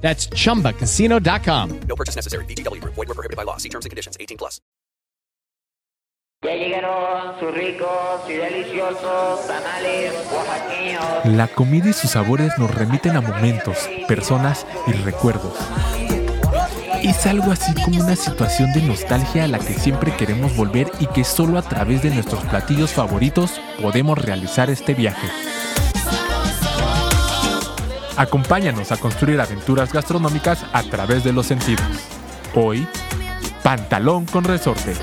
That's 0.00 0.28
chumbacasino.com. 0.28 1.80
No 1.86 1.94
purchase 1.94 2.16
necessary. 2.16 2.44
BGW. 2.46 2.80
Void 2.84 2.96
were 2.96 3.14
prohibited 3.14 3.36
by 3.36 3.44
law. 3.44 3.58
See 3.58 3.68
terms 3.68 3.86
and 3.86 3.90
conditions. 3.90 4.16
18 4.18 4.36
plus. 4.36 4.60
Ya 6.42 6.54
llegaron 6.56 7.38
sus 7.38 7.52
ricos 7.52 8.22
y 8.26 8.32
deliciosos 8.32 9.46
tamales 9.46 10.14
oaxaqueños. 10.32 11.36
La 11.36 11.48
comida 11.48 11.90
y 11.90 11.92
sus 11.92 12.12
sabores 12.12 12.58
nos 12.58 12.74
remiten 12.74 13.14
a 13.16 13.20
momentos, 13.20 13.76
personas 14.08 14.66
y 14.86 14.92
recuerdos. 14.92 15.52
Es 17.02 17.26
algo 17.26 17.52
así 17.52 17.74
como 17.82 18.02
una 18.02 18.16
situación 18.16 18.72
de 18.72 18.80
nostalgia 18.80 19.44
a 19.44 19.48
la 19.48 19.58
que 19.58 19.74
siempre 19.74 20.16
queremos 20.16 20.56
volver 20.56 20.90
y 20.98 21.08
que 21.08 21.24
solo 21.24 21.58
a 21.58 21.62
través 21.62 22.02
de 22.02 22.10
nuestros 22.10 22.42
platillos 22.44 22.92
favoritos 22.92 23.60
podemos 23.80 24.16
realizar 24.16 24.70
este 24.70 24.94
viaje. 24.94 25.26
Acompáñanos 28.16 28.92
a 28.92 28.96
construir 28.96 29.40
aventuras 29.40 29.92
gastronómicas 29.92 30.64
a 30.72 30.82
través 30.82 31.24
de 31.24 31.32
los 31.32 31.46
sentidos. 31.46 31.86
Hoy, 32.54 32.86
pantalón 33.62 34.26
con 34.26 34.44
resorte. 34.44 34.94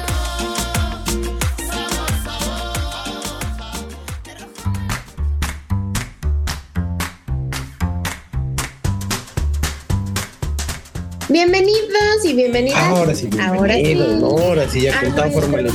Bienvenidos 11.29 12.23
y 12.23 12.33
bienvenidas. 12.33 12.79
Ahora 12.83 13.13
sí, 13.13 13.29
Ahora 13.39 13.75
sí. 13.75 13.81
bienvenidos, 13.83 14.23
Ahora 14.41 14.69
sí, 14.69 14.81
ya 14.81 14.99
con 14.99 15.11
toda 15.11 15.23
nuestro 15.27 15.41
formalidad. 15.41 15.73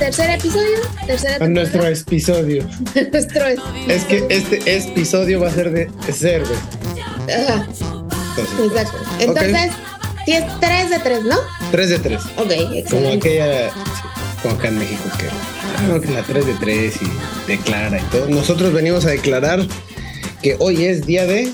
Tercer 0.00 0.30
episodio. 0.30 0.78
Tercera 1.06 1.46
nuestro 1.46 1.86
episodio. 1.86 2.66
nuestro 3.12 3.46
Es 3.86 4.04
que 4.04 4.24
este 4.30 4.76
episodio 4.78 5.40
va 5.40 5.48
a 5.48 5.52
ser 5.52 5.70
de 5.70 5.90
cerdo. 6.12 6.54
Ajá, 7.28 7.66
Entonces, 7.68 8.66
exacto. 8.66 8.98
Entonces, 9.18 9.70
si 10.24 10.32
es 10.32 10.44
3 10.58 10.90
de 10.90 10.98
3, 11.00 11.24
¿no? 11.24 11.36
3 11.70 11.90
de 11.90 11.98
3. 11.98 12.20
Ok, 12.22 12.30
Como 12.36 12.50
excelente. 12.72 13.16
aquella, 13.28 13.68
sí, 13.68 13.74
como 14.42 14.54
acá 14.54 14.68
en 14.68 14.78
México, 14.78 15.02
que, 15.18 15.26
ah, 15.26 16.00
que 16.00 16.12
la 16.12 16.22
3 16.22 16.46
de 16.46 16.54
3 16.54 16.94
y 17.02 17.50
declara 17.50 17.98
y 18.00 18.02
todo. 18.04 18.26
Nosotros 18.30 18.72
venimos 18.72 19.04
a 19.04 19.10
declarar 19.10 19.60
que 20.42 20.56
hoy 20.60 20.86
es 20.86 21.04
día 21.04 21.26
de. 21.26 21.52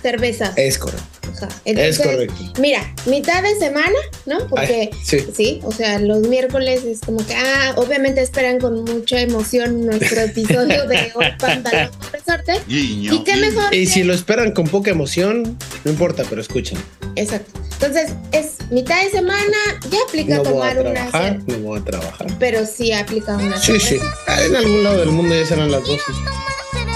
Cerveza. 0.00 0.52
Es 0.54 0.78
correcto. 0.78 1.02
Ajá. 1.36 1.48
Es 1.48 1.76
Entonces, 1.76 2.06
correcto. 2.06 2.52
Mira, 2.60 2.94
mitad 3.06 3.42
de 3.42 3.56
semana, 3.56 3.98
¿no? 4.28 4.46
Porque 4.46 4.90
Ay, 4.92 4.98
sí. 5.02 5.18
sí, 5.34 5.60
o 5.64 5.72
sea, 5.72 5.98
los 5.98 6.20
miércoles 6.28 6.84
es 6.84 7.00
como 7.00 7.24
que, 7.26 7.34
ah, 7.34 7.72
obviamente 7.76 8.20
esperan 8.20 8.60
con 8.60 8.84
mucha 8.84 9.20
emoción 9.20 9.84
nuestro 9.86 10.20
episodio 10.20 10.86
de 10.86 11.10
hoy 11.14 11.26
pantalón 11.38 11.90
resorte. 12.12 12.60
Y 12.68 13.08
qué 13.24 13.36
mejor. 13.36 13.74
Y 13.74 13.84
que- 13.84 13.90
si 13.90 14.04
lo 14.04 14.12
esperan 14.14 14.52
con 14.52 14.66
poca 14.68 14.90
emoción, 14.90 15.56
no 15.84 15.90
importa, 15.90 16.24
pero 16.28 16.40
escuchen. 16.40 16.78
Exacto. 17.16 17.58
Entonces, 17.80 18.12
es 18.32 18.56
mitad 18.70 19.02
de 19.04 19.10
semana, 19.10 19.56
ya 19.90 19.98
aplica 20.06 20.36
No 20.36 20.42
voy 20.44 20.48
a 20.48 20.52
tomar 20.74 20.78
una 20.80 20.92
trabajar, 21.10 21.38
no 21.46 21.58
voy 21.58 21.78
a 21.80 21.84
trabajar. 21.84 22.26
pero 22.38 22.66
sí 22.66 22.92
aplica 22.92 23.36
una 23.36 23.56
Sí, 23.60 23.72
sí. 23.80 23.96
cerveza. 23.98 24.14
Ah, 24.26 24.42
En 24.42 24.56
algún 24.56 24.84
lado 24.84 24.98
del 24.98 25.10
mundo 25.10 25.34
ya 25.34 25.46
serán 25.46 25.70
las 25.70 25.82
12. 25.84 26.02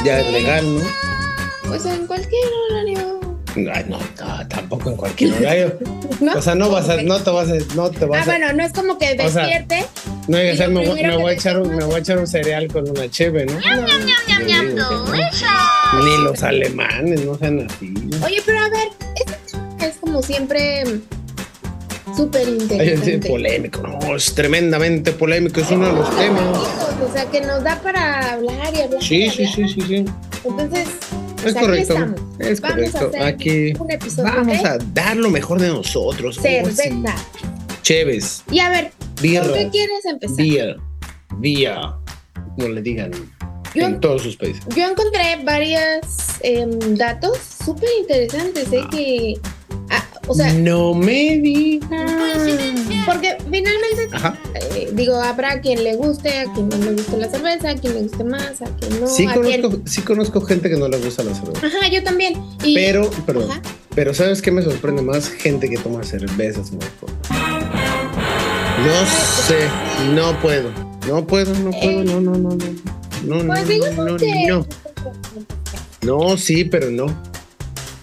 Ya 0.04 0.20
es 0.20 0.32
legal, 0.32 0.78
¿no? 0.78 0.84
Pues 1.68 1.86
en 1.86 2.06
cualquier 2.06 2.42
horario. 2.70 3.20
Ay, 3.54 3.84
no, 3.88 3.98
no, 3.98 4.48
tampoco 4.48 4.90
en 4.90 4.96
cualquier 4.96 5.34
horario. 5.34 5.78
¿No? 6.20 6.34
O 6.34 6.42
sea, 6.42 6.54
no 6.54 6.70
vas 6.70 6.88
a, 6.88 7.02
no 7.02 7.18
te 7.20 7.30
vas 7.30 7.48
a, 7.50 7.54
no 7.74 7.90
te 7.90 8.04
Ah, 8.04 8.08
vas 8.08 8.22
a, 8.22 8.30
bueno, 8.30 8.52
no 8.52 8.62
es 8.64 8.72
como 8.72 8.96
que 8.98 9.16
O 9.20 9.28
sea, 9.30 9.42
despierte. 9.46 9.84
no 10.28 10.36
hay 10.38 10.44
que 10.52 10.56
lo 10.56 10.70
me, 10.70 10.86
voy- 10.86 11.02
me 11.02 11.16
a 11.30 11.34
echar 11.34 11.60
un, 11.60 11.74
me 11.76 11.84
voy 11.84 11.94
a 11.96 11.98
echar 11.98 12.18
un 12.18 12.26
cereal 12.26 12.68
con 12.68 12.88
una 12.88 13.10
cheve, 13.10 13.44
¿no? 13.46 13.54
Ni 16.04 16.16
los 16.24 16.42
alemanes, 16.42 17.24
no 17.24 17.36
sean 17.36 17.66
así. 17.70 17.92
Oye, 18.24 18.42
pero 18.46 18.58
a 18.60 18.68
ver, 18.70 18.88
tema 19.78 19.86
es 19.86 19.96
como 19.98 20.22
siempre 20.22 20.84
súper 22.16 22.48
interesante. 22.48 23.14
es 23.16 23.26
polémico, 23.26 23.82
no, 23.82 24.16
es 24.16 24.34
tremendamente 24.34 25.12
polémico, 25.12 25.60
es 25.60 25.70
uno 25.70 25.86
de 25.88 25.92
los 25.92 26.16
temas. 26.16 26.58
O 27.08 27.12
sea, 27.12 27.26
que 27.26 27.40
nos 27.42 27.62
da 27.62 27.80
para 27.82 28.32
hablar 28.32 28.74
y 28.74 28.80
hablar. 28.80 29.02
Sí, 29.02 29.24
y 29.24 29.30
sí, 29.30 29.44
hablar. 29.44 29.54
sí, 29.68 29.74
sí, 29.74 29.80
sí. 29.86 30.04
Entonces, 30.44 30.88
Es 31.44 31.52
pues 31.52 31.56
aquí 31.56 31.64
correcto. 31.66 31.92
estamos. 31.94 32.20
Es 32.38 32.60
Vamos 32.60 32.94
a 32.94 32.98
hacer 32.98 33.22
Aquí 33.22 33.72
un 33.78 33.90
episodio 33.90 34.32
vamos 34.32 34.64
a 34.64 34.78
dar 34.78 35.16
lo 35.16 35.30
mejor 35.30 35.60
de 35.60 35.68
nosotros. 35.68 36.36
Cerveza. 36.36 37.14
Cheves, 37.82 38.44
Y 38.50 38.60
a 38.60 38.68
ver, 38.70 38.92
¿con 39.16 39.52
qué 39.54 39.68
quieres 39.72 40.04
empezar? 40.04 40.36
beer, 40.36 40.76
vía, 41.38 41.94
como 42.56 42.68
le 42.68 42.80
digan 42.80 43.10
Yo- 43.74 43.86
en 43.86 44.00
todos 44.00 44.22
sus 44.22 44.36
países. 44.36 44.62
Yo 44.76 44.88
encontré 44.88 45.40
varios 45.44 46.06
em, 46.42 46.78
datos 46.96 47.38
súper 47.64 47.88
interesantes, 48.00 48.72
¿eh? 48.72 48.82
Que, 48.90 49.34
ah, 49.42 49.48
o 50.28 50.34
sea, 50.34 50.52
no 50.54 50.94
me 50.94 51.38
digas. 51.38 51.90
porque 53.06 53.36
finalmente, 53.50 54.08
eh, 54.76 54.90
digo, 54.92 55.16
habrá 55.16 55.60
quien 55.60 55.82
le 55.82 55.96
guste, 55.96 56.38
a 56.38 56.52
quien 56.52 56.68
no 56.68 56.76
le 56.78 56.92
guste 56.92 57.16
la 57.16 57.28
cerveza, 57.28 57.70
a 57.70 57.74
quien 57.74 57.94
le 57.94 58.02
guste 58.02 58.24
más, 58.24 58.62
a 58.62 58.66
quien 58.76 59.00
no. 59.00 59.06
Sí 59.08 59.26
a 59.26 59.34
quien- 59.34 59.62
conozco, 59.62 59.82
sí 59.86 60.00
conozco 60.02 60.40
gente 60.42 60.70
que 60.70 60.76
no 60.76 60.88
le 60.88 60.98
gusta 60.98 61.24
la 61.24 61.34
cerveza. 61.34 61.66
Ajá, 61.66 61.88
yo 61.88 62.02
también. 62.04 62.34
Y, 62.64 62.74
Pero, 62.74 63.10
perdón, 63.26 63.50
Ajá. 63.50 63.62
pero 63.94 64.14
¿sabes 64.14 64.40
qué 64.42 64.50
me 64.52 64.62
sorprende 64.62 65.02
más? 65.02 65.28
Gente 65.28 65.68
que 65.68 65.76
toma 65.78 66.02
cervezas. 66.04 66.70
No 66.72 66.78
sé, 69.46 69.68
no 70.14 70.40
puedo. 70.40 70.70
No 71.06 71.26
puedo, 71.26 71.52
no 71.58 71.70
puedo, 71.70 72.04
no, 72.04 72.20
no, 72.20 72.32
no, 72.32 72.50
no. 72.50 72.56
No, 73.24 73.42
no, 73.42 73.54
Pues 73.54 73.96
no, 73.96 74.04
no, 74.04 74.16
que. 74.16 74.46
no. 74.48 74.66
No, 76.02 76.36
sí, 76.36 76.64
pero 76.64 76.90
no. 76.90 77.06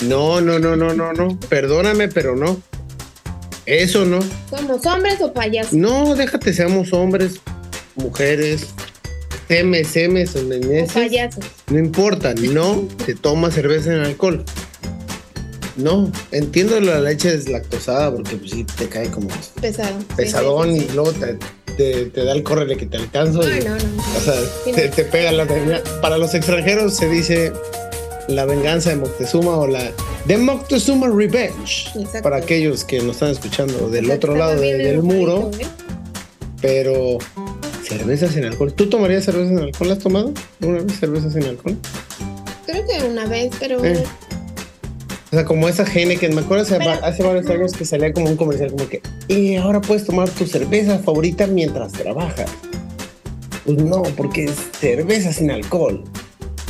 No, 0.03 0.39
no, 0.41 0.59
no, 0.59 0.75
no, 0.75 0.93
no, 0.93 1.13
no. 1.13 1.39
Perdóname, 1.49 2.07
pero 2.07 2.35
no. 2.35 2.61
Eso 3.65 4.05
no. 4.05 4.19
¿Somos 4.49 4.85
hombres 4.85 5.21
o 5.21 5.31
payasos? 5.33 5.73
No, 5.73 6.15
déjate, 6.15 6.53
seamos 6.53 6.91
hombres, 6.93 7.39
mujeres, 7.95 8.67
semes, 9.47 9.87
semes, 9.89 10.35
o 10.35 10.87
payasos. 10.93 11.45
No 11.67 11.77
importa, 11.79 12.33
no 12.33 12.87
se 13.05 13.13
toma 13.15 13.51
cerveza 13.51 13.93
en 13.93 13.99
alcohol. 14.01 14.43
No, 15.75 16.11
entiendo 16.31 16.79
la 16.81 16.99
leche 16.99 17.31
deslactosada 17.31 18.11
porque 18.13 18.35
pues 18.37 18.51
sí 18.51 18.63
te 18.65 18.89
cae 18.89 19.09
como 19.09 19.29
Pesado. 19.61 19.95
Pesadón 20.17 20.73
sí, 20.73 20.79
sí, 20.81 20.87
y 20.89 20.93
luego 20.95 21.11
te, 21.13 21.37
te- 21.77 22.05
te 22.07 22.23
da 22.25 22.33
el 22.33 22.43
córrele 22.43 22.75
que 22.75 22.85
te 22.85 22.97
alcanzo. 22.97 23.43
y- 23.49 23.63
no, 23.63 23.75
no. 23.75 24.03
O 24.17 24.19
sea, 24.19 24.33
te, 24.73 24.89
te 24.89 25.03
pega 25.05 25.31
la. 25.31 25.45
Para 26.01 26.17
los 26.17 26.33
extranjeros 26.33 26.97
se 26.97 27.07
dice 27.07 27.53
la 28.29 28.45
venganza 28.45 28.89
de 28.91 28.95
Moctezuma 28.97 29.57
o 29.57 29.67
la 29.67 29.91
de 30.25 30.37
Moctezuma 30.37 31.07
Revenge. 31.09 31.89
Exacto. 31.95 32.21
Para 32.23 32.37
aquellos 32.37 32.83
que 32.83 32.99
nos 33.01 33.15
están 33.17 33.29
escuchando 33.31 33.89
del 33.89 34.09
otro 34.11 34.35
lado 34.35 34.59
de- 34.59 34.77
del 34.77 35.03
muro, 35.03 35.49
¿eh? 35.59 35.65
pero 36.61 37.17
cerveza 37.83 38.27
sin 38.29 38.45
alcohol. 38.45 38.73
¿Tú 38.73 38.89
tomarías 38.89 39.25
cerveza 39.25 39.49
sin 39.49 39.59
alcohol? 39.59 39.87
¿La 39.87 39.93
has 39.93 39.99
tomado 39.99 40.33
alguna 40.61 40.81
vez 40.83 40.99
cerveza 40.99 41.29
sin 41.31 41.43
alcohol? 41.43 41.77
Creo 42.65 42.85
que 42.85 43.05
una 43.07 43.25
vez, 43.25 43.51
pero. 43.59 43.83
Eh. 43.83 44.03
O 45.31 45.35
sea, 45.35 45.45
como 45.45 45.69
esa 45.69 45.83
Heineken, 45.85 46.33
me 46.33 46.41
acuerdo 46.41 46.63
hace, 46.63 46.77
Pero- 46.79 46.89
va- 46.89 47.07
hace 47.07 47.21
varios 47.23 47.47
años 47.49 47.73
que 47.73 47.85
salía 47.85 48.11
como 48.13 48.29
un 48.29 48.35
comercial 48.35 48.71
como 48.71 48.87
que, 48.89 49.01
y 49.27 49.55
ahora 49.57 49.79
puedes 49.79 50.03
tomar 50.05 50.27
tu 50.29 50.47
cerveza 50.47 50.97
favorita 50.99 51.45
mientras 51.45 51.91
trabajas. 51.93 52.49
Pues 53.65 53.77
no, 53.77 54.01
porque 54.17 54.45
es 54.45 54.55
cerveza 54.79 55.31
sin 55.31 55.51
alcohol. 55.51 56.03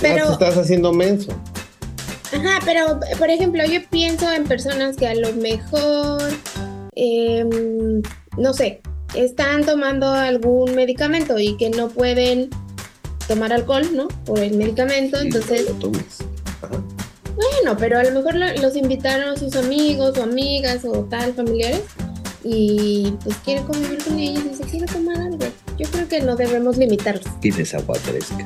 Pero- 0.01 0.17
Ya 0.17 0.25
te 0.27 0.31
estás 0.33 0.57
haciendo 0.57 0.91
menso. 0.91 1.31
Ajá, 2.31 2.59
pero 2.65 2.99
por 3.17 3.29
ejemplo, 3.29 3.63
yo 3.65 3.79
pienso 3.89 4.31
en 4.31 4.43
personas 4.45 4.95
que 4.95 5.07
a 5.07 5.15
lo 5.15 5.33
mejor 5.33 6.21
em, 6.95 8.01
no 8.37 8.53
sé, 8.53 8.81
están 9.15 9.65
tomando 9.65 10.07
algún 10.11 10.75
medicamento 10.75 11.39
y 11.39 11.57
que 11.57 11.69
no 11.71 11.87
pueden 11.89 12.49
tomar 13.27 13.51
alcohol, 13.53 13.87
¿no? 13.95 14.07
Por 14.25 14.39
el 14.39 14.55
medicamento, 14.57 15.19
entonces... 15.19 15.65
Lo 15.69 15.73
tomas. 15.75 16.19
Ajá. 16.61 16.83
Bueno, 17.35 17.77
pero 17.79 17.97
a 17.99 18.03
lo 18.03 18.11
mejor 18.11 18.35
lo- 18.35 18.53
los 18.61 18.75
invitaron 18.75 19.37
sus 19.37 19.55
amigos 19.55 20.17
o 20.17 20.23
amigas 20.23 20.83
o 20.85 21.05
tal, 21.05 21.33
familiares, 21.33 21.81
y 22.43 23.13
pues 23.23 23.35
quiere 23.45 23.61
convivir 23.63 24.03
con 24.03 24.19
ellos 24.19 24.43
y 24.51 24.55
se 24.55 24.63
quiere 24.63 24.85
tomar 24.85 25.17
algo. 25.17 25.45
Yo 25.79 25.87
creo 25.89 26.07
que 26.09 26.21
no 26.21 26.35
debemos 26.35 26.77
limitarlos. 26.77 27.23
Tienes 27.39 27.73
agua 27.73 27.95
fresca. 27.95 28.45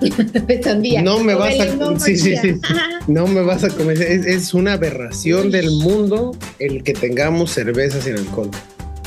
Sandía. 0.64 1.02
No 1.04 1.20
me 1.20 1.34
O 1.34 1.40
vas 1.40 1.60
a- 1.60 2.00
sí, 2.00 2.16
sí, 2.16 2.36
sí. 2.38 2.60
No 3.08 3.26
me 3.28 3.42
vas 3.42 3.64
a 3.64 3.70
convencer. 3.70 4.12
Es, 4.12 4.26
es 4.28 4.54
una 4.54 4.74
aberración 4.74 5.50
del 5.50 5.72
mundo 5.72 6.38
el 6.60 6.84
que 6.84 6.94
tengamos 6.94 7.52
cerveza 7.52 8.00
sin 8.02 8.18
alcohol. 8.18 8.52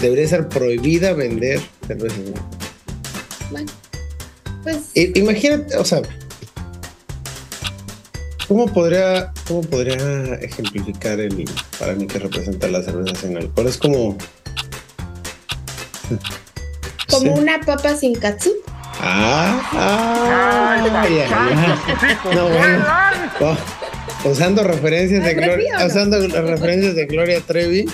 Debería 0.01 0.27
ser 0.29 0.49
prohibida 0.49 1.13
vender 1.13 1.61
cerveza 1.87 2.17
sin 2.17 2.27
alcohol. 2.27 2.51
Bueno, 3.53 3.73
pues 4.65 4.77
I- 4.95 5.19
Imagínate, 5.19 5.77
o 5.77 5.85
sea, 5.85 6.03
¿cómo 8.49 8.67
podría, 8.67 9.33
cómo 9.47 9.61
podría 9.63 10.35
ejemplificar 10.35 11.21
el 11.21 11.49
para 11.79 11.95
mí 11.95 12.07
que 12.09 12.19
representa 12.19 12.67
la 12.69 12.83
cerveza 12.83 13.15
sin 13.15 13.37
alcohol? 13.37 13.69
Es 13.69 13.77
como. 13.79 14.17
Como 17.09 17.35
Sí. 17.37 17.41
una 17.43 17.61
papa 17.61 17.97
sin 17.97 18.15
katsu. 18.15 18.53
Ah, 19.01 19.61
ah, 19.73 21.05
ya, 21.09 21.27
ya. 21.27 22.35
No, 22.35 22.49
bueno. 22.49 22.85
Oh, 23.41 24.29
usando 24.31 24.63
referencias 24.65 25.23
de 25.25 25.35
¿Me 25.35 25.43
Gloria, 25.47 25.79
no? 25.81 25.87
usando 25.87 26.19
las 26.19 26.45
referencias 26.45 26.95
de 26.95 27.05
Gloria 27.07 27.41
Trevi, 27.47 27.85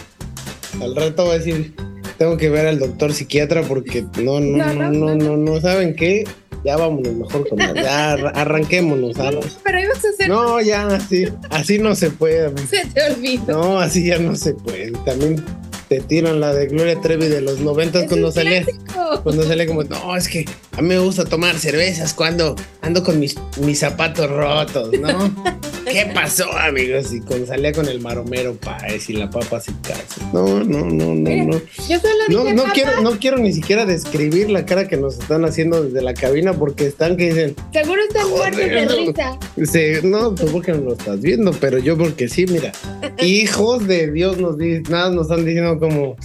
al 0.80 0.94
rato 0.94 1.26
va 1.26 1.32
a 1.34 1.38
decir, 1.38 1.74
tengo 2.18 2.36
que 2.36 2.48
ver 2.50 2.66
al 2.68 2.78
doctor 2.78 3.12
psiquiatra 3.12 3.62
porque 3.62 4.04
no, 4.22 4.38
no, 4.40 4.58
No, 4.58 4.74
no, 4.74 4.90
no, 4.90 4.90
no, 4.90 5.14
no, 5.16 5.36
no, 5.36 5.60
¿saben 5.60 5.96
qué? 5.96 6.24
Ya 6.64 6.76
vámonos 6.76 7.12
mejor 7.14 7.48
con 7.48 7.58
la- 7.58 7.74
ya 7.74 8.12
arra- 8.12 8.30
arranquémonos. 8.36 9.18
arra- 9.18 9.40
Pero 9.64 9.80
ibas 9.80 10.04
a 10.04 10.08
hacer. 10.08 10.28
No, 10.28 10.60
ya 10.60 10.86
así, 10.86 11.24
así 11.50 11.78
no 11.80 11.96
se 11.96 12.10
puede. 12.10 12.46
amigo. 12.46 12.68
Se 12.68 12.86
te 12.86 13.02
olvidó. 13.12 13.52
No, 13.58 13.80
así 13.80 14.06
ya 14.06 14.18
no 14.18 14.36
se 14.36 14.54
puede. 14.54 14.92
También 15.04 15.44
te 15.92 16.00
tiran 16.00 16.40
la 16.40 16.54
de 16.54 16.68
Gloria 16.68 16.98
Trevi 17.02 17.26
de 17.26 17.42
los 17.42 17.60
noventas 17.60 18.04
Es 18.04 18.08
cuando 18.08 18.28
un 18.28 18.32
salía. 18.32 18.62
clásico. 18.62 19.20
Cuando 19.22 19.42
sale 19.44 19.66
como, 19.66 19.84
no, 19.84 20.16
es 20.16 20.26
que 20.26 20.46
a 20.76 20.80
mí 20.80 20.88
me 20.88 20.98
gusta 20.98 21.26
tomar 21.26 21.58
cervezas 21.58 22.14
cuando 22.14 22.56
ando 22.80 23.02
con 23.02 23.20
mis, 23.20 23.34
mis 23.60 23.78
zapatos 23.80 24.30
rotos, 24.30 24.90
¿no? 24.98 25.30
¿Qué 25.84 26.10
pasó, 26.14 26.50
amigos? 26.56 27.12
Y 27.12 27.20
cuando 27.20 27.44
salía 27.46 27.72
con 27.72 27.86
el 27.88 28.00
maromero 28.00 28.54
paez 28.54 29.10
y 29.10 29.14
la 29.14 29.28
papa 29.28 29.60
sin 29.60 29.74
caso. 29.78 30.22
No, 30.32 30.60
no, 30.64 30.78
no, 30.86 31.06
no, 31.06 31.14
Mira, 31.30 31.44
no. 31.44 31.60
Yo 31.88 31.98
solo 32.00 32.14
No, 32.30 32.42
dije 32.44 32.54
no 32.54 32.62
papa. 32.62 32.74
quiero, 32.74 33.00
no 33.02 33.10
quiero 33.18 33.36
ni 33.38 33.52
siquiera 33.52 33.84
describir 33.84 34.48
la 34.48 34.64
cara 34.64 34.88
que 34.88 34.96
nos 34.96 35.18
están 35.18 35.44
haciendo 35.44 35.82
desde 35.82 36.00
la 36.00 36.14
cabina 36.14 36.54
porque 36.54 36.86
están 36.86 37.16
que 37.18 37.26
dicen, 37.34 37.54
Seguro 37.72 38.00
están 38.08 38.30
muertos 38.30 38.56
de 38.60 38.86
risa. 38.86 39.38
se- 39.70 40.00
no, 40.02 40.34
tú 40.34 40.46
porque 40.52 40.72
no 40.72 40.78
lo 40.82 40.92
estás 40.94 41.20
viendo, 41.20 41.50
pero 41.60 41.76
yo 41.78 41.98
porque 41.98 42.28
sí, 42.28 42.46
mira, 42.46 42.72
hijos 43.20 43.86
de 43.86 44.10
Dios 44.10 44.38
nos 44.38 44.56
dicen, 44.56 44.84
nada, 44.88 45.10
nos 45.10 45.28
están 45.30 45.44
diciendo 45.44 45.78
como, 45.82 46.16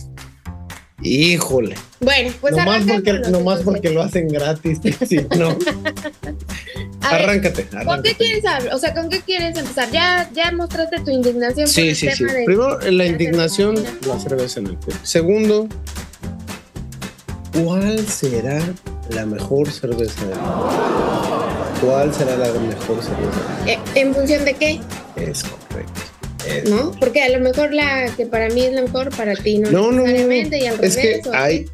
híjole. 1.01 1.75
Bueno, 1.99 2.31
pues 2.39 2.55
nomás 2.55 2.83
porque, 2.83 3.13
nomás 3.31 3.59
porque 3.61 3.89
lo 3.89 4.03
hacen 4.03 4.27
gratis. 4.27 4.79
Sí, 5.07 5.17
no. 5.35 5.57
Arráncate, 7.01 7.65
¿Con 7.85 8.03
qué 8.03 8.13
quieres 8.15 8.45
hablar? 8.45 8.75
O 8.75 8.77
sea, 8.79 8.93
¿con 8.93 9.09
qué 9.09 9.21
quieres 9.21 9.57
empezar? 9.57 9.89
Ya, 9.91 10.29
ya 10.33 10.51
mostraste 10.51 10.99
tu 10.99 11.09
indignación 11.09 11.65
por 11.65 11.73
Sí, 11.73 11.89
el 11.89 11.95
sí, 11.95 12.09
sí. 12.11 12.23
de. 12.25 12.43
Primero, 12.45 12.79
la 12.79 12.91
la 12.91 13.05
indignación, 13.05 13.77
cerveza. 13.77 14.07
la 14.07 14.19
cerveza 14.19 14.59
en 14.59 14.67
alcohol. 14.67 14.93
Segundo, 15.03 15.67
¿cuál 17.53 18.05
será 18.07 18.59
la 19.09 19.25
mejor 19.25 19.71
cerveza 19.71 20.25
del 20.25 20.37
mundo? 20.37 21.47
¿Cuál 21.81 22.13
será 22.13 22.35
la 22.35 22.47
mejor 22.59 23.01
cerveza? 23.01 23.41
Eh, 23.65 23.79
¿En 23.95 24.13
función 24.13 24.43
de 24.45 24.53
qué? 24.53 24.81
Es 25.15 25.43
correcto. 25.43 26.01
¿No? 26.69 26.91
Porque 26.99 27.21
a 27.23 27.29
lo 27.29 27.39
mejor 27.39 27.73
la 27.73 28.11
que 28.15 28.25
para 28.25 28.49
mí 28.49 28.61
es 28.61 28.73
la 28.73 28.81
mejor, 28.81 29.09
para 29.15 29.35
ti 29.35 29.57
no, 29.59 29.69
No, 29.71 29.91
no. 29.91 30.05
Y 30.09 30.11
al 30.21 30.83
Es 30.83 30.95
que 30.97 31.01
revés, 31.21 31.27
hay 31.33 31.65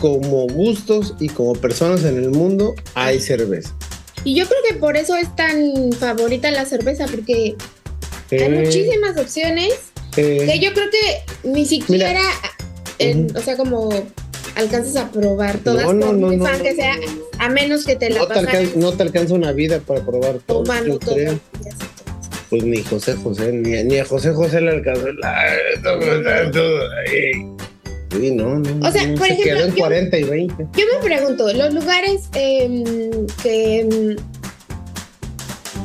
como 0.00 0.46
gustos 0.48 1.14
y 1.20 1.28
como 1.28 1.54
personas 1.54 2.04
en 2.04 2.16
el 2.18 2.30
mundo, 2.30 2.74
hay 2.94 3.20
cerveza. 3.20 3.74
Y 4.24 4.34
yo 4.34 4.46
creo 4.46 4.58
que 4.68 4.74
por 4.76 4.96
eso 4.96 5.16
es 5.16 5.34
tan 5.36 5.92
favorita 5.98 6.50
la 6.50 6.64
cerveza, 6.66 7.06
porque 7.06 7.54
hay 8.30 8.38
Eh, 8.38 8.48
muchísimas 8.48 9.16
opciones 9.18 9.72
eh, 10.16 10.44
que 10.50 10.58
yo 10.58 10.72
creo 10.74 10.86
que 10.90 11.48
ni 11.48 11.64
siquiera, 11.64 12.20
en- 12.98 13.34
o 13.36 13.40
sea, 13.40 13.56
como 13.56 13.88
alcanzas 14.56 14.96
a 14.96 15.10
probar 15.10 15.58
todas, 15.58 15.84
No, 15.86 15.92
no, 15.92 16.06
por 16.06 16.14
no, 16.16 16.26
muy 16.28 16.36
no, 16.38 16.44
fan 16.44 16.60
que 16.62 16.74
sea, 16.74 16.94
a 17.38 17.48
menos 17.48 17.84
que 17.84 17.96
te 17.96 18.10
la 18.10 18.20
no 18.20 18.26
te, 18.26 18.34
pasaras 18.34 18.54
alcan- 18.54 18.74
no 18.76 18.92
te 18.92 19.02
alcanza 19.02 19.34
una 19.34 19.52
vida 19.52 19.80
para 19.80 20.00
probar 20.04 20.38
todo. 20.46 20.62
tomando 20.64 20.98
todo. 20.98 21.16
Pues 22.50 22.62
ni 22.62 22.82
José 22.82 23.14
José, 23.14 23.52
ni, 23.52 23.82
ni 23.84 23.98
a 23.98 24.04
José 24.04 24.30
José 24.32 24.60
le 24.60 24.70
alcanzó 24.70 25.12
la. 25.14 25.34
Sí, 28.12 28.30
no, 28.30 28.58
no. 28.60 28.86
O 28.88 28.90
sea, 28.92 29.06
no, 29.06 29.14
por 29.18 29.26
se 29.26 29.32
ejemplo, 29.34 29.42
quedó 29.56 29.64
en 29.66 29.70
yo- 29.72 29.78
40 29.78 30.18
y 30.18 30.22
20. 30.24 30.66
Yo 30.76 30.84
me 30.94 31.04
pregunto, 31.04 31.52
los 31.52 31.74
lugares 31.74 32.22
em, 32.34 32.84
que, 33.42 33.80
em, 33.80 34.16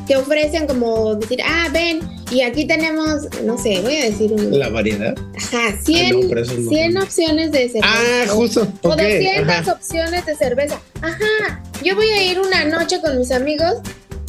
que 0.08 0.16
ofrecen 0.16 0.68
como 0.68 1.16
decir, 1.16 1.40
ah, 1.44 1.68
ven, 1.74 2.00
y 2.32 2.42
aquí 2.42 2.66
tenemos, 2.66 3.28
no 3.44 3.58
sé, 3.58 3.82
voy 3.82 3.96
a 3.98 4.06
decir 4.06 4.32
un... 4.32 4.58
La 4.58 4.70
variedad. 4.70 5.14
Ajá, 5.36 5.76
100, 5.84 6.06
Ah, 6.06 6.10
no, 6.22 6.30
pero 6.30 6.42
eso 6.44 6.54
es 6.54 6.68
100 6.70 6.94
no. 6.94 7.04
opciones 7.04 7.52
de 7.52 7.70
cerveza. 7.70 7.88
Ah, 7.92 8.26
justo. 8.30 8.62
O 8.84 8.90
Ok. 8.90 8.98
200 9.02 9.50
ajá. 9.50 9.74
opciones 9.74 10.26
de 10.26 10.36
cerveza. 10.36 10.80
Ajá, 11.02 11.64
yo 11.84 11.96
voy 11.96 12.08
a 12.08 12.32
ir 12.32 12.40
una 12.40 12.64
noche 12.66 13.02
con 13.02 13.18
mis 13.18 13.32
amigos. 13.32 13.78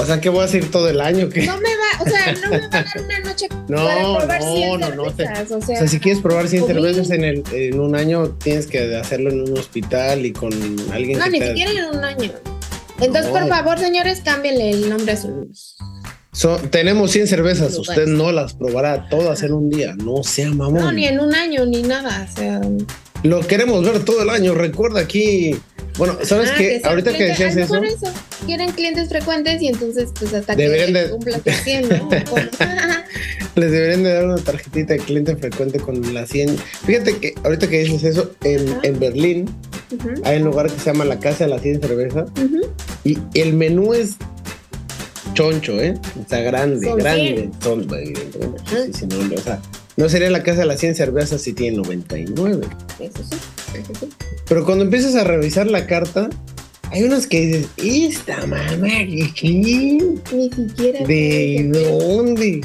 O 0.03 0.07
sea, 0.07 0.21
que 0.21 0.29
voy 0.29 0.41
a 0.43 0.45
hacer 0.45 0.65
todo 0.71 0.89
el 0.89 1.01
año. 1.01 1.29
que 1.29 1.47
No 1.47 1.57
me 1.59 1.71
va, 1.71 2.03
o 2.03 2.09
sea, 2.09 2.33
no 2.33 2.51
me 2.51 2.59
va 2.59 2.65
a 2.67 2.69
dar 2.71 2.87
una 3.05 3.21
noche 3.21 3.49
No, 3.69 3.77
para 3.77 4.19
probar 4.19 4.41
no, 4.41 4.55
100 4.57 4.81
no, 4.81 4.91
no, 4.95 5.11
te- 5.13 5.25
o, 5.55 5.59
O 5.59 5.61
sea, 5.63 5.89
si 5.89 5.99
quieres 6.01 6.21
probar 6.23 6.49
100 6.49 6.63
o 6.63 6.67
mil. 6.67 6.75
cervezas 6.75 7.11
en, 7.11 7.25
el, 7.25 7.43
en 7.53 7.81
un 7.81 7.95
año, 7.97 8.29
tienes 8.43 8.67
que 8.67 8.97
hacerlo 8.97 9.31
en 9.31 9.43
un 9.43 9.59
hospital 9.59 10.27
y 10.27 10.33
con 10.33 10.53
alguien 10.93 11.19
no, 11.19 11.25
que 11.25 11.31
ni 11.31 11.39
te- 11.39 11.49
siquiera 11.49 11.71
en 11.71 11.97
un 11.99 12.05
año. 12.05 12.31
Entonces, 13.01 13.33
No. 13.33 13.39
por 13.41 13.49
favor, 13.49 13.79
señores, 13.79 14.21
cámbienle 14.25 14.71
el 14.71 14.89
nombre 14.91 15.13
a 15.13 15.17
sus... 15.17 15.77
Son- 16.33 16.71
tenemos 16.71 17.11
100 17.11 17.27
cervezas, 17.29 17.77
usted 17.79 18.07
no 18.07 18.33
las 18.33 18.55
probará 18.55 19.09
todas 19.09 19.43
en 19.43 19.53
un 19.53 19.69
día. 19.71 19.95
No 19.97 20.23
sea 20.23 20.51
mamón. 20.51 20.75
No, 20.81 20.93
ni 20.93 21.07
en 21.07 21.21
un 21.21 21.35
año, 21.35 21.67
ni 21.67 21.83
nada. 21.83 22.27
O 22.31 22.35
sea, 22.37 22.61
Lo 23.23 23.41
queremos 23.41 23.85
ver 23.85 24.05
todo 24.05 24.23
el 24.23 24.31
año. 24.31 24.55
Recuerda 24.55 25.01
aquí. 25.01 25.57
Bueno, 25.99 26.17
¿sabes 26.23 26.51
Ah, 26.51 26.55
qué? 26.57 26.81
sea 26.81 26.91
Ahorita 26.91 27.13
que 27.13 27.25
decías 27.25 27.55
eso, 27.57 27.75
mejor 27.81 27.87
eso. 27.87 28.07
Quieren 28.47 28.73
clientes 28.73 29.09
frecuentes 29.11 29.61
y 29.61 29.69
entonces, 29.69 30.09
pues 30.19 30.33
hasta 30.33 30.55
Deberían 30.57 30.93
que 30.95 30.99
de- 31.05 31.11
cumplan 31.11 31.41
tus 31.43 31.55
100, 31.55 31.89
¿no? 31.89 32.09
Les 33.55 33.71
deberían 33.71 34.03
de 34.03 34.13
dar 34.15 34.25
una 34.25 34.37
tarjetita 34.39 34.95
de 34.95 35.01
cliente 35.01 35.37
frecuente 35.37 35.79
con 35.79 36.15
la 36.15 36.27
100. 36.27 36.57
Fíjate 36.87 37.19
que 37.19 37.35
ahorita 37.45 37.69
que 37.69 37.81
dices 37.81 38.05
eso, 38.05 38.33
en, 38.43 38.75
en 38.83 38.99
Berlín 38.99 39.51
hay 40.25 40.39
un 40.39 40.45
lugar 40.45 40.73
que 40.73 40.79
se 40.79 40.87
llama 40.87 41.05
la 41.05 41.19
Casa 41.21 41.45
de 41.45 41.51
las 41.51 41.61
100 41.61 41.83
Cervezas 41.83 42.31
ujú. 42.43 42.63
y 43.05 43.19
el 43.35 43.53
menú 43.53 43.93
es 43.93 44.17
choncho, 45.35 45.79
¿eh? 45.81 45.95
O 46.25 46.29
sea, 46.29 46.41
grande, 46.41 46.87
Son 46.87 46.99
grande. 46.99 47.51
100. 47.51 47.53
Son, 47.63 47.81
evidentemente, 47.99 48.63
Ajá. 48.67 48.77
sí, 48.87 48.93
sí, 48.95 49.07
no, 49.07 49.35
o 49.35 49.39
sea, 49.39 49.61
no 49.97 50.09
sería 50.09 50.31
la 50.31 50.43
Casa 50.43 50.61
de 50.61 50.67
las 50.67 50.81
100 50.81 50.95
Cervezas 50.95 51.43
si 51.43 51.53
tiene 51.53 51.77
99. 51.79 52.67
Eso 52.99 53.19
sí, 53.19 53.37
eso 53.79 53.93
sí. 54.01 54.09
Pero 54.49 54.65
cuando 54.65 54.85
empiezas 54.85 55.15
a 55.17 55.25
revisar 55.25 55.67
la 55.67 55.87
carta, 55.87 56.29
hay 56.91 57.05
unos 57.05 57.27
que 57.27 57.41
dices, 57.47 57.69
¿esta 57.77 58.47
mamá 58.47 58.69
qué? 59.35 59.49
Ni 59.49 60.51
siquiera. 60.51 61.07
¿De 61.07 61.71
dónde? 61.73 62.61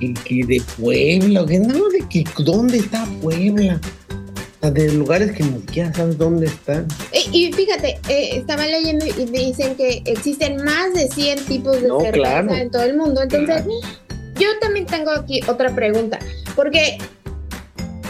¿Que, 0.00 0.14
que 0.14 0.44
de 0.46 0.62
Puebla? 0.78 1.42
¿o 1.42 1.46
qué? 1.46 1.58
No, 1.58 1.88
de 1.88 2.00
que, 2.08 2.24
¿dónde 2.38 2.78
está 2.78 3.06
Puebla? 3.22 3.80
O 4.10 4.60
sea, 4.60 4.70
de 4.70 4.92
lugares 4.92 5.32
que 5.32 5.42
ni 5.42 5.60
siquiera 5.60 5.92
sabes 5.94 6.18
dónde 6.18 6.46
están. 6.46 6.86
Y, 7.32 7.46
y 7.46 7.52
fíjate, 7.52 7.98
eh, 8.08 8.30
estaba 8.36 8.66
leyendo 8.66 9.04
y 9.06 9.24
dicen 9.26 9.74
que 9.74 10.02
existen 10.04 10.56
más 10.64 10.92
de 10.94 11.08
100 11.08 11.44
tipos 11.46 11.80
de 11.80 11.88
No, 11.88 12.00
cerveza 12.00 12.12
claro. 12.12 12.54
en 12.54 12.70
todo 12.70 12.82
el 12.82 12.96
mundo. 12.96 13.22
Entonces, 13.22 13.62
yo 14.38 14.48
también 14.60 14.86
tengo 14.86 15.10
aquí 15.10 15.40
otra 15.46 15.74
pregunta. 15.74 16.18
Porque 16.54 16.98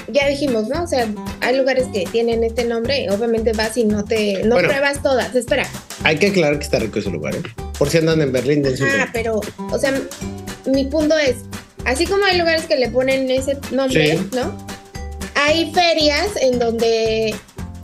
ya 0.08 0.28
dijimos, 0.28 0.68
¿no? 0.68 0.84
O 0.84 0.86
sea, 0.86 1.06
hay 1.40 1.56
lugares 1.56 1.86
que 1.92 2.04
tienen 2.06 2.44
este 2.44 2.64
nombre. 2.64 3.08
Obviamente 3.10 3.52
vas 3.52 3.76
y 3.76 3.84
no 3.84 4.04
te. 4.04 4.42
No 4.44 4.54
Bueno. 4.54 4.68
pruebas 4.68 5.02
todas. 5.02 5.34
Espera. 5.34 5.66
Hay 6.04 6.18
que 6.18 6.28
aclarar 6.28 6.58
que 6.58 6.64
está 6.64 6.78
rico 6.78 6.98
ese 6.98 7.10
lugar, 7.10 7.34
¿eh? 7.34 7.42
Por 7.78 7.90
si 7.90 7.98
andan 7.98 8.20
en 8.20 8.32
Berlín, 8.32 8.62
Ah, 8.82 9.08
pero, 9.12 9.40
o 9.70 9.78
sea, 9.78 9.92
mi 10.66 10.84
punto 10.84 11.16
es, 11.18 11.36
así 11.84 12.06
como 12.06 12.24
hay 12.24 12.38
lugares 12.38 12.64
que 12.64 12.76
le 12.76 12.88
ponen 12.90 13.30
ese 13.30 13.58
nombre, 13.72 14.16
Sí. 14.18 14.28
¿no? 14.34 14.56
Hay 15.34 15.72
ferias 15.72 16.28
en 16.40 16.58
donde 16.58 17.34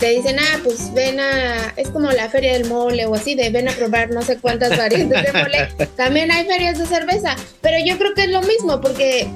te 0.02 0.09
dicen, 0.09 0.37
ah, 0.40 0.59
pues 0.64 0.92
ven 0.94 1.21
a, 1.21 1.73
es 1.76 1.88
como 1.90 2.11
la 2.11 2.28
feria 2.28 2.54
del 2.54 2.64
mole 2.68 3.06
o 3.06 3.14
así, 3.14 3.37
de 3.37 3.50
ven 3.50 3.68
a 3.68 3.73
probar 3.73 4.11
no 4.11 4.21
sé 4.23 4.37
cuántas 4.37 4.76
variantes 4.76 5.23
de 5.23 5.32
mole. 5.32 5.68
También 5.97 6.32
hay 6.32 6.44
ferias 6.44 6.76
de 6.76 6.87
cerveza, 6.87 7.37
pero 7.61 7.76
yo 7.87 7.97
creo 7.99 8.12
que 8.12 8.23
es 8.25 8.30
lo 8.30 8.42
mismo 8.42 8.80
porque 8.80 9.28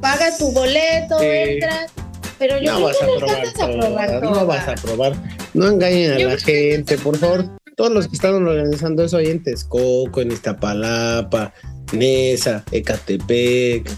pagas 0.00 0.38
tu 0.38 0.50
boleto, 0.50 1.16
Sí. 1.20 1.26
entras, 1.26 1.92
Pero 2.40 2.58
yo 2.60 2.72
No 2.72 2.76
creo 2.76 2.86
vas 2.88 2.96
que 2.98 3.04
a 3.04 3.06
no 3.06 3.16
probar 3.18 3.36
alcanzas 3.36 3.62
a 3.62 3.66
probar 3.70 4.22
no 4.24 4.46
vas 4.46 4.68
a 4.68 4.74
probar. 4.74 5.12
No 5.54 5.68
engañen 5.68 6.10
a 6.14 6.18
Yo 6.18 6.28
la 6.30 6.38
gente, 6.38 6.98
por 6.98 7.16
favor. 7.16 7.46
Todos 7.76 7.92
los 7.92 8.08
que 8.08 8.16
están 8.16 8.34
organizando 8.34 9.04
eso 9.04 9.18
ahí 9.18 9.28
en 9.28 9.44
Texcoco, 9.44 10.22
en 10.22 10.32
Iztapalapa, 10.32 11.54
Nesa, 11.92 12.64
Ecatepec, 12.72 13.88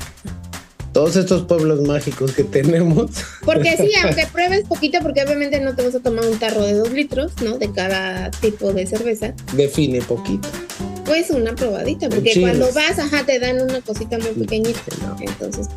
todos 0.94 1.16
estos 1.16 1.42
pueblos 1.42 1.82
mágicos 1.82 2.32
que 2.32 2.44
tenemos. 2.44 3.10
Porque 3.44 3.76
sí, 3.76 3.90
aunque 4.02 4.26
pruebes 4.32 4.66
poquito, 4.66 5.00
porque 5.02 5.22
obviamente 5.22 5.60
no 5.60 5.74
te 5.74 5.82
vas 5.82 5.94
a 5.94 6.00
tomar 6.00 6.24
un 6.24 6.38
tarro 6.38 6.62
de 6.62 6.74
dos 6.74 6.90
litros, 6.90 7.32
¿no? 7.42 7.58
De 7.58 7.70
cada 7.72 8.30
tipo 8.30 8.72
de 8.72 8.86
cerveza. 8.86 9.34
Define 9.52 10.00
poquito. 10.00 10.48
Pues 11.04 11.30
una 11.30 11.54
probadita, 11.54 12.08
porque 12.08 12.30
Chiles. 12.30 12.56
cuando 12.56 12.72
vas, 12.72 12.98
ajá, 12.98 13.26
te 13.26 13.38
dan 13.38 13.60
una 13.60 13.82
cosita 13.82 14.18
muy 14.18 14.30
pequeñita. 14.30 14.80
No. 15.02 15.16
Entonces, 15.20 15.68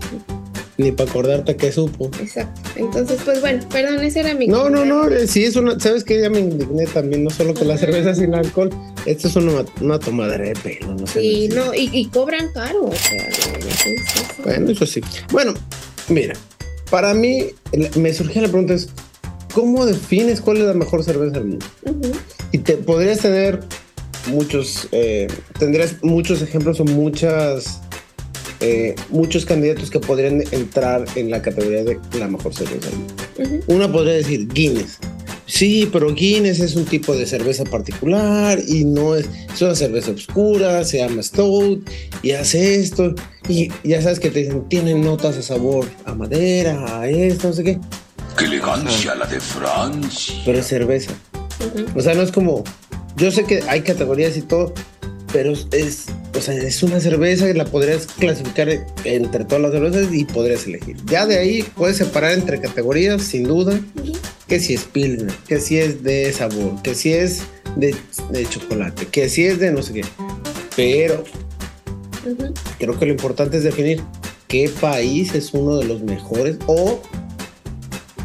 Ni 0.77 0.91
para 0.91 1.10
acordarte 1.10 1.55
que 1.55 1.72
supo. 1.72 2.12
exacto. 2.22 2.62
Entonces, 2.75 3.19
pues 3.25 3.41
bueno, 3.41 3.65
perdón, 3.72 4.03
ese 4.03 4.19
era 4.19 4.36
mi. 4.36 4.48
No, 4.48 4.69
no, 4.69 4.86
no, 4.86 5.07
eh, 5.10 5.27
sí 5.27 5.43
es 5.43 5.55
una, 5.55 5.79
¿sabes 5.79 6.03
qué? 6.03 6.22
Ya 6.22 6.29
me 6.29 6.39
indigné 6.39 6.86
también, 6.86 7.24
no 7.24 7.31
solo 7.31 7.53
que 7.53 7.65
la 7.65 7.77
cerveza 7.77 8.13
sin 8.13 8.36
alcohol, 8.36 8.69
esto 9.05 9.27
es 9.27 9.36
una, 9.36 9.65
una 9.81 9.98
tomadera 10.00 10.46
de 10.46 10.53
pelo, 10.53 10.93
no 10.93 11.07
sé. 11.07 11.22
Sí, 11.22 11.50
no, 11.50 11.74
y, 11.74 11.89
y 11.91 12.05
cobran 12.10 12.51
caro. 12.53 12.86
O 12.86 12.96
sea, 12.96 13.31
sí, 13.31 13.51
sí, 13.75 13.96
sí. 13.98 14.41
Bueno, 14.43 14.72
eso 14.72 14.86
sí. 14.86 15.01
Bueno, 15.31 15.53
mira, 16.10 16.36
para 16.89 17.13
mí 17.13 17.48
me 17.96 18.13
surgía 18.13 18.43
la 18.43 18.48
pregunta 18.48 18.74
es, 18.74 18.89
¿cómo 19.53 19.86
defines 19.86 20.41
cuál 20.41 20.57
es 20.57 20.63
la 20.63 20.74
mejor 20.74 21.03
cerveza 21.03 21.39
del 21.39 21.46
mundo? 21.46 21.65
Y 22.51 22.60
te 22.60 22.74
podrías 22.77 23.19
tener 23.19 23.62
muchos, 24.27 24.88
eh, 24.91 25.27
tendrías 25.57 25.96
muchos 26.03 26.41
ejemplos 26.41 26.79
o 26.79 26.86
muchas, 26.86 27.81
eh, 28.59 28.95
muchos 29.09 29.45
candidatos 29.45 29.89
que 29.91 29.99
podrían 29.99 30.43
entrar 30.51 31.05
en 31.15 31.29
la 31.29 31.41
categoría 31.41 31.83
de 31.83 31.99
la 32.17 32.27
mejor 32.27 32.53
cerveza 32.53 32.89
mundo. 32.91 33.13
Ujú. 33.39 33.75
Una 33.75 33.91
podría 33.91 34.13
decir 34.13 34.47
Guinness. 34.47 34.97
Sí, 35.47 35.89
pero 35.93 36.13
Guinness 36.13 36.59
es 36.59 36.75
un 36.75 36.83
tipo 36.83 37.15
de 37.15 37.25
cerveza 37.25 37.63
particular 37.63 38.59
y 38.67 38.83
no 38.83 39.15
es, 39.15 39.29
es 39.53 39.61
una 39.61 39.75
cerveza 39.75 40.11
oscura, 40.11 40.83
se 40.83 40.97
llama 40.97 41.23
Stout 41.23 41.89
y 42.21 42.31
hace 42.31 42.75
esto. 42.75 43.15
Y 43.47 43.71
ya 43.83 44.01
sabes 44.01 44.19
que 44.19 44.29
te 44.29 44.39
dicen, 44.39 44.67
tienen 44.67 45.01
notas 45.01 45.37
de 45.37 45.43
sabor 45.43 45.85
a 46.03 46.13
madera, 46.13 46.99
a 46.99 47.09
esto, 47.09 47.47
no 47.47 47.53
sé 47.53 47.63
qué. 47.63 47.79
¡Qué 48.37 48.45
elegancia 48.45 49.15
la 49.15 49.25
de 49.25 49.39
Francia! 49.39 50.35
Pero 50.45 50.59
es 50.59 50.67
cerveza. 50.67 51.13
O 51.95 52.01
sea, 52.01 52.13
no 52.13 52.23
es 52.23 52.31
como, 52.31 52.63
yo 53.15 53.31
sé 53.31 53.45
que 53.45 53.63
hay 53.67 53.81
categorías 53.81 54.35
y 54.35 54.41
todo, 54.41 54.73
pero 55.31 55.53
es, 55.72 56.05
o 56.36 56.41
sea, 56.41 56.55
es 56.55 56.84
una 56.84 57.00
cerveza 57.00 57.46
que 57.46 57.53
la 57.53 57.65
podrías 57.65 58.07
clasificar 58.07 58.69
entre 59.03 59.46
todas 59.46 59.62
las 59.62 59.72
cervezas 59.72 60.13
y 60.13 60.25
podrías 60.25 60.65
elegir. 60.65 60.98
Ya 61.05 61.25
de 61.25 61.38
ahí 61.38 61.63
puedes 61.75 61.98
separar 61.98 62.34
entre 62.34 62.60
categorías, 62.60 63.22
sin 63.22 63.43
duda, 63.43 63.79
que 64.48 64.60
si 64.60 64.74
es 64.74 64.84
Pilsner, 64.86 65.34
que 65.48 65.60
si 65.60 65.77
es 65.77 66.03
de 66.03 66.31
sabor, 66.31 66.81
que 66.81 66.96
si 66.96 67.13
es 67.13 67.43
de, 67.75 67.96
de 68.31 68.48
chocolate, 68.48 69.07
que 69.07 69.29
si 69.29 69.46
es 69.46 69.60
de 69.60 69.72
no 69.72 69.81
sé 69.81 69.93
qué. 69.93 70.05
Pero 70.75 71.24
creo 72.79 72.98
que 72.98 73.05
lo 73.05 73.12
importante 73.12 73.57
es 73.57 73.63
definir 73.63 74.01
qué 74.48 74.69
país 74.81 75.34
es 75.34 75.53
uno 75.53 75.77
de 75.77 75.86
los 75.86 76.01
mejores 76.03 76.57
o 76.67 77.01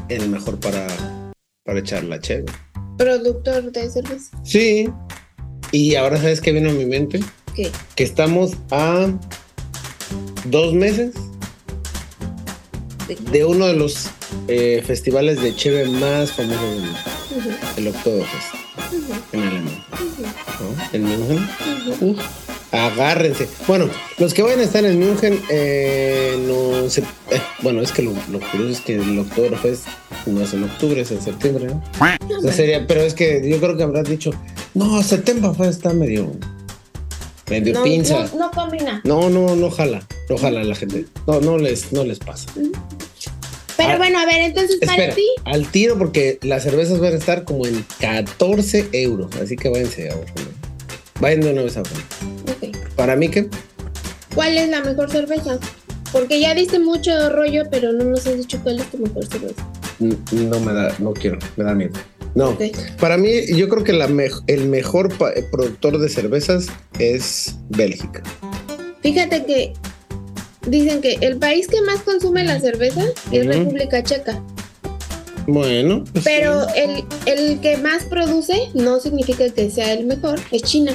el 0.08 0.28
mejor 0.28 0.58
para, 0.60 0.86
para 1.64 1.80
echar 1.80 2.04
la 2.04 2.20
chévere. 2.20 2.52
Productor 2.98 3.72
de 3.72 3.90
cerveza. 3.90 4.38
Sí. 4.44 4.88
Y 5.72 5.94
ahora 5.94 6.18
sabes 6.18 6.40
qué 6.40 6.52
vino 6.52 6.70
a 6.70 6.72
mi 6.74 6.84
mente? 6.84 7.20
¿Qué? 7.56 7.70
Que 7.96 8.04
estamos 8.04 8.52
a 8.70 9.08
dos 10.44 10.74
meses 10.74 11.14
de 13.30 13.44
uno 13.44 13.66
de 13.66 13.74
los 13.74 14.10
eh, 14.48 14.82
festivales 14.86 15.40
de 15.40 15.54
cheve 15.56 15.86
más 15.86 16.32
famosos 16.32 16.60
del 16.60 16.80
mundo, 16.80 16.98
el 17.76 17.88
Oktoberfest, 17.88 18.54
en 19.32 19.40
Alemania. 19.40 19.84
¿no? 20.60 20.88
En 20.92 21.04
München. 21.04 21.48
Agárrense. 22.72 23.48
Bueno, 23.66 23.88
los 24.18 24.32
que 24.32 24.42
vayan 24.42 24.60
a 24.60 24.62
estar 24.62 24.84
en 24.84 24.98
München, 24.98 25.38
eh, 25.50 26.38
no 26.46 26.88
se- 26.88 27.02
eh, 27.02 27.40
bueno, 27.60 27.82
es 27.82 27.92
que 27.92 28.02
lo, 28.02 28.12
lo 28.30 28.40
curioso 28.40 28.72
es 28.72 28.80
que 28.80 28.94
el 28.94 29.18
Oktoberfest 29.18 29.86
no 30.26 30.40
es 30.40 30.54
en 30.54 30.64
octubre, 30.64 31.00
es 31.02 31.10
en 31.10 31.20
septiembre, 31.20 31.66
¿no? 31.66 31.82
Sea, 32.40 32.52
sería, 32.52 32.86
pero 32.86 33.02
es 33.02 33.12
que 33.14 33.46
yo 33.48 33.58
creo 33.60 33.76
que 33.76 33.82
habrás 33.82 34.08
dicho, 34.08 34.30
no, 34.74 35.02
Septemberfest 35.02 35.70
está 35.70 35.92
medio, 35.92 36.32
medio 37.50 37.74
No, 37.74 37.82
pinza. 37.84 38.24
no, 38.32 38.38
no 38.38 38.50
combina. 38.50 39.00
No, 39.04 39.28
no, 39.28 39.54
no 39.54 39.70
jala, 39.70 40.02
no 40.30 40.38
jala 40.38 40.64
la 40.64 40.74
gente. 40.74 41.04
No, 41.26 41.40
no 41.40 41.58
les, 41.58 41.92
no 41.92 42.04
les 42.04 42.18
pasa. 42.20 42.48
Pero 43.76 43.90
Ah, 43.94 43.96
bueno, 43.98 44.18
a 44.18 44.24
ver, 44.26 44.40
entonces 44.42 44.78
para 44.86 45.14
ti. 45.14 45.26
al 45.44 45.66
tiro 45.66 45.98
porque 45.98 46.38
las 46.42 46.62
cervezas 46.62 47.00
van 47.00 47.12
a 47.14 47.16
estar 47.16 47.44
como 47.44 47.66
en 47.66 47.84
14 48.00 48.88
euros. 48.92 49.34
Así 49.42 49.56
que 49.56 49.68
váyanse. 49.68 50.08
¿no? 50.10 50.16
Vayan 51.20 51.40
de 51.40 51.52
una 51.52 51.62
vez 51.62 51.76
ahora. 51.76 51.90
ok, 51.90 52.31
Para 53.02 53.16
mí 53.16 53.28
que 53.28 53.48
¿Cuál 54.32 54.56
es 54.56 54.68
la 54.68 54.80
mejor 54.80 55.10
cerveza? 55.10 55.58
Porque 56.12 56.38
ya 56.38 56.54
diste 56.54 56.78
mucho 56.78 57.30
rollo, 57.30 57.64
pero 57.68 57.92
no 57.92 58.04
nos 58.04 58.24
has 58.28 58.36
dicho 58.36 58.60
cuál 58.62 58.78
es 58.78 58.88
tu 58.92 58.98
mejor 58.98 59.26
cerveza. 59.26 59.66
no 59.98 60.60
me 60.60 60.72
da, 60.72 60.94
no 61.00 61.12
quiero, 61.12 61.36
me 61.56 61.64
da 61.64 61.74
miedo. 61.74 61.94
No, 62.36 62.56
para 63.00 63.16
mí 63.16 63.28
yo 63.56 63.68
creo 63.68 63.82
que 63.82 63.92
la 63.92 64.06
mej- 64.06 64.40
el 64.46 64.68
mejor 64.68 65.12
productor 65.50 65.98
de 65.98 66.08
cervezas 66.08 66.66
es 67.00 67.56
Bélgica. 67.70 68.22
Fíjate 69.02 69.44
que 69.46 69.72
dicen 70.68 71.00
que 71.00 71.14
el 71.22 71.38
país 71.38 71.66
que 71.66 71.82
más 71.82 72.02
consume 72.02 72.44
la 72.44 72.60
cerveza 72.60 73.02
es. 73.32 73.44
República 73.48 74.04
Checa. 74.04 74.40
Bueno, 75.48 76.04
pues 76.12 76.24
Pero 76.24 76.66
sí. 76.68 76.70
el, 76.76 77.04
el 77.26 77.60
que 77.60 77.78
más 77.78 78.04
produce 78.04 78.68
no 78.74 79.00
significa 79.00 79.48
que 79.50 79.68
sea 79.72 79.92
el 79.92 80.06
mejor, 80.06 80.38
es 80.52 80.62
China. 80.62 80.92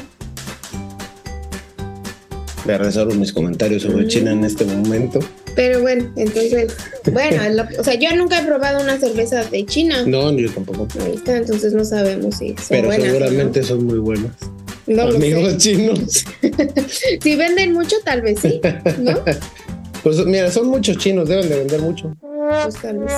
Me 2.66 2.78
reservo 2.78 3.14
mis 3.16 3.32
comentarios 3.34 3.84
sobre 3.84 4.06
Mm. 4.06 4.08
China 4.08 4.32
en 4.32 4.44
este 4.44 4.66
momento. 4.66 5.20
Pero 5.56 5.82
bueno, 5.82 6.12
entonces, 6.16 6.74
bueno, 7.12 7.42
lo- 7.50 7.80
o 7.80 7.84
sea, 7.84 7.96
yo 7.96 8.16
nunca 8.16 8.40
he 8.40 8.46
probado 8.46 8.82
una 8.82 9.00
cerveza 9.00 9.44
de 9.44 9.66
China. 9.66 10.04
No, 10.06 10.32
yo 10.34 10.50
tampoco. 10.52 10.88
Ahí 11.04 11.14
está, 11.16 11.38
entonces 11.38 11.74
no 11.74 11.84
sabemos 11.86 12.36
si 12.38 12.50
son 12.50 12.56
Pero 12.70 12.88
buenas 12.88 13.08
o 13.08 13.12
no. 13.12 13.18
seguramente 13.20 13.64
son 13.64 13.86
muy 13.86 14.00
buenas. 14.00 14.32
No 14.86 15.04
Amigos 15.04 15.52
sé. 15.54 15.58
chinos. 15.58 16.26
Si 17.22 17.36
venden 17.36 17.74
mucho, 17.74 17.96
tal 18.06 18.22
vez 18.22 18.40
sí, 18.42 18.62
¿no? 19.00 19.20
Pues 20.04 20.24
mira, 20.26 20.50
son 20.52 20.68
muchos 20.68 20.98
chinos, 20.98 21.28
deben 21.28 21.50
de 21.50 21.58
vender 21.58 21.82
mucho. 21.82 22.16
Pues 22.22 22.76
tal 22.82 23.00
vez 23.00 23.12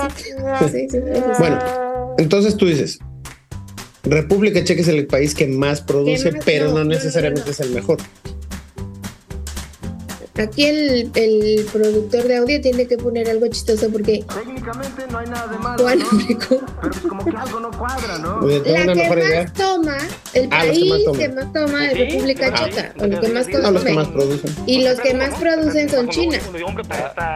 sí. 0.71 0.87
Bueno, 1.39 1.59
entonces 2.17 2.55
tú 2.57 2.65
dices, 2.65 2.97
República 4.03 4.63
Checa 4.63 4.81
es 4.81 4.87
el 4.87 5.05
país 5.05 5.35
que 5.35 5.45
más 5.45 5.81
produce, 5.81 6.31
pero 6.45 6.65
No, 6.67 6.71
no, 6.71 6.77
no, 6.79 6.83
no, 6.85 6.89
necesariamente 6.91 7.45
no. 7.47 7.51
es 7.51 7.59
el 7.59 7.69
mejor. 7.71 7.97
Aquí 10.39 10.65
el, 10.65 11.11
el 11.15 11.65
productor 11.71 12.23
de 12.23 12.37
audio 12.37 12.61
tiene 12.61 12.87
que 12.87 12.97
poner 12.97 13.29
algo 13.29 13.47
chistoso 13.47 13.89
porque 13.89 14.23
Técnicamente 14.33 15.03
no 15.11 15.17
hay 15.19 15.27
nada 15.27 15.47
de 15.47 15.57
malo, 15.59 15.83
¿no? 15.95 16.05
Pero 16.39 16.67
pues 16.81 16.97
como 17.01 17.25
que 17.25 17.35
algo 17.37 17.59
no 17.59 17.71
cuadra, 17.71 18.17
¿no? 18.19 18.39
Oye, 18.39 18.59
La 18.65 18.81
que 18.93 18.95
más 19.09 19.17
idea. 19.17 19.53
toma, 19.53 19.97
el 20.33 20.47
Ah, 20.51 20.65
los 20.65 20.77
país 20.77 20.83
que 20.83 20.89
más 20.89 21.03
toman. 21.03 21.19
que 21.19 21.29
más 21.29 21.53
toma 21.53 21.91
es 21.91 21.97
República 21.97 22.53
Checa, 22.53 22.93
o 22.99 23.07
los 23.07 23.19
que 23.19 23.27
más 23.29 23.47
No, 23.49 23.71
los 23.71 23.83
que 23.83 23.93
más 23.93 24.07
consumen. 24.07 24.13
producen. 24.13 24.55
Y 24.65 24.83
los 24.83 24.99
que 25.01 25.13
más 25.13 25.33
producen 25.39 25.89
son 25.89 26.09
China. 26.09 26.39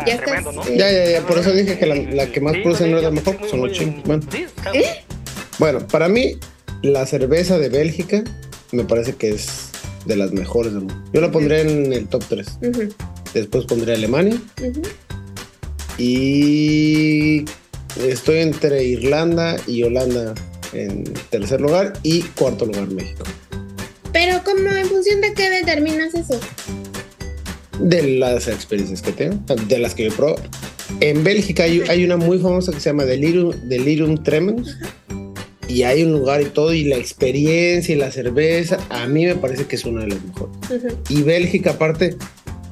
Ya 0.05 0.13
estás. 0.15 0.45
eh, 0.67 0.77
Ya, 0.77 0.91
ya, 0.91 1.05
ya, 1.11 1.21
por 1.27 1.37
eso 1.39 1.51
dije 1.51 1.77
que 1.77 1.85
la, 1.85 1.95
la 1.95 2.27
que 2.31 2.39
más 2.41 2.55
produce 2.63 2.87
no 2.87 2.97
es 2.97 3.03
la 3.03 3.11
mejor, 3.11 3.37
son 3.49 3.61
los 3.67 3.71
chinos. 3.73 3.95
Bueno, 4.05 4.23
¿Eh? 4.73 5.03
bueno, 5.59 5.79
para 5.87 6.07
mí, 6.07 6.37
la 6.81 7.05
cerveza 7.05 7.57
de 7.59 7.67
Bélgica 7.69 8.23
me 8.71 8.85
parece 8.85 9.13
que 9.15 9.29
es 9.31 9.71
de 10.05 10.15
las 10.15 10.31
mejores 10.31 10.73
del 10.73 10.83
mundo. 10.83 11.03
Yo 11.13 11.21
la 11.21 11.31
pondría 11.31 11.61
en 11.61 11.93
el 11.93 12.07
top 12.07 12.23
3. 12.27 12.47
Ujú, 12.61 12.89
Después 13.33 13.65
pondría 13.65 13.95
Alemania 13.95 14.37
y 15.97 17.45
estoy 18.07 18.39
entre 18.39 18.83
Irlanda 18.83 19.55
y 19.67 19.83
Holanda 19.83 20.33
en 20.73 21.03
tercer 21.29 21.61
lugar 21.61 21.93
y 22.03 22.21
cuarto 22.21 22.65
lugar 22.65 22.87
México. 22.89 23.23
Pero 24.11 24.43
como 24.43 24.69
en 24.69 24.85
función 24.87 25.21
de 25.21 25.33
qué 25.33 25.49
determinas 25.49 26.13
eso. 26.13 26.39
De 27.79 28.17
las 28.17 28.47
experiencias 28.47 29.01
que 29.01 29.11
tengo, 29.11 29.39
de 29.67 29.79
las 29.79 29.95
que 29.95 30.05
yo 30.05 30.15
probé. 30.15 30.35
En 30.99 31.23
Bélgica 31.23 31.63
hay, 31.63 31.81
hay 31.89 32.05
una 32.05 32.17
muy 32.17 32.37
famosa 32.37 32.71
que 32.71 32.79
se 32.79 32.89
llama 32.89 33.05
Delirium, 33.05 33.51
Delirium 33.67 34.23
Tremens. 34.23 34.77
Y 35.67 35.83
hay 35.83 36.03
un 36.03 36.11
lugar 36.11 36.41
y 36.41 36.45
todo, 36.45 36.73
y 36.73 36.83
la 36.83 36.97
experiencia 36.97 37.95
y 37.95 37.97
la 37.97 38.11
cerveza, 38.11 38.77
a 38.89 39.07
mí 39.07 39.25
me 39.25 39.35
parece 39.35 39.65
que 39.65 39.75
es 39.75 39.85
una 39.85 40.01
de 40.01 40.07
las 40.09 40.23
mejores. 40.23 40.55
Y 41.09 41.21
Bélgica, 41.23 41.71
aparte, 41.71 42.17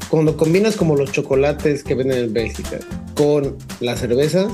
cuando 0.10 0.36
combinas 0.38 0.76
como 0.76 0.96
los 0.96 1.12
chocolates 1.12 1.84
que 1.84 1.96
venden 1.96 2.18
en 2.20 2.34
Bélgica 2.34 2.80
con 3.16 3.58
las 3.80 4.00
cervezas, 4.02 4.52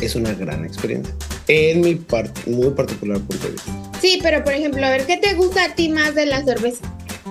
es 0.00 0.14
una 0.14 0.32
gran 0.34 0.64
experiencia. 0.64 1.14
En 1.48 1.82
mi 1.82 1.94
par- 1.94 2.32
muy 2.46 2.70
particular 2.70 3.18
punto 3.20 3.46
de 3.46 3.52
vista. 3.52 3.72
Sí, 4.00 4.18
pero 4.22 4.42
por 4.42 4.52
ejemplo, 4.54 4.84
a 4.84 4.90
ver, 4.90 5.06
¿qué 5.06 5.16
te 5.16 5.34
gusta 5.34 5.64
a 5.64 5.74
ti 5.74 5.88
más 5.88 6.14
de 6.14 6.26
la 6.26 6.42
cerveza? 6.44 6.84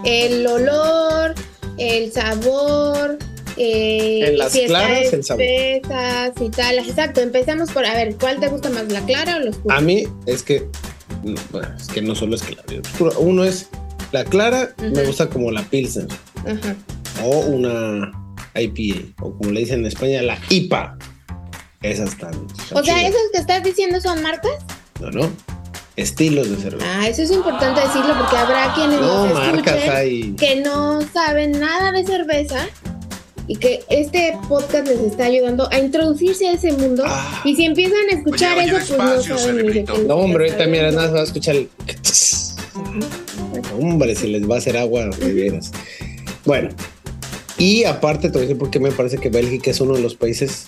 El 0.03 0.45
olor, 0.47 1.33
el 1.77 2.11
sabor, 2.11 3.17
eh, 3.57 4.27
En 4.27 4.37
las 4.37 4.51
si 4.51 4.65
claras, 4.65 5.13
el 5.13 5.23
sabor. 5.23 5.43
y 5.43 6.49
tal. 6.49 6.79
Exacto, 6.79 7.21
empezamos 7.21 7.71
por, 7.71 7.85
a 7.85 7.93
ver, 7.93 8.15
¿cuál 8.15 8.39
te 8.39 8.47
gusta 8.47 8.69
más, 8.69 8.91
la 8.91 9.01
clara 9.01 9.37
o 9.37 9.39
los 9.39 9.55
oscura? 9.55 9.77
A 9.77 9.81
mí 9.81 10.05
es 10.25 10.43
que, 10.43 10.67
no, 11.23 11.35
bueno, 11.51 11.69
es 11.79 11.87
que 11.87 12.01
no 12.01 12.15
solo 12.15 12.35
es 12.35 12.43
clara 12.43 12.63
y 12.73 12.77
oscura. 12.77 13.17
Uno 13.17 13.43
es 13.43 13.69
la 14.11 14.23
clara, 14.23 14.73
me 14.77 15.03
gusta 15.03 15.27
como 15.29 15.51
la 15.51 15.63
Pilsen 15.63 16.07
Ajá. 16.45 16.75
o 17.23 17.39
una 17.39 18.11
IPA 18.55 19.13
o 19.21 19.37
como 19.37 19.51
le 19.51 19.61
dicen 19.61 19.79
en 19.79 19.85
España, 19.87 20.21
la 20.21 20.37
IPA. 20.49 20.97
Esas 21.81 22.09
están. 22.09 22.33
O 22.73 22.81
sea, 22.83 22.95
chidas. 22.95 23.09
esos 23.09 23.31
que 23.31 23.39
estás 23.39 23.63
diciendo 23.63 24.01
son 24.01 24.21
marcas. 24.23 24.57
No, 24.99 25.11
no. 25.11 25.31
Estilos 25.97 26.49
de 26.49 26.57
cerveza. 26.57 26.85
Ah, 26.87 27.07
eso 27.07 27.21
es 27.21 27.31
importante 27.31 27.79
decirlo 27.79 28.17
porque 28.17 28.35
habrá 28.35 28.73
quienes 28.73 28.99
no, 28.99 29.27
nos 29.27 29.33
marcas 29.33 29.75
escuchen 29.75 29.95
hay. 29.95 30.33
que 30.33 30.55
no 30.57 31.01
saben 31.13 31.59
nada 31.59 31.91
de 31.91 32.03
cerveza 32.05 32.67
y 33.47 33.55
que 33.57 33.83
este 33.89 34.37
podcast 34.47 34.87
les 34.87 34.99
está 34.99 35.25
ayudando 35.25 35.69
a 35.71 35.79
introducirse 35.79 36.47
a 36.47 36.53
ese 36.53 36.71
mundo. 36.71 37.03
Ah. 37.05 37.41
Y 37.45 37.55
si 37.55 37.65
empiezan 37.65 37.99
a 38.11 38.15
escuchar 38.17 38.57
Oye, 38.57 38.71
oye, 38.71 38.77
eso, 38.77 38.95
pues 38.95 39.07
no 39.07 39.15
despacio, 39.15 39.37
saben 39.37 39.65
ni 39.67 39.73
qué 39.73 39.85
No, 40.07 40.15
hombre, 40.15 40.49
ahorita 40.49 40.67
mira, 40.67 40.91
nada 40.91 41.07
más 41.07 41.15
va 41.15 41.19
a 41.21 41.23
escuchar 41.23 41.55
el. 41.55 41.69
Hombre, 43.79 44.15
se 44.15 44.27
les 44.27 44.49
va 44.49 44.55
a 44.55 44.57
hacer 44.57 44.77
agua 44.77 45.05
de 45.05 45.33
veras. 45.33 45.71
Bueno, 46.45 46.69
y 47.57 47.83
aparte 47.83 48.29
te 48.29 48.33
voy 48.33 48.39
a 48.39 48.47
decir 48.47 48.57
por 48.57 48.69
qué 48.69 48.79
me 48.79 48.91
parece 48.91 49.17
que 49.17 49.29
Bélgica 49.29 49.71
es 49.71 49.79
uno 49.79 49.95
de 49.95 50.01
los 50.01 50.15
países 50.15 50.67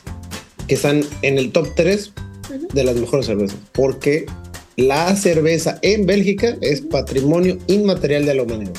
que 0.67 0.75
están 0.75 1.03
en 1.22 1.38
el 1.38 1.51
top 1.51 1.69
3 1.75 2.13
de 2.74 2.84
las 2.84 2.96
mejores 2.96 3.25
cervezas. 3.25 3.57
Porque 3.74 4.25
la 4.75 5.15
cerveza 5.15 5.79
en 5.81 6.05
Bélgica 6.05 6.57
es 6.62 6.81
patrimonio 6.81 7.57
inmaterial 7.67 8.25
de 8.25 8.36
la 8.36 8.43
humanidad. 8.43 8.74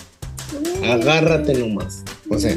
Agárrate 0.85 1.55
nomás. 1.55 2.03
O 2.31 2.39
sea, 2.39 2.57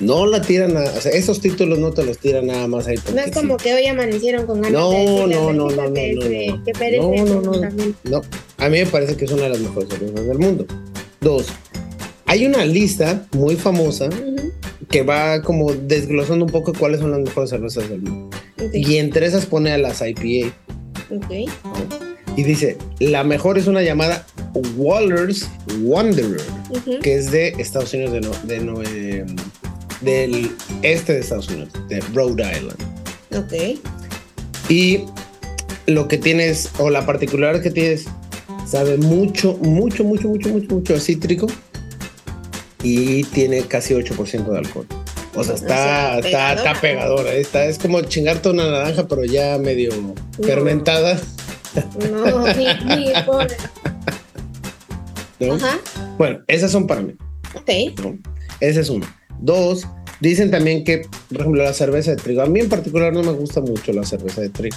no 0.00 0.26
la 0.26 0.40
tiran, 0.42 0.76
a, 0.76 0.82
o 0.82 1.00
sea, 1.00 1.12
esos 1.12 1.40
títulos 1.40 1.78
no 1.78 1.92
te 1.92 2.04
los 2.04 2.18
tiran 2.18 2.46
nada 2.46 2.66
más 2.66 2.86
ahí. 2.86 2.96
No 3.14 3.20
es 3.20 3.30
como 3.32 3.58
sí. 3.58 3.64
que 3.64 3.74
hoy 3.74 3.86
amanecieron 3.86 4.46
con 4.46 4.60
ganas 4.62 4.72
No, 4.80 4.90
de 4.90 4.96
decirle 4.98 5.34
no, 5.36 5.52
no, 5.52 5.68
no, 5.70 5.76
no, 5.88 5.92
que, 5.94 6.12
no, 6.14 6.22
se- 6.22 6.46
no. 6.48 6.64
que 6.64 6.72
perece 6.72 7.02
No, 7.02 7.24
no, 7.24 7.40
no. 7.40 7.60
también. 7.60 7.94
No, 8.04 8.20
a 8.58 8.68
mí 8.68 8.78
me 8.78 8.86
parece 8.86 9.16
que 9.16 9.24
es 9.24 9.30
una 9.32 9.42
de 9.44 9.48
las 9.50 9.60
mejores 9.60 9.88
cervezas 9.88 10.26
del 10.26 10.38
mundo. 10.38 10.66
Dos, 11.20 11.46
hay 12.26 12.46
una 12.46 12.64
lista 12.64 13.26
muy 13.32 13.56
famosa 13.56 14.08
que 14.90 15.02
va 15.02 15.40
como 15.42 15.72
desglosando 15.72 16.44
un 16.44 16.50
poco 16.50 16.72
cuáles 16.72 17.00
son 17.00 17.10
las 17.10 17.20
mejores 17.20 17.50
cervezas 17.50 17.88
del 17.88 18.02
mundo. 18.02 18.36
Y 18.72 18.96
entre 18.96 19.26
esas 19.26 19.46
pone 19.46 19.72
a 19.72 19.78
las 19.78 20.00
IPA. 20.00 20.54
ok. 21.10 21.50
Y 22.36 22.42
dice, 22.42 22.76
la 22.98 23.22
mejor 23.22 23.58
es 23.58 23.68
una 23.68 23.82
llamada 23.82 24.26
Waller's 24.76 25.48
Wanderer, 25.82 26.40
que 27.02 27.14
es 27.14 27.30
de 27.30 27.48
Estados 27.58 27.94
Unidos, 27.94 28.12
de 28.12 28.20
no- 28.20 28.32
de 28.44 28.58
no- 28.60 28.82
eh, 28.82 29.24
del 30.00 30.50
este 30.82 31.14
de 31.14 31.20
Estados 31.20 31.48
Unidos, 31.48 31.70
de 31.88 32.00
Rhode 32.12 32.42
Island. 32.42 32.82
Ok. 33.34 33.80
Y 34.68 35.04
lo 35.86 36.08
que 36.08 36.18
tienes, 36.18 36.70
o 36.78 36.90
la 36.90 37.04
particularidad 37.04 37.62
que 37.62 37.70
tienes, 37.70 38.06
sabe 38.66 38.96
mucho, 38.96 39.56
mucho, 39.58 40.04
mucho, 40.04 40.28
mucho, 40.28 40.48
mucho, 40.48 40.74
mucho 40.74 40.94
a 40.94 41.00
cítrico 41.00 41.46
y 42.82 43.24
tiene 43.24 43.62
casi 43.62 43.94
8% 43.94 44.44
de 44.44 44.58
alcohol. 44.58 44.86
O 45.34 45.42
sea, 45.42 45.54
está, 45.54 45.66
sea, 45.66 46.18
está, 46.18 46.20
pegadora. 46.20 46.54
está 46.54 46.80
pegadora. 46.80 47.32
Está, 47.34 47.64
es 47.64 47.78
como 47.78 48.00
chingarte 48.02 48.50
una 48.50 48.70
naranja, 48.70 49.08
pero 49.08 49.24
ya 49.24 49.58
medio 49.58 49.90
fermentada. 50.42 51.20
No, 52.10 52.46
ni, 52.54 52.66
ni 52.84 53.12
pobre. 53.26 53.56
¿no? 55.40 55.54
Ajá. 55.54 55.78
Bueno, 56.18 56.40
esas 56.46 56.70
son 56.70 56.86
para 56.86 57.00
mí. 57.00 57.14
Ok. 57.54 58.00
¿no? 58.02 58.18
Ese 58.60 58.80
es 58.80 58.88
uno. 58.88 59.06
Dos, 59.44 59.86
dicen 60.20 60.50
también 60.50 60.84
que, 60.84 61.02
por 61.28 61.40
ejemplo, 61.40 61.62
la 61.62 61.74
cerveza 61.74 62.12
de 62.12 62.16
trigo. 62.16 62.40
A 62.42 62.46
mí 62.46 62.60
en 62.60 62.68
particular 62.70 63.12
no 63.12 63.22
me 63.22 63.32
gusta 63.32 63.60
mucho 63.60 63.92
la 63.92 64.04
cerveza 64.04 64.40
de 64.40 64.48
trigo. 64.48 64.76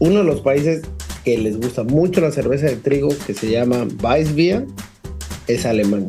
Uno 0.00 0.18
de 0.18 0.24
los 0.24 0.40
países 0.40 0.82
que 1.24 1.38
les 1.38 1.56
gusta 1.60 1.84
mucho 1.84 2.20
la 2.20 2.32
cerveza 2.32 2.66
de 2.66 2.76
trigo, 2.76 3.08
que 3.26 3.34
se 3.34 3.48
llama 3.50 3.86
Weissbier, 4.02 4.66
es 5.46 5.64
Alemania. 5.64 6.08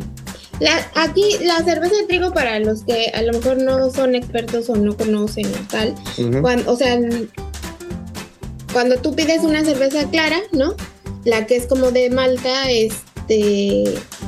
La- 0.60 0.90
aquí 0.96 1.24
la 1.44 1.64
cerveza 1.64 1.96
de 1.96 2.04
trigo 2.08 2.34
para 2.34 2.60
los 2.60 2.84
que 2.84 3.08
a 3.14 3.22
lo 3.22 3.34
mejor 3.34 3.58
no 3.58 3.92
son 3.92 4.16
expertos 4.16 4.70
o 4.70 4.76
no 4.76 4.96
conocen 4.98 5.46
o 5.48 5.68
tal, 5.70 5.94
cuando, 6.42 6.72
o 6.72 6.76
sea, 6.76 7.00
cuando 8.72 8.98
tú 8.98 9.16
pides 9.16 9.42
una 9.44 9.64
cerveza 9.64 10.10
clara, 10.10 10.38
¿no? 10.52 10.76
La 11.26 11.46
que 11.46 11.56
es 11.58 11.68
como 11.68 11.92
de 11.92 12.10
malta, 12.10 12.72
este, 12.72 12.98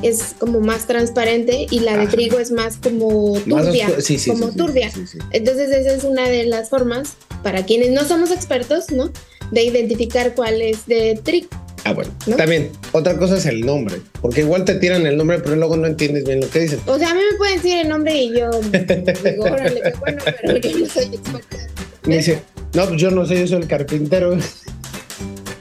es 0.02 0.36
como 0.39 0.60
más 0.60 0.88
transparente 0.88 1.68
y 1.70 1.80
la 1.82 1.98
de 1.98 2.08
trigo 2.08 2.39
es 2.39 2.52
más 2.52 2.78
como 2.78 3.34
turbia, 3.41 3.88
oscura- 3.88 4.02
sí, 4.02 4.18
sí, 4.18 4.30
como 4.32 4.52
sí, 4.52 4.58
turbia. 4.58 4.91
Entonces 5.32 5.70
esa 5.72 5.94
es 5.94 6.04
una 6.04 6.28
de 6.30 6.46
las 6.46 6.70
formas 6.70 7.13
para 7.44 7.65
quienes 7.65 7.91
no 7.91 8.04
somos 8.06 8.32
expertos, 8.32 8.91
¿no? 8.91 9.12
De 9.52 9.63
identificar 9.63 10.34
cuál 10.36 10.62
es 10.62 10.86
de 10.88 11.20
trigo. 11.24 11.48
Ah, 11.84 11.94
bueno. 11.94 12.12
¿No? 12.26 12.36
También, 12.36 12.72
otra 12.94 13.15
cosa 13.15 13.38
es 13.38 13.46
el 13.46 13.62
nombre, 13.63 13.98
porque 14.22 14.41
igual 14.41 14.65
te 14.65 14.74
tiran 14.76 15.06
el 15.06 15.18
nombre, 15.18 15.38
pero 15.39 15.56
luego 15.56 15.78
no 15.78 15.86
entiendes 15.86 16.24
bien 16.26 16.41
lo 16.41 16.50
que 16.50 16.62
dicen. 16.62 16.80
O 16.88 16.98
sea, 16.98 17.12
a 17.12 17.13
mí 17.13 17.22
me 17.32 17.38
pueden 17.38 17.58
decir 17.58 17.78
el 17.78 17.89
nombre 17.89 18.15
y 18.15 18.30
yo 18.38 18.50
digo, 18.62 19.44
órale, 19.44 19.82
qué 19.84 19.94
bueno, 20.00 20.24
pero 20.41 20.58
yo 20.58 20.80
no 20.80 20.86
soy 20.88 21.04
experta. 21.06 21.58
Me 22.06 22.18
dice, 22.18 22.41
no, 22.74 22.88
pues 22.88 23.00
yo 23.00 23.12
no 23.12 23.24
sé, 23.28 23.39
yo 23.39 23.46
soy 23.48 23.62
el 23.62 23.68
carpintero. 23.68 24.36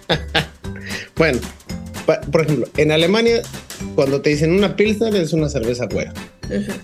bueno, 1.17 1.39
por 2.05 2.43
ejemplo, 2.43 2.69
en 2.77 2.93
Alemania, 2.93 3.43
cuando 3.95 4.21
te 4.21 4.31
dicen 4.31 4.53
una 4.53 4.77
Pilsner 4.77 5.15
es 5.17 5.33
una 5.33 5.49
cerveza 5.49 5.87
güera 5.87 6.13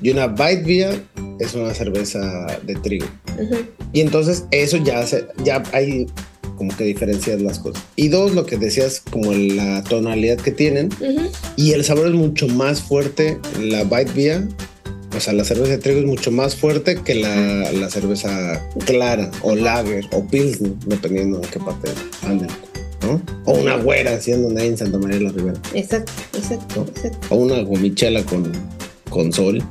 y 0.02 0.11
una 0.11 0.26
Weissbier 0.26 1.02
es 1.38 1.54
una 1.54 1.74
cerveza 1.74 2.46
de 2.64 2.74
trigo. 2.76 3.06
Y 3.92 4.00
entonces 4.00 4.44
eso 4.50 4.76
ya, 4.78 5.06
se, 5.06 5.26
ya 5.44 5.62
hay 5.72 6.06
como 6.56 6.76
que 6.76 6.85
diferencias 6.85 7.40
las 7.40 7.59
cosas. 7.59 7.83
Y 7.96 8.09
dos, 8.09 8.35
lo 8.35 8.44
que 8.44 8.59
decías, 8.59 9.02
como 9.11 9.33
la 9.33 9.83
tonalidad 9.85 10.37
que 10.37 10.52
tienen 10.52 10.90
y 11.56 11.72
el 11.72 11.85
sabor 11.85 12.09
es 12.09 12.14
mucho 12.14 12.48
más 12.48 12.83
fuerte. 12.83 13.38
La 13.59 13.83
Weissbier, 13.85 14.48
o 15.16 15.20
sea, 15.20 15.33
la 15.33 15.44
cerveza 15.44 15.70
de 15.72 15.78
trigo 15.78 16.00
es 16.00 16.06
mucho 16.06 16.30
más 16.30 16.54
fuerte 16.54 16.96
que 17.02 17.14
la, 17.14 17.72
la 17.72 17.90
cerveza 17.90 18.62
clara 18.87 19.30
o 19.42 19.54
lager 19.54 20.06
o 20.12 20.26
pilsner, 20.26 20.72
dependiendo 20.87 21.38
de 21.38 21.48
qué 21.48 21.59
parte 21.61 21.90
anden, 22.22 22.48
¿no? 23.12 23.23
O 23.44 23.53
una 23.59 23.77
güera, 23.77 24.18
donde 24.18 24.62
hay 24.62 24.68
en 24.68 24.79
Santa 24.79 24.99
María 24.99 25.18
de 25.18 25.25
la 25.25 25.31
Ribera. 25.33 25.61
Exacto, 25.75 26.12
exacto, 26.37 26.87
exacto. 26.88 27.27
O 27.31 27.37
una 27.37 27.61
gomichela 27.62 28.23
con, 28.25 28.51
con 29.09 29.33
sol, 29.33 29.62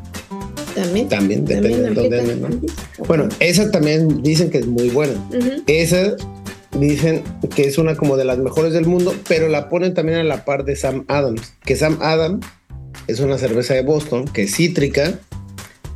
También. 0.76 1.08
también, 1.10 1.46
depende 1.46 1.90
de 1.90 2.36
dónde. 2.36 2.68
Bueno, 3.08 3.30
esa 3.40 3.72
también 3.72 4.22
dicen 4.22 4.50
que 4.50 4.60
es 4.60 4.68
muy 4.68 4.90
buena. 4.90 5.14
Esa 5.68 6.16
dicen 6.78 7.24
que 7.56 7.64
es 7.68 7.78
una 7.78 7.96
como 7.96 8.18
de 8.18 8.26
las 8.26 8.38
mejores 8.38 8.74
del 8.74 8.86
mundo, 8.86 9.14
pero 9.28 9.48
la 9.50 9.70
ponen 9.70 9.94
también 9.94 10.20
a 10.20 10.24
la 10.24 10.46
par 10.46 10.66
de 10.66 10.76
Sam 10.76 11.06
Adams, 11.08 11.54
que 11.66 11.76
Sam 11.76 11.98
Adams 12.02 12.46
es 13.08 13.20
una 13.20 13.38
cerveza 13.38 13.74
de 13.74 13.82
Boston 13.82 14.26
que 14.26 14.44
es 14.44 14.56
cítrica, 14.56 15.20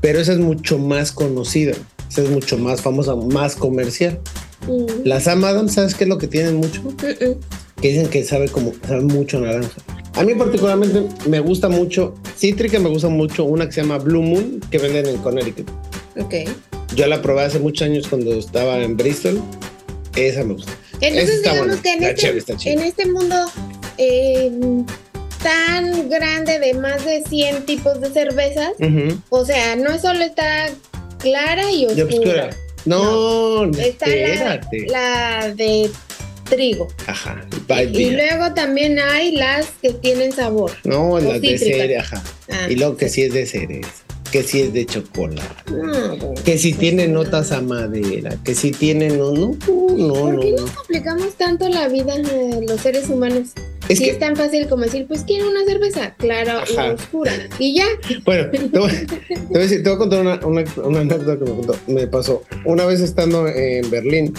pero 0.02 0.20
esa 0.20 0.34
es 0.34 0.40
mucho 0.40 0.80
más 0.80 1.12
conocida, 1.12 1.74
esa 2.10 2.24
es 2.24 2.30
mucho 2.30 2.58
más 2.58 2.82
famosa, 2.82 3.16
más 3.16 3.56
comercial. 3.56 4.20
Mm. 4.68 5.06
La 5.06 5.20
Sam 5.20 5.44
Adams, 5.44 5.74
¿sabes 5.74 5.96
qué 5.96 6.04
es 6.04 6.10
lo 6.10 6.18
que 6.18 6.28
tienen 6.28 6.56
mucho? 6.56 6.82
Que 7.82 7.90
dicen 7.90 8.08
que 8.08 8.24
sabe 8.24 8.48
como 8.48 8.74
sabe 8.88 9.02
mucho 9.02 9.40
naranja. 9.40 9.82
A 10.16 10.24
mí 10.24 10.36
particularmente 10.36 11.04
me 11.28 11.40
gusta 11.40 11.70
mucho 11.70 12.14
cítrica, 12.38 12.80
me 12.80 12.90
gusta 12.90 13.10
mucho 13.10 13.46
una 13.46 13.66
que 13.66 13.74
se 13.74 13.82
llama 13.82 13.98
Blue 13.98 14.22
Moon 14.22 14.62
que 14.70 14.78
venden 14.78 15.08
en 15.08 15.18
Connecticut. 15.18 15.70
Ok. 16.20 16.36
Yo 16.96 17.08
la 17.08 17.22
probé 17.22 17.42
hace 17.42 17.60
muchos 17.60 17.88
años 17.88 18.08
cuando 18.08 18.34
estaba 18.34 18.78
en 18.82 18.96
Bristol. 18.96 19.42
Esa 20.16 20.44
me 20.44 20.54
gusta. 20.54 20.72
Entonces, 21.02 21.42
Esa 21.42 21.54
digamos 21.54 21.78
que 21.78 21.94
en 21.94 22.04
este, 22.04 22.72
en 22.72 22.80
este 22.80 23.06
mundo 23.08 23.36
eh, 23.98 24.52
tan 25.42 26.10
grande 26.10 26.60
de 26.60 26.74
más 26.76 27.04
de 27.04 27.24
100 27.28 27.66
tipos 27.66 28.00
de 28.00 28.10
cervezas, 28.12 28.72
o 29.30 29.46
sea, 29.46 29.76
no 29.76 30.00
solo 30.00 30.24
está 30.24 30.70
clara 31.20 31.72
y 31.72 31.86
oscura. 31.86 32.08
pues, 32.08 32.20
¿qué 32.20 32.73
era? 32.86 32.96
No, 32.98 33.66
Está 33.78 34.08
la, 34.08 34.14
espérate. 34.16 34.86
la 34.88 35.54
de 35.56 35.90
trigo. 36.50 36.88
Ajá, 37.08 37.46
Y 37.92 38.12
luego 38.12 38.54
también 38.54 39.00
hay 39.00 39.32
las 39.32 39.68
que 39.82 39.92
tienen 39.94 40.32
sabor. 40.32 40.72
No, 40.84 41.20
las 41.20 41.42
de 41.42 41.58
cereal, 41.58 42.02
ajá. 42.02 42.24
Ah. 42.52 42.68
Y 42.70 42.76
luego 42.76 42.98
que 42.98 43.10
sí 43.10 43.24
es 43.24 43.34
de 43.34 43.46
cereza, 43.46 44.03
que 44.34 44.42
sí 44.42 44.62
es 44.62 44.74
de 44.74 44.84
chocolate, 44.88 45.46
que 46.44 46.58
sí 46.58 46.74
tiene 46.74 47.08
notas 47.08 47.52
a 47.52 47.62
madera, 47.62 48.36
que 48.44 48.56
sí 48.56 48.72
tiene 48.72 49.10
no, 49.10 49.32
no, 49.32 49.52
no, 49.96 50.14
¿Por 50.16 50.34
no. 50.34 50.40
qué 50.42 50.52
no. 50.54 50.62
nos 50.64 50.72
complicamos 50.72 51.34
tanto 51.36 51.70
la 51.70 51.88
vida 51.88 52.16
a 52.16 52.62
los 52.62 52.82
seres 52.82 53.10
humanos? 53.10 53.50
Es 53.90 54.00
si 54.00 54.06
que- 54.06 54.10
es 54.12 54.18
tan 54.20 54.36
fácil 54.36 54.68
como 54.68 54.86
decir, 54.86 55.06
pues 55.08 55.24
quiero 55.24 55.48
una 55.52 55.64
cerveza 55.66 56.16
clara 56.16 56.64
o 56.64 56.94
oscura. 56.96 57.32
Y 57.60 57.76
ya. 57.76 57.86
Bueno, 58.26 58.50
te 58.50 58.58
voy, 58.80 58.92
te 58.92 59.38
voy 59.50 59.56
a 59.56 59.60
decir, 59.60 59.84
te 59.84 59.90
voy 59.90 59.96
a 59.96 60.00
contar 60.00 60.22
una, 60.22 60.40
una, 60.48 60.64
una 60.84 61.00
anécdota 61.02 61.38
que 61.38 61.44
me, 61.52 61.58
contó- 61.58 61.78
me 61.86 62.08
pasó. 62.08 62.42
Una 62.66 62.86
vez 62.86 63.02
estando 63.02 63.48
en 63.48 63.88
Berlín, 63.92 64.34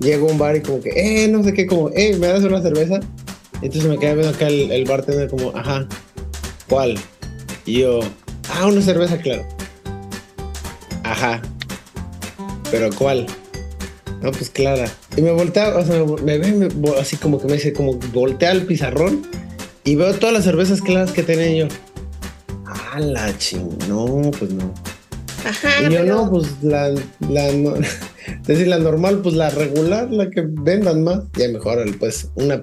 llego 0.00 0.28
a 0.30 0.32
un 0.32 0.38
bar 0.38 0.56
y 0.56 0.60
como 0.62 0.80
que, 0.80 1.24
eh, 1.24 1.28
no 1.28 1.44
sé 1.44 1.52
qué, 1.52 1.66
como, 1.66 1.90
eh, 1.90 2.16
¿me 2.18 2.28
das 2.28 2.42
una 2.42 2.62
cerveza? 2.62 3.00
Entonces 3.60 3.84
me 3.90 3.98
quedé 3.98 4.14
viendo 4.14 4.30
acá 4.34 4.46
el, 4.48 4.70
el 4.72 4.84
bartender 4.86 5.28
como, 5.28 5.50
ajá, 5.54 5.86
¿cuál? 6.70 6.94
Y 7.66 7.80
yo, 7.80 8.00
ah, 8.52 8.66
una 8.66 8.80
cerveza, 8.80 9.18
claro. 9.18 9.44
Ajá. 11.04 11.40
¿Pero 12.70 12.90
cuál? 12.96 13.26
No, 14.22 14.30
pues 14.32 14.50
clara. 14.50 14.86
Y 15.16 15.22
me 15.22 15.30
voltea, 15.32 15.76
o 15.76 15.84
sea, 15.84 16.02
me 16.22 16.38
ve 16.38 16.52
me 16.52 16.90
así 16.98 17.16
como 17.16 17.38
que 17.40 17.46
me 17.46 17.54
dice, 17.54 17.72
como 17.72 17.94
voltea 18.12 18.50
al 18.52 18.62
pizarrón 18.62 19.22
y 19.84 19.96
veo 19.96 20.14
todas 20.14 20.32
las 20.34 20.44
cervezas 20.44 20.80
claras 20.80 21.12
que 21.12 21.22
tenía 21.22 21.50
yo. 21.66 21.68
Ah, 22.66 22.98
la 23.00 23.36
ching, 23.36 23.68
no, 23.88 24.30
pues 24.38 24.52
no. 24.52 24.72
Ajá, 25.46 25.68
y 25.80 25.84
yo 25.84 25.90
pero- 25.90 26.14
no, 26.16 26.30
pues 26.30 26.46
la, 26.62 26.88
la, 27.28 27.52
no- 27.52 27.74
decir, 28.46 28.66
la 28.66 28.78
normal, 28.78 29.20
pues 29.22 29.34
la 29.34 29.50
regular, 29.50 30.10
la 30.10 30.30
que 30.30 30.42
vendan 30.46 31.04
más. 31.04 31.20
Ya 31.36 31.48
mejor, 31.48 31.84
pues, 31.98 32.28
una 32.34 32.62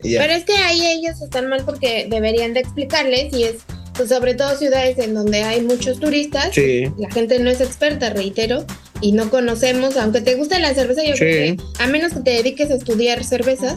ya. 0.00 0.20
Pero 0.20 0.32
es 0.32 0.44
que 0.44 0.54
ahí 0.56 0.84
ellos 0.84 1.22
están 1.22 1.48
mal 1.48 1.62
porque 1.64 2.08
deberían 2.10 2.52
de 2.52 2.60
explicarles 2.60 3.32
y 3.32 3.44
es, 3.44 3.56
pues, 3.96 4.08
sobre 4.08 4.34
todo 4.34 4.56
ciudades 4.56 4.98
en 4.98 5.14
donde 5.14 5.42
hay 5.42 5.60
muchos 5.62 5.98
turistas, 6.00 6.50
Sí. 6.54 6.84
la 6.98 7.10
gente 7.10 7.38
no 7.38 7.50
es 7.50 7.60
experta, 7.60 8.10
reitero, 8.10 8.64
y 9.00 9.12
no 9.12 9.28
conocemos, 9.30 9.96
aunque 9.96 10.20
te 10.20 10.34
guste 10.34 10.58
la 10.60 10.74
cerveza, 10.74 11.02
yo 11.04 11.12
Sí. 11.14 11.18
creo 11.18 11.56
que 11.56 11.82
a 11.82 11.86
menos 11.86 12.12
que 12.14 12.20
te 12.20 12.30
dediques 12.30 12.70
a 12.70 12.74
estudiar 12.74 13.24
cervezas, 13.24 13.76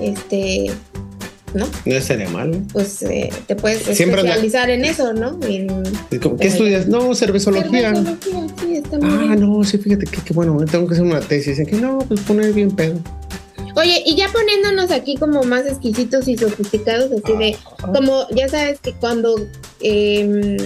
este, 0.00 0.70
¿no? 1.54 1.66
No 1.84 2.00
sería 2.00 2.28
malo. 2.30 2.60
Pues 2.72 3.02
eh, 3.02 3.30
te 3.46 3.54
puedes 3.56 3.82
Siempre 3.96 4.20
especializar 4.22 4.70
en 4.70 4.84
eso, 4.84 5.12
¿no? 5.12 5.38
En 5.46 5.68
¿Qué 6.10 6.46
estudias? 6.48 6.88
No, 6.88 7.14
cervezología. 7.14 7.94
cervezología, 7.94 8.46
sí, 8.60 8.76
está 8.76 8.98
muy 8.98 9.08
Ah, 9.12 9.34
bien. 9.34 9.40
no, 9.40 9.62
sí, 9.64 9.78
fíjate 9.78 10.06
que, 10.06 10.20
que 10.22 10.32
bueno, 10.34 10.56
tengo 10.70 10.86
que 10.88 10.94
hacer 10.94 11.04
una 11.06 11.20
tesis. 11.20 11.58
En 11.58 11.66
que 11.66 11.76
no, 11.76 11.98
pues 12.00 12.20
poner 12.20 12.52
bien 12.52 12.70
pedo. 12.72 12.98
Oye, 13.76 14.02
y 14.06 14.14
ya 14.16 14.28
poniéndonos 14.32 14.90
aquí 14.90 15.16
como 15.16 15.42
más 15.42 15.66
exquisitos 15.66 16.28
y 16.28 16.36
sofisticados, 16.36 17.10
así 17.10 17.36
de, 17.36 17.56
como 17.92 18.26
ya 18.30 18.48
sabes 18.48 18.78
que 18.80 18.92
cuando 18.92 19.34
em, 19.80 20.56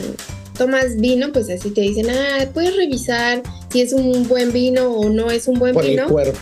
tomas 0.57 0.97
vino, 0.97 1.33
pues 1.33 1.49
así 1.51 1.71
te 1.71 1.81
dicen, 1.81 2.11
ah, 2.11 2.47
puedes 2.53 2.77
revisar 2.77 3.43
si 3.73 3.81
es 3.81 3.93
un 3.93 4.29
buen 4.29 4.53
vino 4.53 4.91
o 4.91 5.09
no 5.09 5.31
es 5.31 5.49
un 5.49 5.59
buen 5.59 5.73
Por 5.75 5.85
el 5.85 5.91
vino. 5.93 6.09
cuerpo. 6.09 6.39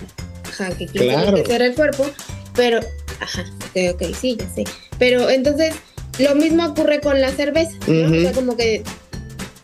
Ajá, 0.48 0.70
que 0.76 0.86
Claro. 0.86 1.28
enriquecer 1.28 1.62
el 1.62 1.74
cuerpo, 1.74 2.06
pero, 2.54 2.80
ajá, 3.20 3.44
ok, 3.74 3.94
ok, 3.94 4.14
sí, 4.18 4.36
ya 4.38 4.48
sé. 4.54 4.64
Pero 4.98 5.28
entonces, 5.30 5.74
lo 6.18 6.34
mismo 6.34 6.64
ocurre 6.66 7.00
con 7.00 7.20
la 7.20 7.30
cerveza, 7.30 7.72
¿no? 7.86 8.06
O 8.16 8.20
sea, 8.22 8.32
como 8.32 8.56
que 8.56 8.82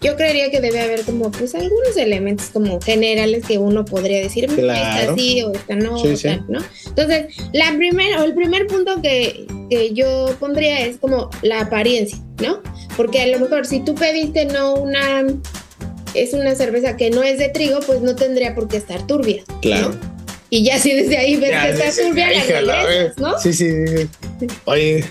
yo 0.02 0.16
creería 0.16 0.50
que 0.50 0.60
debe 0.60 0.80
haber 0.80 1.02
como, 1.02 1.30
pues, 1.30 1.54
algunos 1.54 1.96
elementos 1.96 2.48
como 2.52 2.80
generales 2.80 3.44
que 3.46 3.58
uno 3.58 3.84
podría 3.84 4.18
decir, 4.20 4.50
"Mm, 4.50 4.58
esta 4.58 5.14
sí 5.14 5.42
o 5.42 5.52
esta 5.52 5.74
no, 5.76 5.98
Sí, 5.98 6.08
o 6.08 6.16
sí. 6.16 6.22
tal, 6.24 6.44
¿no? 6.48 6.60
Entonces, 6.86 7.26
la 7.52 7.72
primer, 7.76 8.18
o 8.18 8.24
el 8.24 8.34
primer 8.34 8.66
punto 8.66 9.00
que, 9.00 9.46
que 9.70 9.92
yo 9.94 10.34
pondría 10.40 10.80
es 10.84 10.98
como 10.98 11.30
la 11.42 11.60
apariencia, 11.60 12.18
¿no? 12.42 12.60
Porque 12.96 13.22
a 13.22 13.26
lo 13.28 13.38
mejor 13.40 13.66
si 13.66 13.80
tú 13.80 13.94
pediste 13.94 14.44
no 14.46 14.74
una... 14.74 15.24
Es 16.14 16.34
una 16.34 16.54
cerveza 16.54 16.94
que 16.98 17.08
no 17.08 17.22
es 17.22 17.38
de 17.38 17.48
trigo, 17.48 17.80
pues 17.86 18.02
no 18.02 18.14
tendría 18.14 18.54
por 18.54 18.68
qué 18.68 18.76
estar 18.76 19.06
turbia. 19.06 19.44
¿no? 19.48 19.60
Claro. 19.62 19.94
Y 20.50 20.62
ya 20.62 20.78
si 20.78 20.92
desde 20.92 21.16
ahí 21.16 21.36
ves 21.36 21.48
Ya, 21.48 21.62
que 21.62 21.70
está 21.88 22.02
turbia, 22.02 22.26
la 22.60 23.12
¿no? 23.16 23.38
Sí, 23.38 23.54
sí, 23.54 23.66
sí. 24.38 24.46
Oye, 24.66 25.04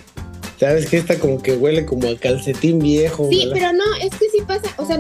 ¿sabes 0.62 0.86
que 0.86 0.98
Esta 0.98 1.18
como 1.18 1.42
que 1.42 1.54
huele 1.54 1.86
como 1.88 2.08
a 2.08 2.16
calcetín 2.16 2.78
viejo. 2.78 3.28
Sí, 3.32 3.48
¿verdad? 3.48 3.52
pero 3.54 3.74
no, 3.74 3.84
es 4.00 4.12
que 4.12 4.30
sí 4.30 4.44
pasa, 4.46 4.72
o 4.78 4.86
sea, 4.86 5.00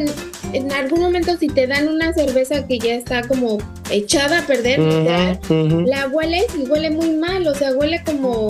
en, 0.54 0.72
algún 0.72 1.02
momento 1.02 1.38
si 1.38 1.50
te 1.50 1.68
dan 1.68 1.88
una 1.88 2.12
cerveza 2.16 2.66
que 2.66 2.80
ya 2.80 2.96
está 2.96 3.22
como 3.28 3.60
echada 3.92 4.40
a 4.40 4.48
perder, 4.48 4.80
la 4.80 6.08
hueles 6.12 6.48
y 6.58 6.68
huele 6.68 6.90
muy 6.90 7.12
mal, 7.12 7.48
o 7.48 7.54
sea, 7.54 7.74
huele 7.74 8.02
como, 8.04 8.48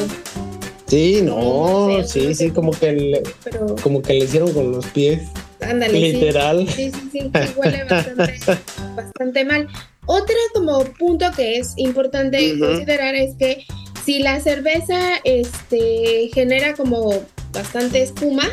Sí, 0.87 1.21
no, 1.21 1.89
No 1.89 2.03
sé, 2.03 2.07
sí, 2.07 2.27
no 2.27 2.33
sé 2.33 2.45
sí, 2.45 2.51
como 2.51 2.71
que 2.71 2.93
le, 2.93 3.23
pero 3.43 3.75
como 3.83 4.01
que 4.01 4.13
le 4.13 4.19
hicieron 4.19 4.53
con 4.53 4.71
los 4.71 4.85
pies. 4.87 5.23
ándale. 5.59 5.99
Literal. 5.99 6.65
Sí, 6.69 6.91
sí, 6.91 7.09
sí, 7.11 7.19
sí, 7.23 7.53
huele 7.57 7.83
bastante, 7.89 8.39
bastante 8.95 9.43
mal. 9.43 9.67
Otro 10.05 10.35
como 10.53 10.85
punto 10.97 11.25
que 11.35 11.57
es 11.57 11.73
importante 11.75 12.57
considerar 12.57 13.15
es 13.15 13.35
que 13.35 13.65
si 14.05 14.19
la 14.19 14.39
cerveza 14.39 14.99
este, 15.23 16.29
genera 16.33 16.73
como 16.73 17.13
bastante 17.53 18.01
espuma, 18.01 18.43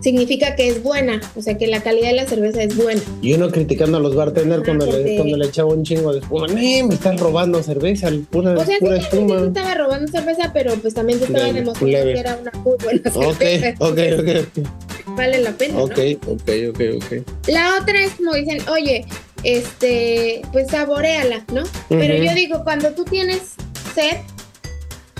significa 0.00 0.54
que 0.56 0.68
es 0.68 0.82
buena, 0.82 1.20
o 1.34 1.42
sea 1.42 1.56
que 1.58 1.66
la 1.66 1.80
calidad 1.82 2.08
de 2.08 2.14
la 2.14 2.26
cerveza 2.26 2.62
es 2.62 2.76
buena. 2.76 3.00
Y 3.22 3.32
uno 3.32 3.50
criticando 3.50 3.96
a 3.96 4.00
los 4.00 4.14
bartenders 4.14 4.62
Ah, 4.62 4.64
cuando, 4.66 4.86
porque- 4.86 5.02
le, 5.02 5.16
cuando 5.16 5.36
le 5.36 5.46
echaba 5.46 5.72
un 5.72 5.82
chingo 5.84 6.12
de 6.12 6.20
espuma. 6.20 6.46
¡Nee, 6.48 6.82
me 6.84 6.94
estás 6.94 7.18
robando 7.18 7.62
cerveza! 7.62 8.10
Pura, 8.30 8.52
O 8.52 8.56
sea, 8.64 8.66
sí, 8.66 8.80
pura 8.80 8.96
sí 8.98 9.02
espuma. 9.04 9.40
estaba 9.46 9.74
robando 9.74 10.10
cerveza, 10.12 10.50
pero 10.52 10.74
pues 10.76 10.94
también 10.94 11.18
te 11.18 11.24
estaba 11.26 11.46
Leve, 11.46 11.60
demostrando 11.60 11.96
que 12.04 12.18
era 12.20 12.36
una 12.40 12.52
muy 12.62 12.74
buena 12.82 13.00
Ok, 13.14 13.38
cerveza. 13.38 13.74
ok, 13.84 13.98
ok. 14.20 14.68
Vale 15.16 15.38
la 15.40 15.52
pena, 15.52 15.78
Ok, 15.82 15.98
¿no? 15.98 16.32
ok, 16.32 16.50
ok, 16.70 16.80
ok. 16.96 17.48
La 17.48 17.76
otra 17.80 18.00
es 18.02 18.12
como 18.12 18.34
dicen, 18.34 18.58
oye, 18.68 19.06
este, 19.44 20.42
pues 20.52 20.68
saboreala, 20.68 21.44
¿no? 21.52 21.62
Pero 21.88 22.22
yo 22.22 22.34
digo, 22.34 22.62
cuando 22.64 22.90
tú 22.90 23.04
tienes 23.04 23.40
sed, 23.94 24.16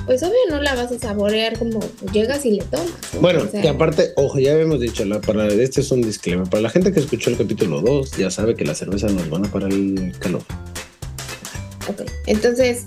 pues 0.06 0.22
obvio 0.22 0.34
no 0.50 0.60
la 0.62 0.74
vas 0.74 0.92
a 0.92 0.98
saborear 0.98 1.58
como 1.58 1.80
llegas 2.12 2.44
y 2.46 2.52
le 2.52 2.62
tomas. 2.64 2.86
¿no? 3.14 3.20
Bueno, 3.20 3.42
O 3.42 3.48
sea, 3.48 3.60
que 3.60 3.68
aparte, 3.68 4.12
ojo, 4.16 4.38
ya 4.38 4.52
habíamos 4.52 4.80
dicho, 4.80 5.04
la, 5.04 5.20
para, 5.20 5.46
este 5.48 5.80
es 5.80 5.90
un 5.90 6.02
disclaimer. 6.02 6.48
Para 6.48 6.62
la 6.62 6.70
gente 6.70 6.92
que 6.92 7.00
escuchó 7.00 7.30
el 7.30 7.36
capítulo 7.36 7.80
2, 7.80 8.12
ya 8.16 8.30
sabe 8.30 8.54
que 8.54 8.64
la 8.64 8.74
cerveza 8.74 9.08
nos 9.08 9.28
van 9.28 9.46
a 9.46 9.50
para 9.50 9.66
el 9.66 10.12
calor. 10.18 10.42
ok. 11.88 12.02
Entonces, 12.26 12.84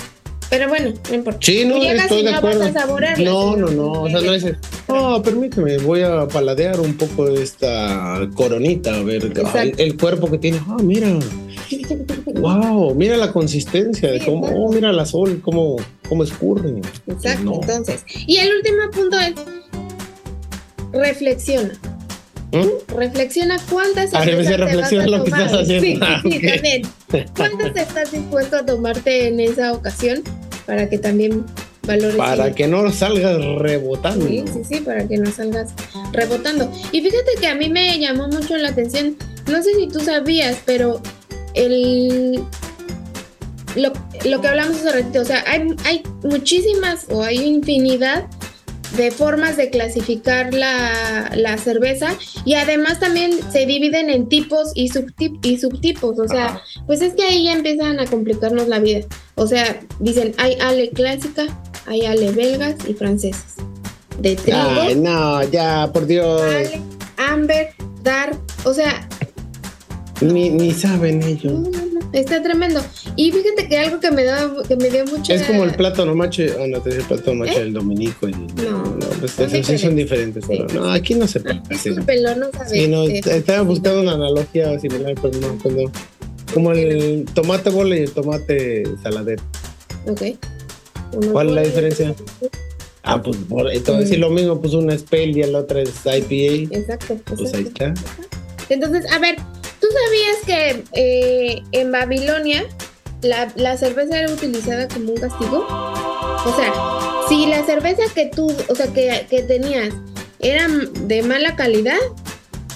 pero 0.50 0.68
bueno, 0.68 0.94
no 1.10 1.16
importa. 1.16 1.40
Sí, 1.42 1.64
no, 1.66 1.76
estoy 1.84 2.22
y 2.22 2.24
de 2.24 2.32
no 2.32 2.38
acuerdo. 2.38 2.60
vas 2.60 2.76
a 2.76 2.80
saborearla. 2.80 3.24
No, 3.30 3.54
sino 3.54 3.68
no, 3.68 3.72
no. 3.72 3.92
O 4.04 4.10
sea, 4.10 4.22
no 4.22 4.34
es. 4.34 4.46
No, 4.88 5.22
permíteme, 5.22 5.78
voy 5.78 6.02
a 6.02 6.28
paladear 6.28 6.80
un 6.80 6.96
poco 6.96 7.28
esta 7.30 8.28
coronita, 8.34 8.96
a 8.96 9.04
ver 9.04 9.26
el, 9.26 9.74
el 9.78 9.98
cuerpo 9.98 10.32
que 10.32 10.38
tiene. 10.40 10.60
Ah, 10.68 10.78
mira. 10.82 11.08
Wow, 12.40 12.96
mira 12.96 13.18
la 13.18 13.34
consistencia 13.34 14.12
de 14.12 14.24
cómo, 14.24 14.48
oh, 14.48 14.72
mira 14.72 14.94
la 14.94 15.06
sol, 15.06 15.42
cómo, 15.44 15.76
cómo 16.10 16.24
escurre. 16.24 16.82
Exacto, 17.08 17.44
No. 17.44 17.54
entonces. 17.62 18.04
Y 18.28 18.38
el 18.38 18.54
último 18.56 18.90
punto 18.92 19.18
es 19.20 19.34
reflexiona. 20.92 21.74
¿Mm? 22.52 22.96
Reflexiona 22.98 23.58
cuántas 23.70 24.12
Ah, 24.14 24.24
cervezas 24.24 24.56
te 24.56 24.62
vas 24.62 24.72
reflexiona 24.72 25.04
a 25.04 25.08
lo 25.08 25.24
que 25.24 25.30
tomar. 25.32 25.46
estás 25.46 25.62
haciendo. 25.62 25.86
Sí, 25.86 26.00
Ah, 26.02 26.22
sí, 26.24 26.30
también. 26.42 26.82
¿Cuántas 27.36 27.76
estás 27.88 28.12
dispuesto 28.12 28.58
a 28.58 28.66
tomarte 28.66 29.28
en 29.28 29.40
esa 29.40 29.72
ocasión 29.74 30.24
para 30.66 30.90
que 30.90 30.98
también 30.98 31.46
valores? 31.86 32.16
Para 32.18 32.56
que 32.56 32.68
no 32.68 32.92
salgas 32.92 33.38
rebotando. 33.60 34.28
Sí, 34.28 34.44
sí, 34.52 34.62
sí, 34.68 34.80
para 34.82 35.08
que 35.08 35.18
no 35.18 35.32
salgas 35.32 35.70
rebotando. 36.12 36.72
Y 36.92 37.02
fíjate 37.02 37.34
que 37.40 37.48
a 37.48 37.54
mí 37.56 37.70
me 37.70 38.00
llamó 38.00 38.28
mucho 38.28 38.58
la 38.58 38.70
atención, 38.70 39.16
no 39.48 39.62
sé 39.62 39.76
si 39.76 39.88
tú 39.88 40.00
sabías, 40.00 40.58
pero 40.66 41.00
el 41.54 42.44
lo, 43.76 43.92
lo 44.26 44.42
que 44.42 44.48
hablamos 44.48 44.78
hace 44.78 44.92
ratito, 44.92 45.22
o 45.22 45.26
sea, 45.26 45.44
hay, 45.48 45.68
hay 45.86 46.04
muchísimas 46.24 47.06
o 47.10 47.24
hay 47.24 47.38
infinidad 47.38 48.26
de 48.98 49.12
formas 49.12 49.56
de 49.56 49.70
clasificar 49.70 50.52
la, 50.54 51.32
la 51.36 51.58
cerveza 51.60 52.10
y 52.44 52.56
además 52.56 53.00
también 53.00 53.32
se 53.52 53.68
dividen 53.68 54.10
en 54.10 54.28
tipos 54.28 54.72
y, 54.74 54.90
subtip- 54.90 55.40
y 55.46 55.58
subtipos, 55.60 56.18
o 56.20 56.28
sea, 56.28 56.60
pues 56.88 57.02
es 57.02 57.14
que 57.14 57.24
ahí 57.24 57.44
ya 57.46 57.54
empiezan 57.54 58.00
a 58.00 58.06
complicarnos 58.08 58.68
la 58.68 58.80
vida. 58.80 59.02
O 59.36 59.46
sea, 59.46 59.80
dicen, 60.00 60.34
hay 60.38 60.56
ale 60.60 60.90
clásica, 60.90 61.46
hay 61.86 62.06
ale 62.06 62.32
belgas 62.32 62.76
y 62.88 62.94
francesas. 62.96 63.56
De 64.20 64.36
trigo, 64.36 64.58
Ay, 64.60 64.96
no, 64.96 65.44
ya, 65.44 65.90
por 65.94 66.06
Dios. 66.08 66.42
ale, 66.42 66.82
amber, 67.18 67.70
dark, 68.02 68.38
o 68.66 68.74
sea, 68.74 69.08
Ni, 70.20 70.50
ni 70.50 70.74
saben 70.74 71.22
ellos. 71.24 71.54
no, 71.54 71.60
no, 71.70 71.86
no, 71.86 71.89
está 72.14 72.42
tremendo. 72.42 72.82
Y 73.16 73.32
fíjate 73.32 73.68
que 73.68 73.78
algo 73.78 74.00
que 74.00 74.12
me 74.12 74.24
da, 74.24 74.52
que 74.68 74.76
me 74.76 74.90
dio 74.90 75.06
mucho 75.06 75.34
Es 75.34 75.44
como 75.44 75.64
el 75.64 75.76
plátano 75.76 76.16
mache, 76.16 76.54
ah, 76.60 76.66
no 76.68 76.82
te 76.82 76.90
dice 76.90 77.02
el 77.02 77.08
plátano 77.08 77.36
mache 77.40 77.58
¿Eh? 77.58 77.60
del 77.66 77.74
dominico. 77.74 78.28
Y, 78.28 78.32
No, 78.32 78.84
pues, 79.20 79.32
son 79.34 79.46
esos 79.46 79.66
sí 79.68 79.78
son 79.78 79.96
diferentes. 79.96 80.44
Sí. 80.46 80.64
pero 80.68 80.82
no, 80.82 80.92
aquí 80.92 81.16
no 81.16 81.28
se. 81.28 81.40
Discúlpenlo, 81.70 82.36
no. 82.36 82.48
Sí, 82.68 82.88
no, 82.88 83.04
Eh, 83.04 83.22
estaba 83.26 83.62
buscando 83.64 84.02
una 84.02 84.14
analogía 84.14 84.80
similar, 84.80 85.16
pero 85.22 85.38
no, 85.40 85.58
pues 85.62 85.76
no. 85.76 85.92
Como 86.54 86.72
el 86.72 87.26
tomate 87.34 87.70
bola 87.70 87.96
y 87.96 88.00
el 88.04 88.12
tomate 88.12 88.84
saladero. 89.04 89.44
Ok. 90.08 90.22
Uno 91.14 91.32
¿Cuál 91.32 91.50
es 91.50 91.56
la 91.56 91.62
diferencia? 91.64 92.16
Ah, 93.04 93.22
pues 93.22 93.38
por, 93.48 93.72
entonces 93.72 94.10
Mm. 94.10 94.14
si 94.14 94.18
lo 94.18 94.30
mismo, 94.30 94.60
pues 94.62 94.74
una 94.74 94.94
es 94.94 95.06
y 95.12 95.44
la 95.44 95.60
otra 95.60 95.82
es 95.82 95.92
IPA. 96.06 96.76
Exacto. 96.78 97.18
Pues 97.26 97.54
ahí 97.54 97.64
está. 97.64 97.94
Entonces, 98.70 99.12
a 99.12 99.20
ver, 99.20 99.38
¿tú 99.80 99.88
sabías 99.88 100.38
que 100.46 100.84
eh, 100.94 101.62
en 101.72 101.92
Babilonia 101.92 102.66
la, 103.22 103.52
la 103.56 103.78
cerveza 103.78 104.20
era 104.20 104.32
utilizada 104.32 104.88
como 104.88 105.14
un 105.14 105.18
castigo? 105.20 105.66
O 105.70 106.54
sea, 106.56 106.72
si 107.28 107.46
la 107.48 107.64
cerveza 107.66 108.04
que 108.14 108.28
tú, 108.28 108.52
o 108.70 108.76
sea, 108.76 108.88
que, 108.88 109.26
que 109.30 109.44
tenías 109.44 109.94
era 110.40 110.68
de 110.68 111.22
mala 111.24 111.56
calidad, 111.56 111.98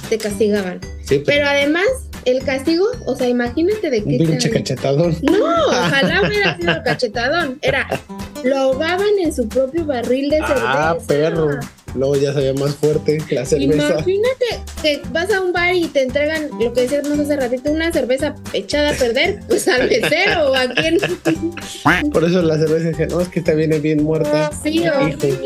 te 0.09 0.17
castigaban. 0.17 0.79
Sí, 1.05 1.19
pero 1.19 1.25
Pero 1.25 1.47
además, 1.47 1.85
el 2.25 2.43
castigo, 2.43 2.85
o 3.05 3.15
sea, 3.15 3.27
imagínate 3.27 3.89
de 3.89 3.99
un 3.99 4.09
qué 4.09 4.17
pinche 4.17 4.49
tal- 4.49 4.57
cachetadón. 4.59 5.17
No, 5.21 5.45
ojalá 5.67 6.21
hubiera 6.27 6.57
sido 6.57 6.73
cachetadón. 6.83 7.59
Era, 7.61 7.87
lo 8.43 8.57
ahogaban 8.57 9.07
en 9.21 9.33
su 9.33 9.47
propio 9.47 9.85
barril 9.85 10.29
de 10.29 10.37
cerveza. 10.37 10.89
Ah, 10.91 10.97
perro. 11.07 11.59
Luego 11.95 12.15
ya 12.15 12.33
sabía 12.33 12.53
más 12.53 12.75
fuerte 12.75 13.17
la 13.29 13.45
cerveza. 13.45 13.89
Imagínate 13.93 14.63
que 14.81 15.01
vas 15.11 15.31
a 15.31 15.41
un 15.41 15.51
bar 15.53 15.75
y 15.75 15.87
te 15.87 16.03
entregan 16.03 16.49
lo 16.59 16.73
que 16.73 16.81
decíamos 16.81 17.17
hace 17.19 17.35
ratito, 17.35 17.71
una 17.71 17.91
cerveza 17.91 18.35
echada 18.53 18.91
a 18.91 18.93
perder, 18.93 19.39
pues 19.47 19.67
al 19.67 19.87
mesero 19.89 20.51
o 20.51 20.55
a 20.55 20.67
quien. 20.69 20.99
Por 22.11 22.23
eso 22.23 22.41
la 22.41 22.57
cerveza 22.57 22.89
dije, 22.89 23.07
no, 23.07 23.21
es 23.21 23.27
que 23.29 23.39
esta 23.39 23.53
viene 23.53 23.79
bien 23.79 24.03
muerta. 24.03 24.51
Sí, 24.63 24.79
Hijo, 24.79 24.93
horrible. 24.95 25.39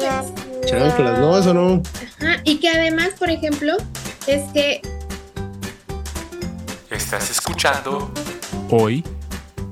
chanclas, 0.65 1.19
no, 1.19 1.37
eso 1.37 1.53
no. 1.53 1.81
Ajá, 2.19 2.41
y 2.43 2.57
que 2.59 2.69
además, 2.69 3.09
por 3.17 3.29
ejemplo, 3.29 3.77
es 4.27 4.43
que 4.53 4.81
Estás 6.89 7.29
escuchando 7.29 8.11
hoy 8.69 9.03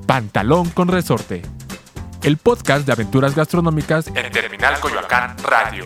Pantalón 0.05 0.69
con 0.69 0.87
Resorte, 0.87 1.41
el 2.23 2.37
podcast 2.37 2.85
de 2.85 2.91
aventuras 2.93 3.35
gastronómicas 3.35 4.07
en 4.07 4.31
Terminal 4.31 4.79
Coyoacán 4.79 5.35
Radio. 5.43 5.85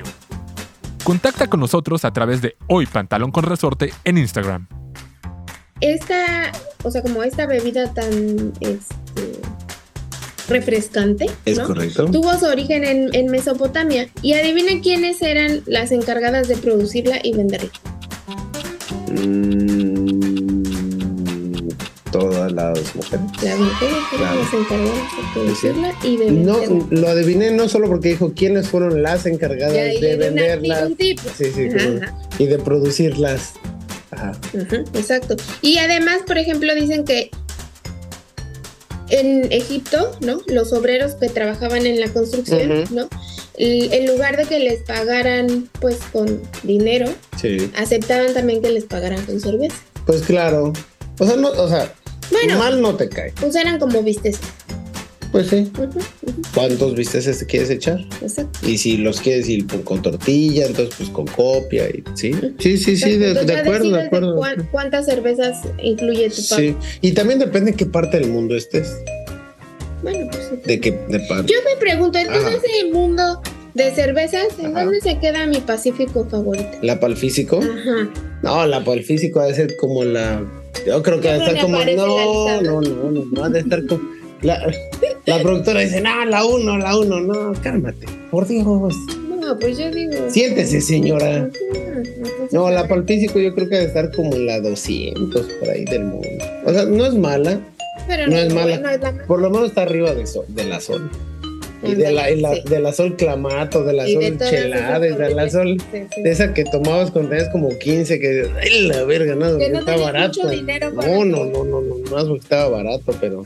Contacta 1.10 1.48
con 1.48 1.60
nosotros 1.60 2.06
a 2.06 2.14
través 2.14 2.40
de 2.44 2.56
Hoy 2.68 2.86
Pantalón 2.86 3.32
con 3.32 3.44
Resorte 3.44 3.92
en 4.04 4.20
Instagram. 4.20 4.68
esta, 5.82 6.52
o 6.84 6.92
sea, 6.92 7.02
como 7.02 7.24
esta 7.24 7.48
bebida 7.48 7.92
tan 7.96 8.54
este, 8.60 9.42
refrescante, 10.50 11.26
Es 11.46 11.58
¿no? 11.58 11.66
correcto. 11.66 12.06
Tuvo 12.12 12.38
su 12.38 12.46
origen 12.46 12.84
en, 12.84 13.16
en 13.16 13.26
Mesopotamia. 13.32 14.08
Y 14.22 14.34
adivinen 14.34 14.82
quiénes 14.84 15.20
eran 15.24 15.64
las 15.66 15.92
encargadas 15.92 16.48
de 16.48 16.58
producirla 16.58 17.20
y 17.24 17.34
venderla. 17.34 17.72
Mm, 19.08 20.09
todas 22.12 22.52
las 22.52 22.96
mujeres. 22.96 23.20
Las 23.44 23.60
mujeres 23.60 23.96
Claro. 24.16 24.40
las 24.42 24.54
encargadas 24.54 24.96
de 24.96 25.34
producirla 25.34 25.96
y 26.04 26.18
de 26.18 26.32
No, 26.32 26.60
venderla. 26.60 26.86
lo 27.02 27.08
adiviné 27.10 27.52
no 27.52 27.70
solo 27.70 27.88
porque 27.88 28.10
dijo 28.10 28.34
quiénes 28.36 28.68
fueron 28.68 29.02
las 29.04 29.26
encargadas 29.26 29.74
Ya 29.76 29.84
de 30.08 30.16
venderlas 30.18 30.90
sí, 30.98 31.16
sí, 31.38 31.70
como- 31.70 32.04
Ajá. 32.04 32.18
y 32.38 32.46
de 32.48 32.60
producirlas. 32.60 33.54
Ajá. 34.12 34.32
Exacto. 34.96 35.36
Y 35.62 35.78
además, 35.78 36.20
por 36.26 36.38
ejemplo, 36.38 36.74
dicen 36.76 37.06
que 37.06 37.30
en 39.10 39.52
Egipto, 39.52 40.16
¿no? 40.22 40.42
Los 40.48 40.72
obreros 40.74 41.16
que 41.16 41.30
trabajaban 41.30 41.86
en 41.86 42.00
la 42.00 42.10
construcción. 42.10 42.84
¿no? 42.92 43.08
Y 43.58 43.90
En 43.94 44.06
lugar 44.08 44.38
de 44.38 44.46
que 44.46 44.60
les 44.60 44.82
pagaran 44.84 45.68
pues 45.82 45.98
con 46.14 46.42
dinero, 46.64 47.08
Sí. 47.42 47.72
aceptaban 47.76 48.34
también 48.34 48.62
que 48.62 48.70
les 48.70 48.86
pagaran 48.86 49.26
con 49.26 49.40
cerveza. 49.40 49.76
Pues 50.06 50.22
claro. 50.22 50.74
O 51.20 51.26
sea, 51.26 51.36
no, 51.36 51.50
o 51.50 51.68
sea, 51.68 51.94
Bueno. 52.32 52.58
mal 52.58 52.82
no 52.82 52.96
te 52.96 53.08
cae. 53.10 53.34
Pues 53.40 53.56
eran 53.56 53.78
como 53.80 54.02
vistes. 54.02 54.40
Pues 55.32 55.48
sí. 55.48 55.72
¿Cuántos 56.56 56.96
vistes 56.96 57.38
te 57.38 57.46
quieres 57.46 57.70
echar? 57.70 58.00
Exacto. 58.22 58.68
Y 58.68 58.80
si 58.80 58.98
los 58.98 59.22
quieres 59.22 59.48
ir 59.48 59.68
con, 59.84 60.02
tortilla, 60.02 60.66
entonces 60.66 60.96
pues 60.98 61.10
con 61.10 61.28
copia 61.28 61.88
y 61.88 62.04
sí. 62.16 62.32
Sí, 62.58 62.78
sí, 62.80 62.98
sí, 62.98 63.18
de, 63.18 63.36
de 63.36 63.54
acuerdo, 63.56 63.92
de 63.92 64.02
acuerdo. 64.04 64.36
cuán- 64.38 64.68
¿Cuántas 64.72 65.06
cervezas 65.06 65.58
incluye 65.84 66.30
tu 66.32 66.42
pago? 66.50 66.62
Sí. 66.62 66.76
Y 67.02 67.12
también 67.12 67.38
depende 67.38 67.72
en 67.72 67.78
qué 67.78 67.86
parte 67.86 68.20
del 68.20 68.30
mundo 68.30 68.56
estés. 68.56 68.92
Bueno, 70.02 70.28
pues 70.32 70.48
sí. 70.50 70.56
De 70.66 70.80
qué 70.80 70.92
de 71.10 71.20
parte. 71.20 71.52
Yo 71.54 71.60
me 71.64 71.80
pregunto, 71.80 72.18
en 72.18 72.28
todo 72.28 72.48
Ajá. 72.48 72.52
ese 72.58 72.92
mundo 72.92 73.42
de 73.76 73.94
cervezas, 73.94 74.48
¿en 74.58 74.68
Ajá. 74.76 74.86
dónde 74.86 75.00
se 75.02 75.20
queda 75.20 75.46
mi 75.46 75.58
Pacífico 75.60 76.26
favorito? 76.28 76.70
La 76.82 77.00
pal 77.00 77.16
físico. 77.16 77.60
Ajá. 77.60 78.10
No, 78.42 78.66
la 78.66 78.84
pal 78.84 79.04
físico 79.04 79.42
ha 79.42 79.46
de 79.46 79.54
ser 79.54 79.76
como 79.78 80.04
la. 80.04 80.42
Yo 80.86 81.04
creo 81.04 81.20
que 81.20 81.30
ha 81.30 81.34
de 81.34 81.40
no 81.40 81.46
estar 81.46 81.62
como. 81.62 81.78
No, 81.80 82.62
no, 82.62 82.82
no, 82.82 83.12
no, 83.12 83.26
no, 83.32 83.44
ha 83.44 83.50
de 83.50 83.60
estar 83.60 83.86
como. 83.86 84.02
La, 84.42 84.72
la 85.26 85.42
productora 85.42 85.82
dice, 85.82 86.00
no, 86.02 86.26
la 86.26 86.46
uno, 86.46 86.78
la 86.78 86.98
uno, 86.98 87.20
no, 87.20 87.54
cálmate, 87.62 88.06
por 88.32 88.48
Dios. 88.48 88.96
No, 89.40 89.58
pues 89.60 89.78
yo 89.78 89.92
digo. 89.92 90.14
Siéntese, 90.30 90.82
señora. 90.82 91.50
No, 92.52 92.70
la 92.70 92.88
físico 93.06 93.40
yo 93.40 93.54
creo 93.54 93.70
que 93.70 93.76
ha 93.76 93.80
de 93.80 93.86
estar 93.86 94.12
como 94.12 94.34
en 94.34 94.46
la 94.46 94.60
200 94.62 95.46
por 95.60 95.70
ahí 95.70 95.86
del 95.86 96.06
mundo. 96.06 96.28
O 96.66 96.74
sea, 96.74 96.86
no 96.86 97.06
es 97.06 97.14
mala, 97.14 97.60
Pero 98.08 98.28
no 98.28 98.38
es 98.38 98.54
mala. 98.54 98.80
no 98.80 98.90
es 98.90 99.02
la 99.02 99.14
por 99.28 99.42
lo 99.42 99.50
menos 99.50 99.70
está 99.70 99.84
arriba 99.84 100.14
de, 100.14 100.26
sol, 100.26 100.46
de 100.50 100.64
la 100.66 100.80
sol. 100.80 101.10
Y 101.82 101.96
de 101.96 102.12
la, 102.12 102.30
y 102.30 102.40
la- 102.42 102.56
Sí. 102.56 102.62
de 102.70 102.80
la 102.80 102.92
sol 102.94 103.16
clamato, 103.16 103.84
de 103.84 103.94
la 103.94 104.08
Y 104.08 104.16
de 104.16 104.28
sol 104.30 104.38
todas 104.38 104.52
chelada, 104.52 105.00
de 105.00 105.34
la 105.36 105.50
sol. 105.50 105.78
Sí, 105.92 106.00
sí. 106.14 106.22
De 106.22 106.32
esa 106.32 106.54
que 106.54 106.64
tomabas 106.66 107.12
cuando 107.12 107.30
tenías 107.32 107.50
como 107.50 107.70
15, 107.78 108.20
que. 108.20 108.50
¡Ay, 108.62 108.88
la 108.88 109.04
verga! 109.06 109.36
No, 109.36 109.58
Que 109.58 109.70
no 109.70 109.86
tenías 109.86 110.02
barato. 110.02 110.40
No, 110.94 111.26
no, 111.26 111.46
no, 111.46 111.64
no, 111.64 111.82
no, 111.82 111.96
más 112.12 112.26
porque 112.26 112.44
estaba 112.44 112.70
barato, 112.70 113.16
pero. 113.22 113.46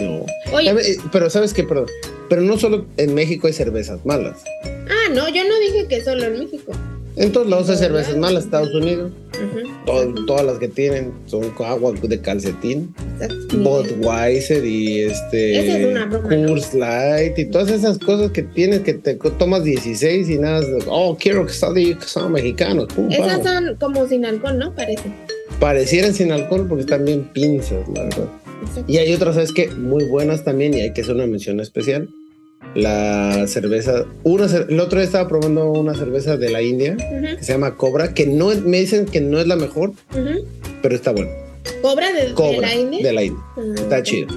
No. 0.00 0.24
Oye. 0.52 0.70
Eh, 0.70 0.96
Pero 1.10 1.28
¿sabes 1.30 1.52
qué? 1.52 1.64
Perdón. 1.64 1.86
Pero 2.28 2.42
no 2.42 2.58
solo 2.58 2.86
en 2.98 3.14
México 3.14 3.46
hay 3.48 3.52
cervezas 3.52 4.04
malas. 4.04 4.44
ah, 4.64 5.12
no, 5.12 5.28
yo 5.28 5.42
no 5.44 5.58
dije 5.58 5.86
que 5.88 6.02
solo 6.04 6.24
en 6.24 6.38
México. 6.40 6.72
En 7.18 7.32
todos 7.32 7.48
lados 7.48 7.68
hay 7.70 7.76
cervezas 7.76 8.16
malas. 8.16 8.44
Estados 8.44 8.72
Unidos, 8.74 9.10
Ujú, 9.34 9.84
to- 10.14 10.24
todas 10.26 10.46
las 10.46 10.58
que 10.58 10.68
tienen 10.68 11.12
son 11.26 11.52
agua 11.66 11.92
de 12.00 12.20
calcetín. 12.20 12.94
Budweiser 13.52 14.64
y 14.64 15.00
este. 15.02 15.58
Es 15.80 15.86
una 15.90 16.06
broma, 16.06 16.28
¿no? 16.36 16.46
Coors 16.48 16.74
Light 16.74 17.38
y 17.38 17.44
todas 17.46 17.70
esas 17.70 17.98
cosas 17.98 18.30
que 18.30 18.42
tienes 18.42 18.80
que 18.80 18.94
te 18.94 19.14
tomas 19.14 19.64
16 19.64 20.28
y 20.30 20.38
nada. 20.38 20.62
Oh, 20.86 21.16
quiero 21.18 21.44
que 21.46 21.52
de- 21.74 21.96
que 21.98 22.04
sean 22.04 22.32
mexicanos. 22.32 22.86
Pum, 22.94 23.10
Esas 23.10 23.40
pam. 23.40 23.64
son 23.66 23.76
como 23.76 24.06
sin 24.08 24.24
alcohol, 24.24 24.58
¿no? 24.58 24.74
Parece. 24.74 25.02
parecieran 25.60 26.14
sin 26.14 26.30
alcohol 26.30 26.66
porque 26.68 26.82
están 26.82 27.04
bien 27.04 27.24
pinzas, 27.32 27.88
la 27.92 28.04
verdad. 28.04 28.28
Y 28.86 28.98
hay 28.98 29.12
otras, 29.12 29.34
¿sabes 29.34 29.52
qué? 29.52 29.66
Muy 29.68 30.04
buenas 30.04 30.44
también 30.44 30.72
y 30.74 30.80
hay 30.82 30.92
que 30.92 31.00
hacer 31.00 31.16
una 31.16 31.26
mención 31.26 31.58
especial. 31.58 32.08
La 32.74 33.46
cerveza, 33.48 34.04
una 34.24 34.44
el 34.46 34.78
otro 34.78 34.98
día 34.98 35.06
estaba 35.06 35.26
probando 35.28 35.70
una 35.72 35.94
cerveza 35.94 36.36
de 36.36 36.50
la 36.50 36.62
India 36.62 36.96
que 36.96 37.42
se 37.42 37.52
llama 37.52 37.76
Cobra, 37.76 38.14
que 38.14 38.26
no 38.26 38.52
es- 38.52 38.62
me 38.62 38.78
dicen 38.80 39.06
que 39.06 39.20
no 39.20 39.40
es 39.40 39.46
la 39.46 39.56
mejor, 39.56 39.92
pero 40.82 40.94
está 40.94 41.12
buena. 41.12 41.30
¿Cobra 41.82 42.12
de, 42.12 42.60
la 42.60 42.74
India? 42.74 43.02
de 43.06 43.12
la 43.12 43.22
India. 43.24 43.42
Ah, 43.56 43.60
Está 43.76 44.02
chido. 44.02 44.28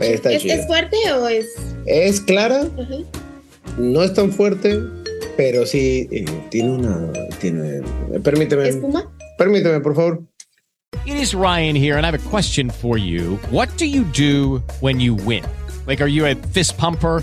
Está 0.00 0.32
¿Es, 0.32 0.42
chido. 0.42 0.54
¿Es 0.54 0.66
fuerte 0.66 0.96
o 1.12 1.28
es.? 1.28 1.46
Es 1.86 2.20
clara, 2.20 2.66
no 3.78 4.02
es 4.02 4.12
tan 4.14 4.32
fuerte, 4.32 4.78
pero 5.36 5.66
sí 5.66 6.08
eh, 6.12 6.24
tiene 6.50 6.70
una, 6.70 7.10
tiene, 7.40 7.82
permíteme, 8.22 8.68
¿Espuma? 8.68 9.10
permíteme, 9.38 9.80
por 9.80 9.94
favor. 9.94 10.20
It 11.06 11.14
is 11.16 11.32
Ryan 11.34 11.74
here, 11.76 11.96
and 11.96 12.04
I 12.04 12.08
have 12.10 12.14
a 12.18 12.30
question 12.30 12.70
for 12.70 12.98
you. 12.98 13.38
What 13.50 13.68
do 13.78 13.84
you 13.86 14.04
do 14.16 14.62
when 14.80 15.00
you 15.00 15.14
win? 15.14 15.42
Like, 15.86 16.02
are 16.02 16.10
you 16.10 16.26
a 16.26 16.34
fist 16.52 16.76
pumper? 16.76 17.22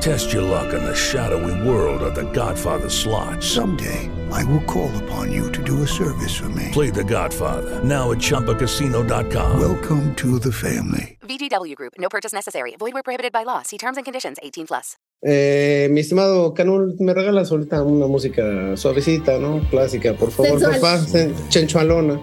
Test 0.00 0.32
your 0.32 0.42
luck 0.42 0.72
in 0.72 0.82
the 0.84 0.94
shadowy 0.94 1.54
world 1.68 2.02
of 2.02 2.14
The 2.14 2.24
Godfather 2.32 2.88
slot. 2.88 3.42
Someday, 3.42 4.08
I 4.32 4.44
will 4.44 4.62
call 4.64 4.90
upon 5.04 5.30
you 5.30 5.50
to 5.52 5.62
do 5.62 5.82
a 5.82 5.86
service 5.86 6.34
for 6.34 6.48
me. 6.48 6.68
Play 6.72 6.90
The 6.90 7.04
Godfather 7.04 7.82
now 7.84 8.10
at 8.12 8.18
ChumbaCasino.com. 8.18 9.60
Welcome 9.60 10.14
to 10.16 10.38
the 10.38 10.52
family. 10.52 11.18
VGW 11.28 11.74
Group. 11.76 11.92
No 11.98 12.08
purchase 12.08 12.32
necessary. 12.32 12.74
Void 12.78 12.94
where 12.94 13.02
prohibited 13.02 13.32
by 13.32 13.42
law. 13.44 13.62
See 13.62 13.76
terms 13.78 13.96
and 13.98 14.04
conditions. 14.06 14.38
18 14.42 14.66
plus. 14.66 14.96
Eh, 15.22 15.88
mi 15.90 16.00
estimado 16.00 16.54
Canul, 16.54 16.96
me 16.98 17.12
regalas 17.12 17.50
ahorita 17.52 17.82
una 17.82 18.06
música 18.06 18.74
suavecita, 18.76 19.38
¿no? 19.38 19.60
Clásica, 19.70 20.14
por 20.14 20.30
favor, 20.30 20.58
Sensual. 20.58 20.80
papá. 20.80 20.98
sen- 21.06 21.34
Chenchualona. 21.50 22.18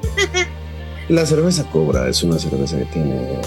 La 1.10 1.26
cerveza 1.28 1.64
Cobra 1.72 2.10
es 2.10 2.24
una 2.24 2.40
cerveza 2.40 2.78
que 2.80 2.86
tiene 2.86 3.40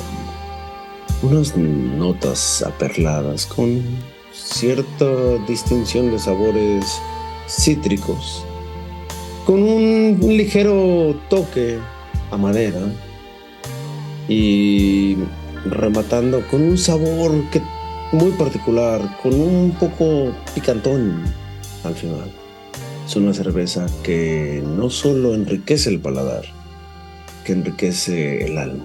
unas 1.22 1.54
notas 1.56 2.62
aperladas 2.62 3.44
con 3.44 3.82
cierta 4.42 5.06
distinción 5.46 6.10
de 6.10 6.18
sabores 6.18 7.00
cítricos, 7.48 8.44
con 9.44 9.62
un 9.62 10.18
ligero 10.20 11.14
toque 11.28 11.78
a 12.30 12.36
madera 12.36 12.80
y 14.28 15.16
rematando 15.66 16.46
con 16.48 16.62
un 16.62 16.78
sabor 16.78 17.32
que 17.50 17.60
muy 18.12 18.30
particular, 18.32 19.18
con 19.22 19.34
un 19.34 19.72
poco 19.78 20.32
picantón 20.54 21.22
al 21.84 21.94
final. 21.94 22.30
Es 23.06 23.16
una 23.16 23.34
cerveza 23.34 23.86
que 24.02 24.62
no 24.64 24.90
solo 24.90 25.34
enriquece 25.34 25.90
el 25.90 26.00
paladar, 26.00 26.44
que 27.44 27.52
enriquece 27.52 28.44
el 28.46 28.58
alma. 28.58 28.84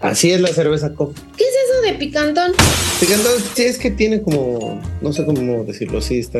Así 0.00 0.32
es 0.32 0.40
la 0.40 0.48
cerveza 0.48 0.94
coffee. 0.94 1.22
¿Qué 1.84 1.90
es 1.90 1.92
eso 1.92 1.92
de 1.92 1.98
picantón? 1.98 2.52
Picante, 3.00 3.28
sí, 3.54 3.62
es 3.64 3.78
que 3.78 3.90
tiene 3.90 4.22
como, 4.22 4.80
no 5.00 5.12
sé 5.12 5.24
cómo 5.24 5.64
decirlo, 5.64 6.00
sí, 6.00 6.18
está, 6.20 6.38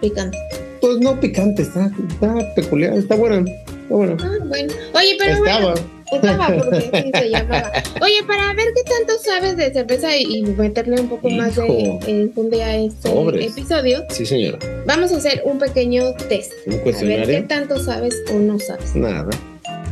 Picante. 0.00 0.38
pues 0.80 0.98
no 0.98 1.18
picante, 1.18 1.62
está, 1.62 1.90
está 2.08 2.54
peculiar, 2.54 2.96
está 2.96 3.16
buena, 3.16 3.38
está 3.50 3.94
buena. 3.94 4.16
Ah, 4.20 4.44
bueno. 4.46 4.72
Oye, 4.94 5.16
pero 5.18 5.32
Estaba. 5.32 5.72
bueno. 5.72 5.94
Estaba 6.12 6.46
porque 6.56 6.80
sí 7.02 7.10
se 7.14 7.30
llamaba. 7.30 7.72
Oye, 8.02 8.22
para 8.26 8.52
ver 8.54 8.66
qué 8.74 8.82
tanto 8.84 9.20
sabes 9.24 9.56
de 9.56 9.72
cerveza 9.72 10.16
y, 10.16 10.22
y 10.38 10.42
meterle 10.42 11.00
un 11.00 11.08
poco 11.08 11.28
más 11.30 11.56
de 11.56 11.98
enjundia 12.06 12.66
a 12.66 12.76
este 12.76 13.08
episodio, 13.46 14.04
Sí, 14.10 14.24
señora. 14.26 14.58
vamos 14.86 15.12
a 15.12 15.16
hacer 15.16 15.42
un 15.44 15.58
pequeño 15.58 16.12
test. 16.28 16.52
Un 16.66 16.74
A 16.74 16.76
ver 16.76 16.76
qué 16.76 16.82
cuestionario. 16.82 17.46
tanto 17.48 17.82
sabes 17.82 18.14
o 18.32 18.38
no 18.38 18.58
sabes. 18.60 18.94
Nada. 18.94 19.30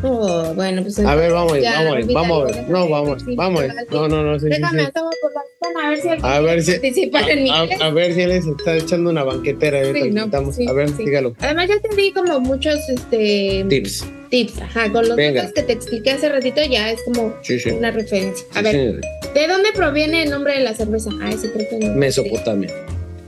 Oh, 0.04 0.52
bueno, 0.54 0.82
pues 0.82 0.98
A 0.98 1.14
ver, 1.14 1.32
vamos 1.32 1.52
a 1.52 1.58
ir, 1.58 1.64
vamos 1.64 1.78
a 1.78 1.86
ir, 1.86 1.94
Rafita, 1.94 2.14
vamos 2.20 2.42
a 2.42 2.44
ver. 2.56 2.68
No, 2.68 2.88
vamos, 2.88 3.24
vamos 3.36 3.62
a 3.62 3.64
ir. 3.66 3.70
déjame 3.72 3.84
No, 3.90 4.08
no, 4.08 4.22
no, 4.24 4.38
sí, 4.40 4.46
Déjame 4.48 4.84
sí. 4.86 4.90
por 4.92 5.32
la 5.32 5.42
ventana 5.60 5.86
a 5.86 5.90
ver 5.90 6.00
si 6.00 6.08
A 6.26 6.40
ver 6.40 6.62
si- 6.62 6.72
participa 6.72 7.20
en 7.30 7.42
mi 7.44 7.50
A, 7.50 7.90
ver 7.90 8.12
si 8.14 8.20
él 8.22 8.42
se 8.42 8.50
está 8.50 8.76
echando 8.76 9.10
una 9.10 9.22
banquetera. 9.22 9.78
ahorita 9.78 9.98
Sí, 9.98 10.04
que 10.04 10.10
no, 10.10 10.24
estamos. 10.24 10.56
sí, 10.56 10.66
a 10.68 10.72
ver, 10.72 10.88
sí. 10.88 11.04
dígalo. 11.04 11.34
Además 11.38 11.68
ya 11.68 11.78
te 11.80 11.94
di 11.94 12.12
como 12.12 12.40
muchos 12.40 12.78
este 12.88 13.64
Tips. 13.68 14.04
tips, 14.30 14.60
ajá, 14.62 14.90
con 14.90 15.08
los 15.08 15.16
datos 15.16 15.52
que 15.52 15.62
te 15.62 15.72
expliqué 15.72 16.10
hace 16.10 16.28
ratito 16.28 16.60
ya 16.68 16.90
es 16.90 17.00
como 17.04 17.34
una 17.78 17.90
referencia. 17.92 18.44
A 18.54 18.62
ver. 18.62 19.00
¿de 19.34 19.46
dónde 19.48 19.68
proviene 19.74 20.24
el 20.24 20.30
nombre 20.30 20.54
de 20.54 20.60
la 20.60 20.74
cerveza? 20.74 21.10
Ah, 21.22 21.30
ese 21.30 21.50
creo 21.52 21.68
que 21.68 21.78
no. 21.78 21.94
Mesopotamia. 21.94 22.70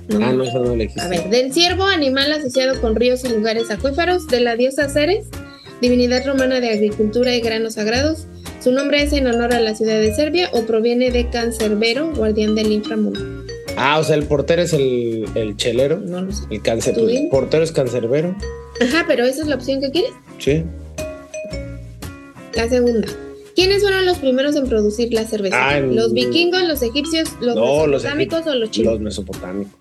No. 0.08 0.18
Ah, 0.22 0.32
no, 0.32 0.44
eso 0.44 0.58
no 0.62 0.76
le. 0.76 0.90
A 1.00 1.08
ver, 1.08 1.30
del 1.30 1.52
ciervo, 1.52 1.84
animal 1.84 2.30
asociado 2.32 2.78
con 2.80 2.94
ríos 2.94 3.24
y 3.24 3.28
lugares 3.28 3.70
acuíferos, 3.70 4.26
de 4.26 4.40
la 4.40 4.54
diosa 4.54 4.88
Ceres, 4.90 5.26
divinidad 5.84 6.24
romana 6.26 6.60
de 6.60 6.70
agricultura 6.70 7.34
y 7.34 7.40
granos 7.40 7.74
sagrados. 7.74 8.26
Su 8.62 8.72
nombre 8.72 9.02
es 9.02 9.12
en 9.12 9.26
honor 9.26 9.52
a 9.52 9.60
la 9.60 9.74
ciudad 9.74 10.00
de 10.00 10.14
Serbia 10.14 10.48
o 10.52 10.62
proviene 10.62 11.10
de 11.10 11.28
Cancerbero, 11.28 12.12
guardián 12.14 12.54
del 12.54 12.72
inframundo. 12.72 13.20
Ah, 13.76 13.98
o 13.98 14.04
sea, 14.04 14.16
el 14.16 14.24
portero 14.24 14.62
es 14.62 14.72
el, 14.72 15.26
el 15.34 15.56
chelero. 15.56 15.98
No 15.98 16.22
lo 16.22 16.32
sé. 16.32 16.44
El 16.50 16.62
cáncer. 16.62 16.94
Portero 17.30 17.62
es 17.64 17.72
cancerbero. 17.72 18.34
Ajá, 18.80 19.04
pero 19.06 19.24
esa 19.24 19.42
es 19.42 19.48
la 19.48 19.56
opción 19.56 19.80
que 19.80 19.90
quieres. 19.90 20.12
Sí. 20.38 20.62
La 22.54 22.68
segunda. 22.68 23.08
¿Quiénes 23.56 23.82
fueron 23.82 24.06
los 24.06 24.18
primeros 24.18 24.56
en 24.56 24.68
producir 24.68 25.12
la 25.12 25.24
cerveza? 25.24 25.56
Ah, 25.58 25.80
¿Los 25.80 26.12
vikingos, 26.12 26.62
los 26.66 26.82
egipcios, 26.82 27.30
los 27.40 27.54
No, 27.56 27.86
los 27.86 28.02
mesopotámicos 28.04 28.40
egip- 28.46 28.50
o 28.50 28.54
los 28.54 28.70
chinos? 28.70 28.92
Los 28.94 29.00
mesopotámicos. 29.02 29.72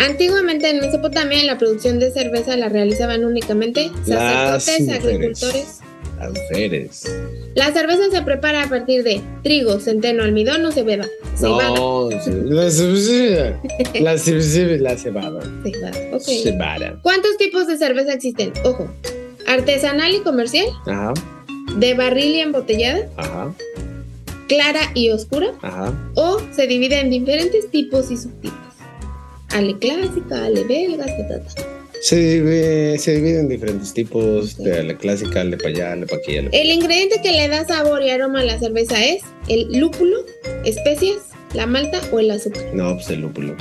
Antiguamente 0.00 0.70
en 0.70 0.80
Mesopotamia 0.80 1.44
la 1.44 1.58
producción 1.58 1.98
de 1.98 2.10
cerveza 2.10 2.56
la 2.56 2.68
realizaban 2.70 3.24
únicamente 3.24 3.90
Las 4.06 4.64
sacerdotes, 4.64 4.80
mujeres. 4.80 5.04
agricultores. 5.04 5.78
Las 6.18 6.30
mujeres. 6.32 7.04
La 7.54 7.72
cerveza 7.72 8.10
se 8.10 8.22
prepara 8.22 8.62
a 8.64 8.68
partir 8.68 9.02
de 9.04 9.20
trigo, 9.42 9.78
centeno, 9.80 10.22
almidón 10.22 10.64
o 10.64 10.72
cebada. 10.72 11.06
Cebada. 11.36 11.68
No, 11.74 12.08
la 12.10 12.70
cebada. 12.70 13.60
La 14.00 14.18
cebada. 14.18 14.76
La 14.78 14.96
cebada. 14.98 15.40
Cebada, 15.62 16.16
ok. 16.16 16.22
Cebada. 16.42 16.98
¿Cuántos 17.02 17.36
tipos 17.36 17.66
de 17.66 17.76
cerveza 17.76 18.12
existen? 18.14 18.52
Ojo, 18.64 18.88
artesanal 19.46 20.14
y 20.14 20.20
comercial, 20.20 20.66
Ajá, 20.86 21.12
de 21.76 21.94
barril 21.94 22.34
y 22.36 22.40
embotellada, 22.40 23.06
ajá, 23.16 23.54
clara 24.48 24.80
y 24.94 25.10
oscura, 25.10 25.52
ajá. 25.62 25.92
o 26.14 26.40
se 26.52 26.66
divide 26.66 27.00
en 27.00 27.10
diferentes 27.10 27.70
tipos 27.70 28.10
y 28.10 28.16
subtipos. 28.16 28.58
Ale 29.52 29.78
clásica, 29.78 30.44
ale 30.44 30.64
belga, 30.64 31.06
ta. 31.06 31.40
Se 32.00 32.16
divide, 32.16 32.98
se 32.98 33.16
divide 33.16 33.40
en 33.40 33.48
diferentes 33.48 33.92
tipos, 33.92 34.56
de 34.56 34.96
clásica, 34.96 35.44
de 35.44 35.56
para 35.58 35.68
allá, 35.68 35.96
de 35.96 36.06
para 36.06 36.22
aquí, 36.22 36.34
de 36.34 36.44
pa' 36.44 36.56
El 36.56 36.70
ingrediente 36.70 37.20
que 37.22 37.32
le 37.32 37.48
da 37.48 37.66
sabor 37.66 38.02
y 38.02 38.08
aroma 38.10 38.40
a 38.40 38.44
la 38.44 38.58
cerveza 38.58 39.04
es 39.04 39.22
el 39.48 39.68
lúpulo, 39.78 40.24
especias, 40.64 41.18
la 41.52 41.66
malta 41.66 42.00
o 42.10 42.20
el 42.20 42.30
azúcar. 42.30 42.62
No, 42.72 42.94
pues 42.94 43.10
el 43.10 43.20
lúpulo. 43.20 43.54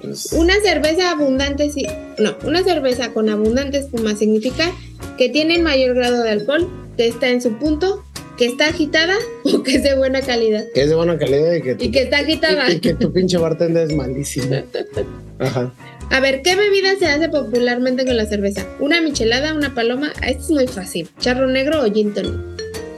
Pues, 0.00 0.32
Una 0.32 0.54
cerveza 0.62 1.10
abundante, 1.10 1.70
sí, 1.70 1.86
no, 2.18 2.36
una 2.44 2.64
cerveza 2.64 3.12
con 3.12 3.28
abundante 3.28 3.78
espuma 3.78 4.16
significa 4.16 4.72
que 5.18 5.28
tiene 5.28 5.58
mayor 5.58 5.94
grado 5.94 6.22
de 6.22 6.30
alcohol, 6.30 6.70
que 6.96 7.08
está 7.08 7.28
en 7.28 7.42
su 7.42 7.52
punto, 7.58 8.02
que 8.40 8.46
está 8.46 8.68
agitada 8.68 9.14
o 9.44 9.62
que 9.62 9.76
es 9.76 9.82
de 9.82 9.94
buena 9.96 10.22
calidad. 10.22 10.64
que 10.72 10.80
es 10.80 10.88
de 10.88 10.94
buena 10.94 11.18
calidad 11.18 11.52
y 11.52 11.60
que 11.60 11.74
tu, 11.74 11.84
Y 11.84 11.90
que 11.90 12.02
está 12.04 12.20
agitada. 12.20 12.70
y, 12.70 12.76
y 12.76 12.80
que 12.80 12.94
tu 12.94 13.12
pinche 13.12 13.36
bartender 13.36 13.90
es 13.90 13.94
malísimo. 13.94 14.56
Ajá. 15.38 15.74
A 16.08 16.20
ver, 16.20 16.40
¿qué 16.40 16.56
bebida 16.56 16.88
se 16.98 17.04
hace 17.04 17.28
popularmente 17.28 18.06
con 18.06 18.16
la 18.16 18.24
cerveza? 18.24 18.66
¿Una 18.80 19.02
michelada, 19.02 19.52
una 19.54 19.74
paloma? 19.74 20.10
Esto 20.26 20.42
es 20.44 20.50
muy 20.50 20.66
fácil. 20.66 21.10
¿Charro 21.18 21.48
negro 21.48 21.82
o 21.84 21.92
gin 21.92 22.14
tonic? 22.14 22.32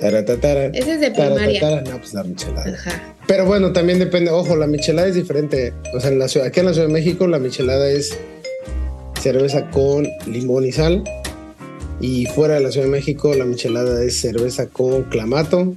Taratatara. 0.01 0.67
Ese 0.67 0.95
es 0.95 1.01
de 1.01 1.11
primaria. 1.11 1.83
No, 1.83 1.99
pues 1.99 2.15
la 2.15 2.23
michelada. 2.23 2.73
Ajá. 2.73 3.15
Pero 3.27 3.45
bueno, 3.45 3.73
también 3.73 3.99
depende. 3.99 4.31
Ojo, 4.31 4.55
la 4.55 4.69
michelada 4.69 5.09
es 5.09 5.17
diferente. 5.17 5.73
O 5.93 5.99
sea, 5.99 6.11
en 6.13 6.21
la 6.21 6.29
ciudad, 6.29 6.47
aquí 6.47 6.61
en 6.61 6.67
la 6.67 6.73
Ciudad 6.73 6.87
de 6.87 6.93
México, 6.93 7.27
la 7.27 7.41
michelada 7.41 7.91
es 7.91 8.17
cerveza 9.21 9.69
con 9.71 10.09
limón 10.27 10.65
y 10.67 10.71
sal. 10.73 11.03
Y 12.03 12.27
fuera 12.27 12.55
de 12.55 12.61
la 12.61 12.71
Ciudad 12.73 12.87
de 12.87 12.93
México, 12.93 13.33
la 13.35 13.45
michelada 13.47 14.03
es 14.05 14.21
cerveza 14.21 14.67
con 14.67 15.05
clamato, 15.05 15.73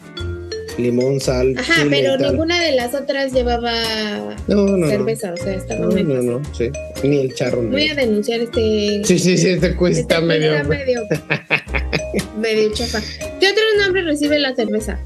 limón, 0.77 1.19
sal. 1.21 1.55
Ajá, 1.57 1.83
chile 1.83 1.99
y 1.99 2.01
pero 2.01 2.17
tal. 2.17 2.31
ninguna 2.31 2.59
de 2.61 2.71
las 2.71 2.93
otras 2.95 3.31
llevaba 3.31 3.71
No, 4.47 4.65
no, 4.65 4.77
no. 4.77 4.87
cerveza, 4.89 5.33
o 5.33 5.37
sea, 5.37 5.53
estaba 5.53 5.81
No, 5.85 5.91
muy 5.91 6.03
no, 6.03 6.21
no, 6.23 6.41
sí. 6.53 6.71
Ni 7.03 7.19
el 7.19 7.33
charro. 7.35 7.61
Voy 7.61 7.87
a 7.89 7.95
denunciar 7.95 8.39
este. 8.41 9.01
Sí, 9.05 9.19
sí, 9.19 9.37
sí, 9.37 9.49
este 9.49 9.75
quiz 9.75 9.99
este 9.99 10.19
medio. 10.21 10.63
medio. 10.65 11.03
medio 12.39 12.73
chafa. 12.73 12.99
¿Qué 13.39 13.47
otros 13.49 13.65
nombres 13.85 14.05
recibe 14.05 14.39
la 14.39 14.55
cerveza? 14.55 14.99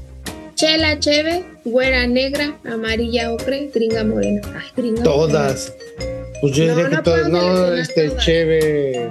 Chela, 0.54 0.98
cheve, 0.98 1.44
güera 1.64 2.06
negra, 2.06 2.58
amarilla 2.64 3.32
ocre, 3.32 3.70
gringa 3.74 4.04
morena. 4.04 4.40
Ay, 4.58 4.68
gringa 4.76 5.02
Todas. 5.02 5.74
Pues 6.40 6.52
yo 6.54 6.64
No, 6.66 6.74
diría 6.76 6.90
que 6.90 7.02
todas. 7.02 7.28
No, 7.28 7.74
este, 7.74 8.08
todas. 8.08 8.24
cheve. 8.24 9.10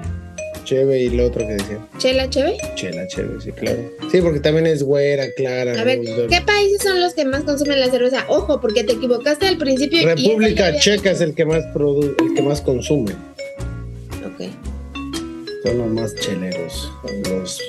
Cheve 0.70 1.02
y 1.02 1.10
lo 1.10 1.26
otro 1.26 1.48
que 1.48 1.54
decía. 1.54 1.80
Chela, 1.98 2.30
cheve. 2.30 2.56
Chela, 2.76 3.08
cheve, 3.08 3.42
sí, 3.42 3.52
claro. 3.52 3.80
Sí, 4.12 4.22
porque 4.22 4.40
también 4.40 4.68
es 4.68 4.84
güera, 4.84 5.26
clara. 5.36 5.82
A 5.82 5.84
ver. 5.84 6.00
¿qué 6.30 6.42
países 6.46 6.84
son 6.84 7.02
los 7.02 7.16
que 7.16 7.26
más 7.26 7.42
consumen 7.42 7.80
la 7.80 7.90
cerveza? 7.90 8.26
Ojo, 8.28 8.62
porque 8.62 8.84
te 8.84 8.94
equivocaste 8.94 9.48
al 9.48 9.58
principio. 9.58 10.06
República 10.06 10.78
Checa 10.78 11.10
es 11.10 11.22
el 11.22 11.34
que 11.34 11.44
más 11.44 11.66
produ 11.74 12.16
el 12.20 12.36
que 12.36 12.44
más 12.44 12.62
consume. 12.62 13.14
Ok. 14.24 14.48
Son 15.64 15.78
los 15.80 15.88
más 15.88 16.14
cheleros. 16.18 16.92
Los... 17.28 17.60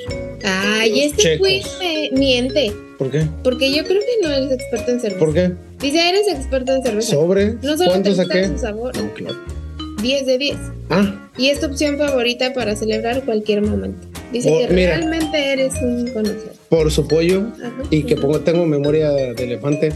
Ay, 0.44 0.90
Los 0.90 1.18
este 1.18 1.38
quiz 1.38 1.66
me 1.78 2.10
miente. 2.12 2.70
¿Por 2.98 3.10
qué? 3.10 3.26
Porque 3.42 3.74
yo 3.74 3.82
creo 3.84 4.00
que 4.02 4.28
no 4.28 4.30
eres 4.30 4.52
experto 4.52 4.90
en 4.90 5.00
cerveza. 5.00 5.18
¿Por 5.18 5.32
qué? 5.32 5.52
Dice, 5.80 6.06
eres 6.06 6.28
experto 6.28 6.74
en 6.74 6.82
cerveza. 6.82 7.12
¿Sobre? 7.12 7.54
No 7.54 7.78
solo 7.78 7.78
te 7.78 7.84
¿Cuánto 7.86 8.10
gusta 8.10 8.24
saqué? 8.24 8.46
su 8.48 8.58
sabor. 8.58 8.94
No, 8.94 9.14
claro. 9.14 9.59
10 10.02 10.26
de 10.26 10.38
10. 10.38 10.56
Ah, 10.90 11.28
Y 11.36 11.48
es 11.48 11.60
tu 11.60 11.66
opción 11.66 11.96
favorita 11.98 12.52
para 12.52 12.74
celebrar 12.76 13.22
cualquier 13.24 13.62
momento. 13.62 14.06
Dice 14.32 14.48
Oh, 14.50 14.66
que 14.68 14.74
mira. 14.74 14.96
realmente 14.96 15.52
eres 15.52 15.74
un 15.82 16.06
conocedor. 16.12 16.52
por 16.68 16.90
su 16.90 17.06
pollo 17.08 17.48
Ajá. 17.58 17.72
y 17.90 18.04
que 18.04 18.16
pongo, 18.16 18.40
tengo 18.40 18.64
memoria 18.66 19.10
de 19.10 19.30
elefante. 19.32 19.92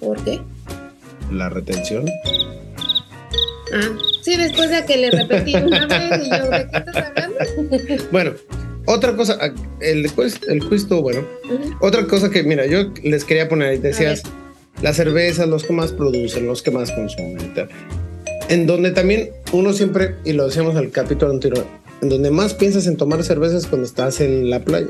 ¿Por 0.00 0.22
qué? 0.24 0.40
La 1.30 1.48
retención. 1.48 2.06
Ah, 3.74 3.88
sí, 4.22 4.36
después 4.36 4.70
de 4.70 4.84
que 4.84 4.96
le 4.98 5.10
repetí 5.10 5.54
una 5.54 5.86
vez 5.86 6.26
y 6.26 6.30
yo, 6.30 6.50
¿de 6.50 6.68
qué 6.70 6.76
estás 6.78 6.96
hablando? 6.96 8.04
Bueno, 8.10 8.32
otra 8.86 9.14
cosa, 9.16 9.38
ah, 9.40 9.50
el 9.80 10.10
quiz, 10.12 10.40
el 10.48 10.68
quiz 10.68 10.86
bueno. 10.88 11.26
Otra 11.80 12.06
cosa 12.06 12.30
que, 12.30 12.42
mira, 12.42 12.66
yo 12.66 12.92
les 13.02 13.24
quería 13.24 13.48
poner 13.48 13.68
ahí, 13.70 13.78
decías, 13.78 14.22
las 14.82 14.96
cervezas, 14.96 15.48
los 15.48 15.64
que 15.64 15.72
más 15.72 15.92
producen, 15.92 16.46
los 16.46 16.62
que 16.62 16.70
más 16.70 16.90
consumen 16.92 17.54
tal. 17.54 17.68
En 18.48 18.66
donde 18.66 18.90
también 18.90 19.30
uno 19.52 19.72
siempre, 19.72 20.16
y 20.24 20.32
lo 20.32 20.46
decíamos 20.46 20.76
al 20.76 20.90
capítulo 20.90 21.32
anterior, 21.32 21.64
en 22.00 22.08
donde 22.08 22.30
más 22.30 22.54
piensas 22.54 22.86
en 22.86 22.96
tomar 22.96 23.22
cervezas 23.22 23.66
cuando 23.66 23.86
estás 23.86 24.20
en 24.20 24.50
la 24.50 24.60
playa. 24.60 24.88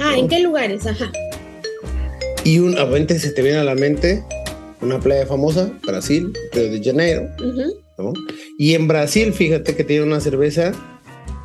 Ah, 0.00 0.16
¿en 0.16 0.28
qué 0.28 0.40
lugares? 0.40 0.86
Ajá. 0.86 1.10
Y 2.44 2.58
un, 2.58 2.78
obviamente 2.78 3.18
se 3.18 3.30
te 3.30 3.42
viene 3.42 3.58
a 3.58 3.64
la 3.64 3.74
mente 3.74 4.24
una 4.80 5.00
playa 5.00 5.26
famosa, 5.26 5.70
Brasil, 5.86 6.32
Río 6.52 6.70
de 6.70 6.82
Janeiro. 6.82 7.28
¿no? 7.98 8.12
Y 8.58 8.74
en 8.74 8.88
Brasil, 8.88 9.32
fíjate 9.32 9.76
que 9.76 9.84
tiene 9.84 10.04
una 10.04 10.20
cerveza 10.20 10.72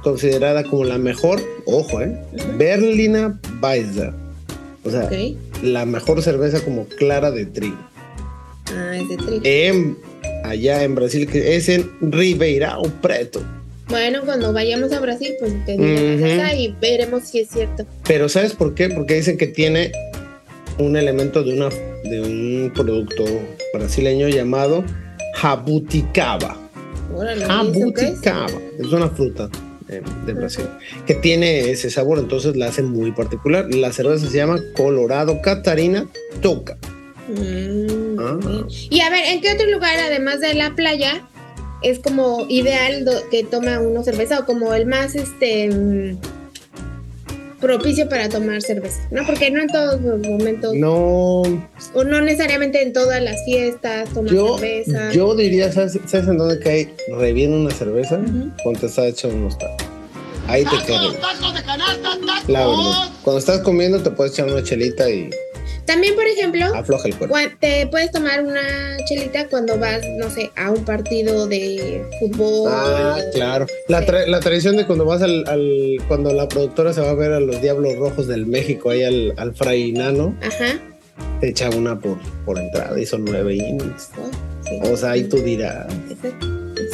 considerada 0.04 0.64
como 0.64 0.84
la 0.84 0.98
mejor, 0.98 1.42
ojo, 1.66 2.02
¿eh? 2.02 2.18
Berlina 2.58 3.40
Weisse. 3.62 4.12
O 4.84 4.92
sea, 4.92 5.10
la 5.62 5.86
mejor 5.86 6.22
cerveza 6.22 6.64
como 6.64 6.86
clara 6.86 7.32
de 7.32 7.46
trigo. 7.46 7.78
Ah, 8.68 8.98
es 8.98 9.08
de 9.10 9.18
trigo. 9.18 9.42
En, 9.44 9.98
allá 10.44 10.84
en 10.84 10.96
Brasil, 10.96 11.28
que 11.28 11.56
es 11.56 11.70
en 11.70 11.90
Ribeirão 12.02 12.90
Preto. 13.02 13.42
Bueno, 13.90 14.22
cuando 14.24 14.54
vayamos 14.54 14.92
a 14.92 15.00
Brasil, 15.00 15.34
pues 15.40 15.54
te 15.66 15.78
diremos 15.78 16.54
y 16.58 16.76
veremos 16.82 17.24
si 17.24 17.40
es 17.40 17.50
cierto. 17.50 17.86
Pero 18.08 18.30
¿sabes 18.30 18.54
por 18.54 18.74
qué? 18.74 18.90
Porque 18.90 19.16
dicen 19.16 19.38
que 19.38 19.48
tiene 19.48 19.92
un 20.80 20.96
elemento 20.98 21.44
de, 21.44 21.54
una, 21.54 21.70
de 21.70 22.22
un 22.22 22.72
producto 22.74 23.24
brasileño 23.74 24.30
llamado 24.30 24.84
jabuticaba. 25.36 26.58
Jabuticaba. 27.48 28.60
Es 28.80 28.88
una 28.88 29.10
fruta 29.10 29.50
eh, 29.90 30.02
de 30.26 30.34
Brasil 30.34 30.66
que 31.06 31.16
tiene 31.16 31.70
ese 31.70 31.90
sabor, 31.90 32.18
entonces 32.18 32.56
la 32.56 32.68
hace 32.68 32.82
muy 32.82 33.12
particular. 33.12 33.74
La 33.74 33.92
cerveza 33.92 34.28
se 34.28 34.38
llama 34.38 34.60
Colorado 34.76 35.42
Catarina 35.42 36.08
Toca. 36.42 36.78
Mm, 37.28 38.03
Y 38.90 39.00
a 39.02 39.10
ver, 39.10 39.26
¿en 39.26 39.42
qué 39.42 39.54
otro 39.54 39.68
lugar, 39.70 39.96
además 40.00 40.40
de 40.40 40.54
la 40.54 40.76
playa, 40.76 41.26
es 41.82 42.00
como 42.00 42.46
ideal 42.50 43.06
que 43.30 43.44
toma 43.44 43.80
uno 43.80 44.04
cerveza 44.04 44.40
o 44.40 44.46
como 44.46 44.74
el 44.74 44.86
más 44.86 45.16
este 45.16 45.70
mm, 45.70 46.18
propicio 47.60 48.08
para 48.10 48.30
tomar 48.30 48.62
cerveza? 48.62 49.02
¿No? 49.12 49.26
Porque 49.26 49.50
no 49.52 49.62
en 49.62 49.68
todos 49.68 50.02
los 50.02 50.20
momentos, 50.28 50.74
No, 50.76 51.42
o 51.42 52.04
no 52.06 52.22
necesariamente 52.22 52.82
en 52.82 52.94
todas 52.94 53.22
las 53.22 53.44
fiestas 53.46 54.10
toman 54.14 54.34
yo, 54.34 54.58
cerveza. 54.58 55.12
yo 55.12 55.36
diría, 55.36 55.72
¿sabes, 55.72 55.98
¿sabes 56.08 56.28
en 56.28 56.38
dónde 56.38 56.60
cae 56.60 56.94
re 57.18 57.34
bien 57.34 57.54
una 57.54 57.72
cerveza? 57.72 58.20
Cuando 58.64 58.80
te 58.82 58.86
está 58.88 59.08
hecho 59.08 59.28
unos 59.30 59.58
tacos. 59.58 59.88
Ahí 60.48 60.64
te 60.66 60.70
cae. 60.86 60.98
re 61.00 61.10
bien. 61.10 61.22
La 62.48 62.68
verdad. 62.68 63.10
Cuando 63.24 63.40
estás 63.40 63.60
comiendo 63.62 64.02
te 64.04 64.12
puedes 64.12 64.34
echar 64.34 64.48
una 64.52 64.62
chelita 64.64 65.10
y 65.10 65.30
También, 65.86 66.16
por 66.16 66.26
ejemplo, 66.26 66.66
afloja 66.74 67.08
el 67.10 67.16
te 67.60 67.88
puedes 67.88 68.12
tomar 68.12 68.44
una 68.44 68.98
chelita 69.06 69.48
cuando 69.50 69.78
vas, 69.78 70.02
no 70.18 70.30
sé, 70.30 70.50
a 70.56 70.72
un 70.72 70.86
partido 70.86 71.46
de 71.48 72.06
fútbol. 72.20 72.72
Ah, 72.74 73.18
claro. 73.34 73.66
La, 73.90 74.00
Sí. 74.02 74.08
tra- 74.08 74.26
la 74.28 74.40
tradición 74.40 74.78
de 74.78 74.86
cuando 74.86 75.06
vas 75.06 75.22
al, 75.22 75.44
al- 75.48 75.98
Cuando 76.08 76.32
la 76.34 76.48
productora 76.48 76.94
se 76.94 77.02
va 77.02 77.10
a 77.12 77.16
ver 77.16 77.34
a 77.34 77.40
los 77.40 77.62
Diablos 77.62 77.96
Rojos 77.98 78.28
del 78.28 78.46
México, 78.46 78.90
ahí 78.92 79.04
al, 79.04 79.34
al 79.38 79.54
Fray 79.56 79.92
Nano, 79.92 80.36
Ajá. 80.42 80.80
te 81.42 81.50
echa 81.50 81.70
una 81.70 82.00
por, 82.00 82.18
por 82.46 82.58
entrada 82.60 83.00
y 83.00 83.06
son 83.06 83.26
nueve 83.26 83.56
innings. 83.56 84.10
Oh, 84.18 84.30
sí. 84.68 84.80
O 84.92 84.98
sea, 84.98 85.12
ahí 85.12 85.24
tú 85.26 85.38
dirás. 85.38 85.88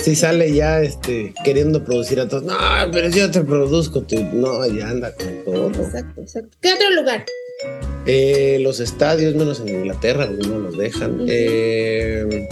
Si 0.03 0.15
sale 0.15 0.53
ya 0.53 0.81
este 0.81 1.33
queriendo 1.43 1.83
producir 1.83 2.19
a 2.19 2.27
todos, 2.27 2.43
no, 2.43 2.55
pero 2.91 3.09
yo 3.09 3.29
te 3.31 3.41
produzco, 3.41 4.01
tú. 4.01 4.17
no, 4.33 4.65
ya 4.67 4.89
anda 4.89 5.13
con 5.13 5.43
todo. 5.45 5.67
Exacto, 5.69 6.21
exacto. 6.21 6.57
¿Qué 6.61 6.73
otro 6.73 6.89
lugar? 6.91 7.25
Eh, 8.11 8.57
los 8.61 8.79
estadios, 8.79 9.35
menos 9.35 9.59
en 9.59 9.69
Inglaterra, 9.69 10.25
porque 10.25 10.47
no 10.47 10.57
los 10.57 10.75
dejan. 10.75 11.25
Eh, 11.27 12.47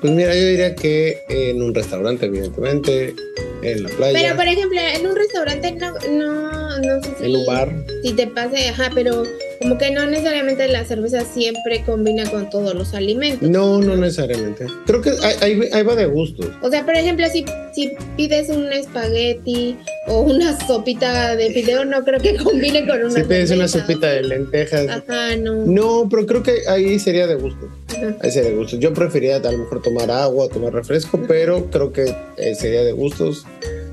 pues 0.00 0.12
mira, 0.12 0.34
yo 0.34 0.48
diría 0.48 0.74
que 0.74 1.20
en 1.28 1.62
un 1.62 1.72
restaurante, 1.72 2.26
evidentemente, 2.26 3.14
en 3.62 3.84
la 3.84 3.88
playa, 3.90 4.18
Pero, 4.20 4.34
por 4.36 4.48
ejemplo, 4.48 4.80
en 4.80 5.06
un 5.06 5.14
restaurante 5.14 5.70
no, 5.72 5.92
no, 6.10 6.78
no 6.78 7.02
sé 7.04 7.10
si, 7.20 7.24
en 7.24 7.36
un 7.36 7.46
bar. 7.46 7.72
si 8.02 8.12
te 8.14 8.26
pase, 8.26 8.68
ajá, 8.68 8.90
pero 8.96 9.22
como 9.60 9.78
que 9.78 9.90
no 9.90 10.06
necesariamente 10.06 10.66
la 10.68 10.84
cerveza 10.84 11.22
siempre 11.24 11.82
combina 11.84 12.28
con 12.30 12.50
todos 12.50 12.74
los 12.74 12.94
alimentos. 12.94 13.48
No, 13.48 13.80
no 13.80 13.96
necesariamente. 13.96 14.66
Creo 14.86 15.00
que 15.02 15.10
ahí, 15.40 15.60
ahí- 15.72 15.82
va 15.82 15.94
de 15.94 16.06
gustos. 16.06 16.46
O 16.62 16.70
sea, 16.70 16.84
por 16.84 16.94
ejemplo, 16.94 17.26
si, 17.30 17.44
si 17.74 17.92
pides 18.16 18.48
un 18.48 18.72
espagueti 18.72 19.76
o 20.08 20.20
una 20.22 20.58
sopita 20.66 21.36
de 21.36 21.50
fideo, 21.52 21.84
no 21.84 22.04
creo 22.04 22.20
que 22.20 22.36
combine 22.36 22.86
con 22.86 23.00
una 23.02 23.10
Si 23.10 23.22
pides 23.22 23.50
una 23.50 23.68
sopita 23.68 24.08
de 24.08 24.22
lentejas. 24.22 24.88
Ajá, 24.88 25.36
no. 25.36 25.64
No, 25.66 26.08
pero 26.10 26.26
creo 26.26 26.42
que 26.42 26.62
ahí 26.68 26.98
sería 26.98 27.26
de 27.26 27.34
gusto. 27.36 27.68
Ajá. 27.88 28.16
Ahí 28.22 28.30
sería 28.30 28.50
de 28.50 28.56
gustos. 28.56 28.78
Yo 28.80 28.92
preferiría 28.92 29.36
a 29.36 29.52
lo 29.52 29.58
mejor 29.58 29.82
tomar 29.82 30.10
agua, 30.10 30.48
tomar 30.48 30.72
refresco, 30.72 31.20
pero 31.26 31.66
creo 31.70 31.92
que 31.92 32.14
eh, 32.36 32.54
sería 32.54 32.82
de 32.84 32.92
gustos. 32.92 33.44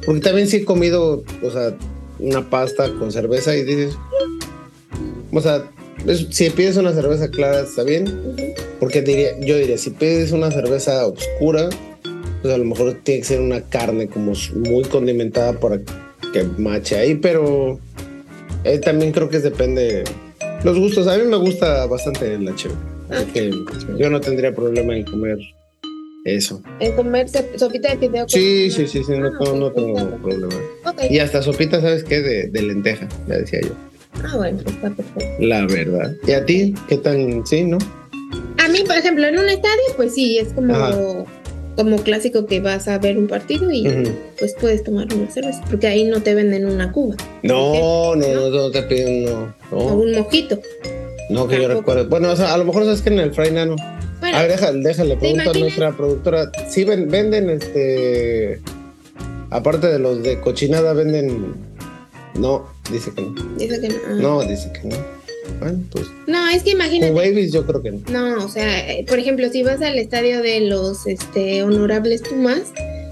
Porque 0.05 0.21
también 0.21 0.47
sí 0.47 0.57
he 0.57 0.65
comido, 0.65 1.23
o 1.41 1.51
sea, 1.51 1.73
una 2.19 2.49
pasta 2.49 2.89
con 2.99 3.11
cerveza 3.11 3.55
y 3.55 3.63
dices, 3.63 3.95
o 5.33 5.41
sea, 5.41 5.63
es- 6.07 6.27
si 6.31 6.49
pides 6.49 6.77
una 6.77 6.93
cerveza 6.93 7.29
clara 7.29 7.61
está 7.61 7.83
bien, 7.83 8.05
porque 8.79 9.01
diría, 9.01 9.39
yo 9.39 9.57
diría, 9.57 9.77
si 9.77 9.89
pides 9.91 10.31
una 10.31 10.51
cerveza 10.51 11.05
oscura, 11.07 11.69
pues 12.41 12.53
a 12.53 12.57
lo 12.57 12.65
mejor 12.65 12.93
tiene 13.03 13.21
que 13.21 13.27
ser 13.27 13.39
una 13.41 13.61
carne 13.61 14.07
como 14.07 14.33
muy 14.55 14.83
condimentada 14.85 15.53
para 15.59 15.79
que 16.33 16.43
mache 16.57 16.97
ahí, 16.97 17.15
pero 17.15 17.79
eh, 18.63 18.79
también 18.79 19.11
creo 19.11 19.29
que 19.29 19.39
depende 19.39 20.03
los 20.63 20.77
gustos. 20.79 21.07
A 21.07 21.17
mí 21.17 21.23
me 21.25 21.37
gusta 21.37 21.85
bastante 21.85 22.37
la 22.39 22.53
chévere. 22.55 22.79
que 23.33 23.51
yo 23.99 24.09
no 24.09 24.19
tendría 24.19 24.53
problema 24.55 24.95
en 24.97 25.03
comer 25.05 25.37
eso. 26.25 26.61
En 26.79 26.93
comer 26.95 27.27
sop- 27.29 27.57
sopita 27.57 27.89
de 27.95 27.97
fideo. 28.07 28.25
Sí, 28.27 28.71
sí, 28.71 28.87
sí, 28.87 29.03
sí, 29.03 29.11
no, 29.11 29.27
Ah, 29.27 29.53
no, 29.55 29.71
tengo 29.71 30.17
problema. 30.21 30.55
Y 31.09 31.19
hasta 31.19 31.41
sopita, 31.43 31.79
¿sabes 31.81 32.03
qué? 32.03 32.21
De, 32.21 32.47
de 32.47 32.61
lenteja, 32.61 33.07
ya 33.27 33.37
decía 33.37 33.59
yo. 33.61 33.71
Ah, 34.23 34.37
bueno, 34.37 34.59
está 34.65 34.89
perfecto. 34.89 35.23
La 35.39 35.65
verdad. 35.65 36.13
¿Y 36.27 36.31
a 36.31 36.45
ti? 36.45 36.73
¿Qué 36.87 36.97
tan? 36.97 37.45
Sí, 37.45 37.63
¿no? 37.63 37.77
A 38.63 38.67
mí, 38.69 38.79
por 38.85 38.95
ejemplo, 38.95 39.25
en 39.27 39.37
un 39.37 39.49
estadio, 39.49 39.81
pues 39.95 40.13
sí, 40.13 40.37
es 40.37 40.53
como, 40.53 40.73
Ajá. 40.73 40.95
como 41.75 41.97
clásico 41.97 42.45
que 42.45 42.59
vas 42.61 42.87
a 42.87 42.97
ver 42.99 43.17
un 43.17 43.27
partido 43.27 43.69
y 43.71 43.83
pues 44.39 44.55
puedes 44.59 44.83
tomar 44.83 45.07
una 45.13 45.29
cerveza, 45.29 45.61
porque 45.69 45.87
ahí 45.87 46.05
no 46.05 46.21
te 46.21 46.33
venden 46.33 46.65
una 46.65 46.91
cuba 46.91 47.15
No, 47.43 48.15
no, 48.15 48.25
no, 48.25 48.49
no 48.49 48.71
te 48.71 48.83
piden, 48.83 49.25
no. 49.25 49.53
o 49.71 49.89
No, 49.89 49.95
un 49.95 50.11
mojito. 50.15 50.59
no 51.29 51.47
que 51.47 51.61
yo 51.61 51.67
recuerdo. 51.67 52.07
Bueno, 52.07 52.31
o 52.31 52.35
sea, 52.35 52.53
a 52.53 52.57
lo 52.57 52.63
mejor 52.65 52.85
sabes 52.85 53.01
que 53.01 53.09
en 53.09 53.19
el 53.19 53.33
Fray 53.33 53.51
Nano. 53.51 53.75
Bueno, 54.21 54.37
A 54.37 54.41
ver, 54.43 54.51
déjale, 54.51 54.79
déjale, 54.87 55.17
pregunta 55.17 55.49
a 55.49 55.53
nuestra 55.59 55.91
productora. 55.91 56.49
Sí, 56.69 56.85
ven- 56.85 57.09
venden 57.09 57.49
este. 57.49 58.61
Aparte 59.49 59.87
de 59.87 59.99
los 59.99 60.23
de 60.23 60.39
cochinada, 60.39 60.93
venden. 60.93 61.53
No, 62.35 62.65
dice 62.91 63.11
que 63.15 63.21
no. 63.21 63.33
dice 63.57 63.79
que 63.81 63.89
no. 63.89 63.95
Ah. 64.07 64.13
No, 64.15 64.41
dice 64.43 64.71
que 64.73 64.87
no. 64.87 64.95
Bueno, 65.59 65.79
pues. 65.91 66.05
No, 66.27 66.47
es 66.49 66.63
que 66.63 66.71
imagínate. 66.71 67.13
Con 67.13 67.21
babies, 67.21 67.51
yo 67.51 67.65
creo 67.65 67.81
que 67.81 67.91
no. 67.91 67.99
No, 68.09 68.45
o 68.45 68.49
sea, 68.49 68.83
por 69.07 69.19
ejemplo, 69.19 69.49
si 69.49 69.61
vas 69.63 69.81
al 69.81 69.97
estadio 69.99 70.41
de 70.41 70.61
los 70.61 71.05
este, 71.05 71.63
honorables 71.63 72.21
Pumas, 72.21 72.61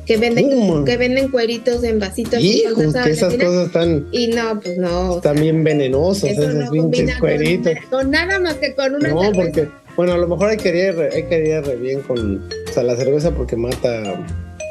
que 0.05 0.17
venden, 0.17 0.83
que 0.85 0.97
venden 0.97 1.29
cueritos 1.29 1.83
en 1.83 1.99
vasitos. 1.99 2.41
salsa 2.41 3.03
que 3.03 3.11
esas 3.11 3.33
cosas 3.35 3.67
están, 3.67 4.07
Y 4.11 4.27
no, 4.27 4.59
pues 4.61 4.77
no. 4.77 5.17
están 5.17 5.39
bien 5.39 5.63
venenosos, 5.63 6.23
Eso 6.29 6.41
esos 6.43 6.55
no 6.55 6.71
pinches 6.71 7.11
con, 7.11 7.19
cueritos. 7.19 7.73
con 7.89 8.11
nada 8.11 8.39
más 8.39 8.55
que 8.55 8.73
con 8.75 8.95
una 8.95 9.09
No, 9.09 9.21
cerveza. 9.21 9.41
porque, 9.41 9.67
bueno, 9.95 10.13
a 10.13 10.17
lo 10.17 10.27
mejor 10.27 10.49
hay 10.49 10.57
que 10.57 10.69
ir 10.69 10.95
re, 10.95 11.09
hay 11.13 11.23
que 11.23 11.47
ir 11.47 11.63
re 11.63 11.75
bien 11.75 12.01
con 12.01 12.37
o 12.69 12.73
sea, 12.73 12.83
la 12.83 12.95
cerveza 12.95 13.31
porque 13.31 13.55
mata, 13.55 14.25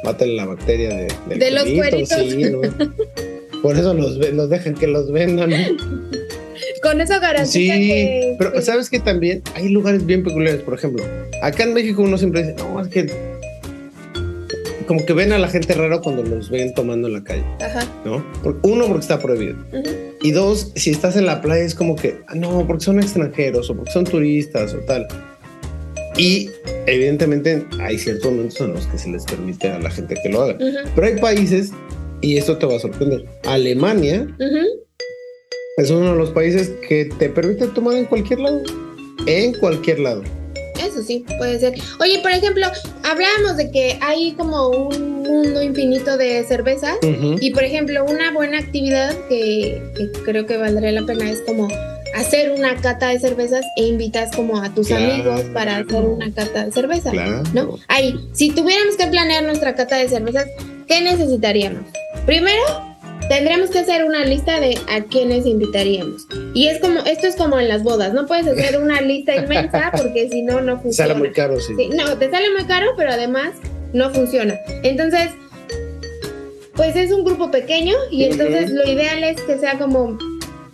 mata 0.04 0.26
la 0.26 0.46
bacteria 0.46 0.88
de, 0.94 1.08
De 1.36 1.50
los 1.52 1.64
cuerito, 1.64 2.16
cueritos. 2.16 2.18
sí, 2.18 2.44
¿no? 2.44 2.60
Por 3.62 3.76
eso 3.76 3.94
los, 3.94 4.16
los 4.16 4.50
dejan 4.50 4.74
que 4.74 4.86
los 4.86 5.10
vendan. 5.12 5.50
Con 6.82 7.00
eso 7.00 7.20
garantiza 7.20 7.52
Sí, 7.52 7.68
que. 7.68 8.36
pero 8.38 8.52
que- 8.52 8.62
sabes 8.62 8.88
que 8.88 9.00
también 9.00 9.42
hay 9.54 9.68
lugares 9.68 10.04
bien 10.06 10.22
peculiares. 10.22 10.62
Por 10.62 10.74
ejemplo, 10.74 11.04
acá 11.42 11.64
en 11.64 11.74
México 11.74 12.02
uno 12.02 12.16
siempre 12.16 12.42
dice, 12.42 12.54
no, 12.58 12.80
es 12.80 12.88
que 12.88 13.06
como 14.86 15.04
que 15.06 15.12
ven 15.12 15.32
a 15.32 15.38
la 15.38 15.48
gente 15.48 15.72
raro 15.74 16.00
cuando 16.00 16.22
los 16.24 16.50
ven 16.50 16.74
tomando 16.74 17.06
en 17.06 17.14
la 17.14 17.22
calle, 17.22 17.44
Ajá. 17.60 17.86
¿no? 18.04 18.24
Uno, 18.62 18.86
porque 18.86 19.00
está 19.00 19.20
prohibido. 19.20 19.54
ujú. 19.72 19.88
Y 20.22 20.32
dos, 20.32 20.72
si 20.74 20.90
estás 20.90 21.16
en 21.16 21.26
la 21.26 21.40
playa 21.40 21.62
es 21.62 21.74
como 21.76 21.94
que, 21.96 22.20
ah, 22.26 22.34
no, 22.34 22.66
porque 22.66 22.84
son 22.84 22.98
extranjeros 22.98 23.70
o 23.70 23.76
porque 23.76 23.92
son 23.92 24.04
turistas 24.04 24.74
o 24.74 24.78
tal. 24.78 25.06
Y 26.16 26.50
evidentemente 26.86 27.64
hay 27.80 27.98
ciertos 27.98 28.30
momentos 28.32 28.60
en 28.60 28.72
los 28.74 28.86
que 28.86 28.98
se 28.98 29.10
les 29.10 29.24
permite 29.24 29.68
a 29.68 29.78
la 29.78 29.90
gente 29.90 30.16
que 30.22 30.28
lo 30.28 30.42
haga. 30.42 30.54
Ujú, 30.54 30.90
Pero 30.94 31.06
hay 31.06 31.16
países, 31.20 31.70
y 32.20 32.36
esto 32.36 32.56
te 32.58 32.66
va 32.66 32.76
a 32.76 32.80
sorprender, 32.80 33.24
Alemania 33.44 34.26
es 35.76 35.90
uno 35.90 36.12
de 36.12 36.18
los 36.18 36.30
países 36.30 36.70
que 36.86 37.06
te 37.18 37.28
permite 37.28 37.66
tomar 37.68 37.94
en 37.96 38.04
cualquier 38.04 38.40
lado. 38.40 38.60
En 39.26 39.54
cualquier 39.54 39.98
lado. 40.00 40.22
Eso 40.78 41.02
sí, 41.02 41.24
puede 41.38 41.58
ser. 41.60 41.74
Oye, 42.00 42.18
por 42.20 42.30
ejemplo, 42.32 42.66
hablábamos 43.04 43.56
de 43.56 43.70
que 43.70 43.98
hay 44.02 44.32
como 44.32 44.68
un 44.68 45.22
mundo 45.22 45.62
infinito 45.62 46.16
de 46.16 46.42
cervezas. 46.44 46.96
Y 47.40 47.50
por 47.52 47.64
ejemplo, 47.64 48.04
una 48.04 48.32
buena 48.32 48.58
actividad 48.58 49.14
que, 49.28 49.80
que 49.96 50.10
creo 50.24 50.46
que 50.46 50.56
valdría 50.56 50.92
la 50.92 51.06
pena 51.06 51.30
es 51.30 51.40
como 51.42 51.68
hacer 52.14 52.50
una 52.50 52.76
cata 52.76 53.08
de 53.08 53.20
cervezas 53.20 53.64
e 53.76 53.84
invitas 53.84 54.34
como 54.34 54.60
a 54.60 54.74
tus 54.74 54.88
Claro. 54.88 55.12
amigos 55.12 55.42
para 55.54 55.78
hacer 55.78 56.02
una 56.02 56.32
cata 56.34 56.66
de 56.66 56.72
cerveza. 56.72 57.10
Claro. 57.10 57.42
¿No? 57.54 57.78
Ahí, 57.88 58.14
si 58.32 58.50
tuviéramos 58.50 58.96
que 58.96 59.06
planear 59.06 59.44
nuestra 59.44 59.74
cata 59.74 59.96
de 59.96 60.08
cervezas, 60.08 60.46
¿qué 60.88 61.00
necesitaríamos? 61.02 61.84
Primero, 62.26 62.62
tendríamos 63.28 63.70
que 63.70 63.78
hacer 63.80 64.04
una 64.04 64.24
lista 64.24 64.60
de 64.60 64.78
a 64.88 65.02
quiénes 65.02 65.46
invitaríamos. 65.46 66.26
Y 66.54 66.66
es 66.66 66.80
como, 66.80 67.00
esto 67.00 67.26
es 67.26 67.36
como 67.36 67.58
en 67.58 67.68
las 67.68 67.82
bodas, 67.82 68.12
no 68.12 68.26
puedes 68.26 68.46
hacer 68.46 68.80
una 68.80 69.00
lista 69.00 69.34
inmensa 69.36 69.92
porque 69.96 70.28
si 70.28 70.42
no, 70.42 70.60
no 70.60 70.80
funciona. 70.80 71.08
Sale 71.08 71.18
muy 71.18 71.32
caro, 71.32 71.60
sí. 71.60 71.74
Sí, 71.76 71.90
no, 71.90 72.16
te 72.18 72.30
sale 72.30 72.50
muy 72.52 72.64
caro, 72.64 72.92
pero 72.96 73.10
además 73.10 73.52
no 73.92 74.10
funciona. 74.10 74.58
Entonces, 74.82 75.30
pues 76.74 76.96
es 76.96 77.12
un 77.12 77.24
grupo 77.24 77.50
pequeño 77.50 77.94
y 78.10 78.24
entonces 78.24 78.70
lo 78.70 78.88
ideal 78.88 79.22
es 79.22 79.40
que 79.42 79.58
sea 79.58 79.78
como, 79.78 80.18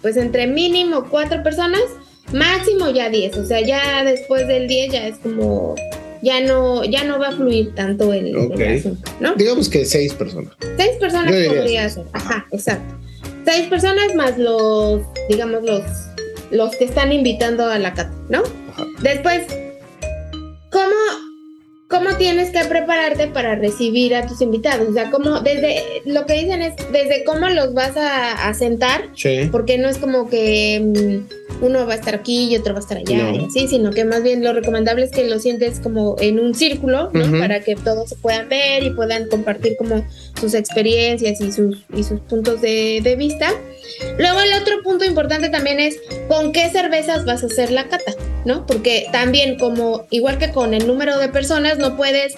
pues 0.03 0.16
entre 0.16 0.47
mínimo 0.47 1.09
cuatro 1.11 1.42
personas, 1.42 1.82
máximo 2.32 2.90
ya 2.90 3.09
diez. 3.09 3.36
O 3.36 3.44
sea, 3.44 3.61
ya 3.61 4.05
después 4.05 4.47
del 4.47 4.68
diez 4.68 4.92
ya 4.92 5.07
es 5.07 5.16
como, 5.18 5.74
ya 6.22 6.40
no, 6.40 6.84
ya 6.84 7.04
no 7.04 7.18
va 7.18 7.28
a 7.28 7.32
fluir 7.32 7.74
tanto 7.74 8.12
el, 8.12 8.28
el 8.28 8.36
Ok. 8.36 8.60
asunto, 8.60 9.10
¿no? 9.20 9.34
Digamos 9.34 9.68
que 9.68 9.84
seis 9.84 10.12
personas. 10.14 10.52
Seis 10.76 10.92
personas 11.00 11.32
podría 11.32 11.88
ser. 11.88 12.04
Ajá, 12.12 12.46
exacto. 12.52 12.94
Seis 13.44 13.66
personas 13.68 14.14
más 14.14 14.36
los, 14.38 15.02
digamos, 15.28 15.62
los, 15.64 15.82
los 16.50 16.74
que 16.76 16.84
están 16.84 17.12
invitando 17.12 17.66
a 17.66 17.78
la 17.78 17.94
cata, 17.94 18.12
¿no? 18.28 18.42
Ajá. 18.70 18.84
Después, 19.02 19.42
¿cómo, 20.70 20.84
¿cómo 21.88 22.06
cómo 22.06 22.16
tienes 22.16 22.50
que 22.50 22.64
prepararte 22.64 23.28
para 23.28 23.54
recibir 23.54 24.14
a 24.16 24.26
tus 24.26 24.40
invitados. 24.40 24.88
O 24.88 24.92
sea, 24.92 25.10
cómo, 25.10 25.40
desde, 25.40 25.82
lo 26.04 26.26
que 26.26 26.34
dicen 26.34 26.60
es, 26.62 26.74
desde 26.92 27.22
cómo 27.24 27.48
los 27.48 27.74
vas 27.74 27.96
a, 27.96 28.48
a 28.48 28.54
sentar, 28.54 29.10
Sí. 29.14 29.48
porque 29.52 29.78
no 29.78 29.88
es 29.88 29.96
como 29.98 30.28
que 30.28 30.80
mm, 30.84 31.45
uno 31.61 31.86
va 31.86 31.94
a 31.94 31.97
estar 31.97 32.14
aquí 32.14 32.53
y 32.53 32.57
otro 32.57 32.74
va 32.74 32.80
a 32.80 32.82
estar 32.82 32.99
allá, 32.99 33.30
No. 33.30 33.34
y 33.34 33.44
así, 33.47 33.68
sino 33.68 33.90
que 33.90 34.05
más 34.05 34.22
bien 34.22 34.42
lo 34.44 34.53
recomendable 34.53 35.05
es 35.05 35.11
que 35.11 35.24
lo 35.28 35.38
sientes 35.38 35.80
como 35.80 36.16
en 36.20 36.38
un 36.38 36.55
círculo, 36.55 37.11
¿no? 37.12 37.38
Para 37.38 37.61
que 37.61 37.76
todos 37.76 38.11
se 38.11 38.16
puedan 38.16 38.49
ver 38.49 38.82
y 38.82 38.90
puedan 38.90 39.28
compartir 39.28 39.76
como 39.76 40.05
sus 40.38 40.55
experiencias 40.55 41.40
y 41.40 41.53
sus, 41.53 41.84
y 41.97 42.03
sus 42.03 42.20
puntos 42.20 42.61
de, 42.61 43.01
de 43.03 43.16
vista. 43.16 43.51
Luego 44.18 44.40
el 44.40 44.53
otro 44.61 44.82
punto 44.82 45.05
importante 45.05 45.49
también 45.49 45.80
es 45.80 45.99
con 46.28 46.53
qué 46.53 46.68
cervezas 46.70 47.24
vas 47.24 47.42
a 47.42 47.47
hacer 47.47 47.70
la 47.70 47.88
cata, 47.88 48.12
¿no? 48.44 48.66
Porque 48.66 49.07
también 49.12 49.59
como 49.59 50.07
igual 50.11 50.38
que 50.38 50.51
con 50.51 50.74
el 50.74 50.86
número 50.86 51.16
de 51.18 51.28
personas 51.28 51.78
no 51.78 51.97
puedes 51.97 52.34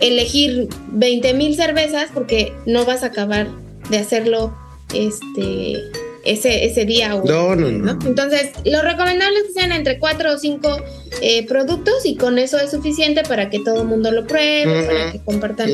elegir 0.00 0.68
20 0.92 1.34
mil 1.34 1.54
cervezas 1.54 2.08
porque 2.12 2.52
no 2.66 2.84
vas 2.84 3.02
a 3.02 3.06
acabar 3.06 3.46
de 3.90 3.98
hacerlo 3.98 4.54
este 4.92 5.76
ese, 6.24 6.64
ese 6.64 6.84
día 6.84 7.14
o 7.14 7.24
No, 7.24 7.54
no, 7.54 7.70
no. 7.70 7.92
entonces 8.06 8.50
lo 8.64 8.82
recomendable 8.82 9.38
es 9.38 9.44
que 9.48 9.60
sean 9.60 9.72
entre 9.72 9.98
4 9.98 10.32
o 10.32 10.38
5 10.38 10.76
productos 11.48 12.04
y 12.04 12.16
con 12.16 12.38
eso 12.38 12.58
es 12.58 12.70
suficiente 12.70 13.22
para 13.22 13.50
que 13.50 13.60
todo 13.60 13.82
el 13.82 13.88
mundo 13.88 14.10
lo 14.10 14.26
pruebe 14.26 14.84
para 14.86 15.12
que 15.12 15.20
compartan 15.20 15.70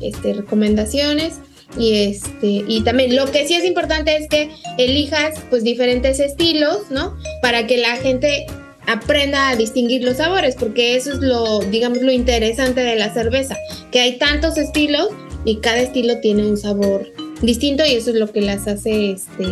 este, 0.00 0.34
recomendaciones. 0.34 1.34
Y 1.78 1.94
este, 1.94 2.64
y 2.68 2.82
también 2.84 3.16
lo 3.16 3.30
que 3.30 3.46
sí 3.48 3.54
es 3.54 3.64
importante 3.64 4.14
es 4.14 4.28
que 4.28 4.50
elijas 4.76 5.40
pues 5.48 5.64
diferentes 5.64 6.20
estilos, 6.20 6.90
¿no? 6.90 7.16
Para 7.40 7.66
que 7.66 7.78
la 7.78 7.96
gente 7.96 8.44
aprenda 8.86 9.48
a 9.48 9.56
distinguir 9.56 10.04
los 10.04 10.18
sabores, 10.18 10.56
porque 10.56 10.96
eso 10.96 11.12
es 11.12 11.20
lo, 11.20 11.60
digamos, 11.60 12.02
lo 12.02 12.12
interesante 12.12 12.82
de 12.82 12.96
la 12.96 13.12
cerveza, 13.12 13.56
que 13.90 14.00
hay 14.00 14.18
tantos 14.18 14.58
estilos 14.58 15.08
y 15.44 15.60
cada 15.60 15.78
estilo 15.78 16.18
tiene 16.20 16.46
un 16.46 16.56
sabor 16.56 17.06
distinto 17.42 17.84
y 17.84 17.94
eso 17.94 18.10
es 18.10 18.16
lo 18.16 18.30
que 18.30 18.40
las 18.40 18.66
hace, 18.66 19.12
este, 19.12 19.44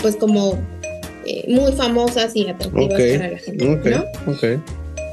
pues 0.00 0.16
como 0.16 0.58
eh, 1.26 1.44
muy 1.48 1.72
famosas 1.72 2.34
y 2.34 2.48
atractivas 2.48 3.00
para 3.18 3.30
la 3.30 3.38
gente, 3.38 3.68
ok, 3.68 3.86
¿no? 3.86 4.04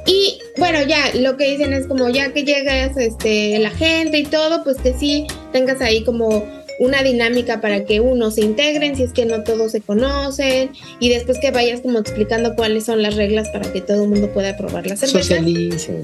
Y 0.08 0.40
bueno, 0.58 0.84
ya 0.88 1.14
lo 1.16 1.36
que 1.36 1.52
dicen 1.52 1.74
es 1.74 1.88
como 1.88 2.10
ya 2.10 2.32
que 2.32 2.44
llegas 2.44 2.96
este, 2.96 3.58
la 3.60 3.72
gente 3.72 4.20
y 4.20 4.24
todo, 4.24 4.64
pues 4.64 4.78
que 4.78 4.94
sí 4.94 5.26
tengas 5.52 5.82
ahí 5.82 6.04
como 6.04 6.46
una 6.80 7.02
dinámica 7.04 7.62
para 7.62 7.86
que 7.86 8.00
uno 8.02 8.32
se 8.32 8.42
integren 8.42 8.96
si 8.96 9.04
es 9.04 9.14
que 9.14 9.26
no 9.26 9.44
todos 9.44 9.72
se 9.72 9.82
conocen 9.82 10.72
y 11.00 11.10
después 11.10 11.40
que 11.40 11.52
vayas 11.52 11.82
como 11.82 12.00
explicando 12.00 12.56
cuáles 12.56 12.86
son 12.86 13.02
las 13.02 13.16
reglas 13.16 13.48
para 13.50 13.72
que 13.72 13.82
todo 13.82 14.04
el 14.04 14.10
mundo 14.10 14.30
pueda 14.34 14.58
probar 14.58 14.86
la 14.88 14.96
cerveza. 14.96 15.20
Socialicen. 15.20 16.02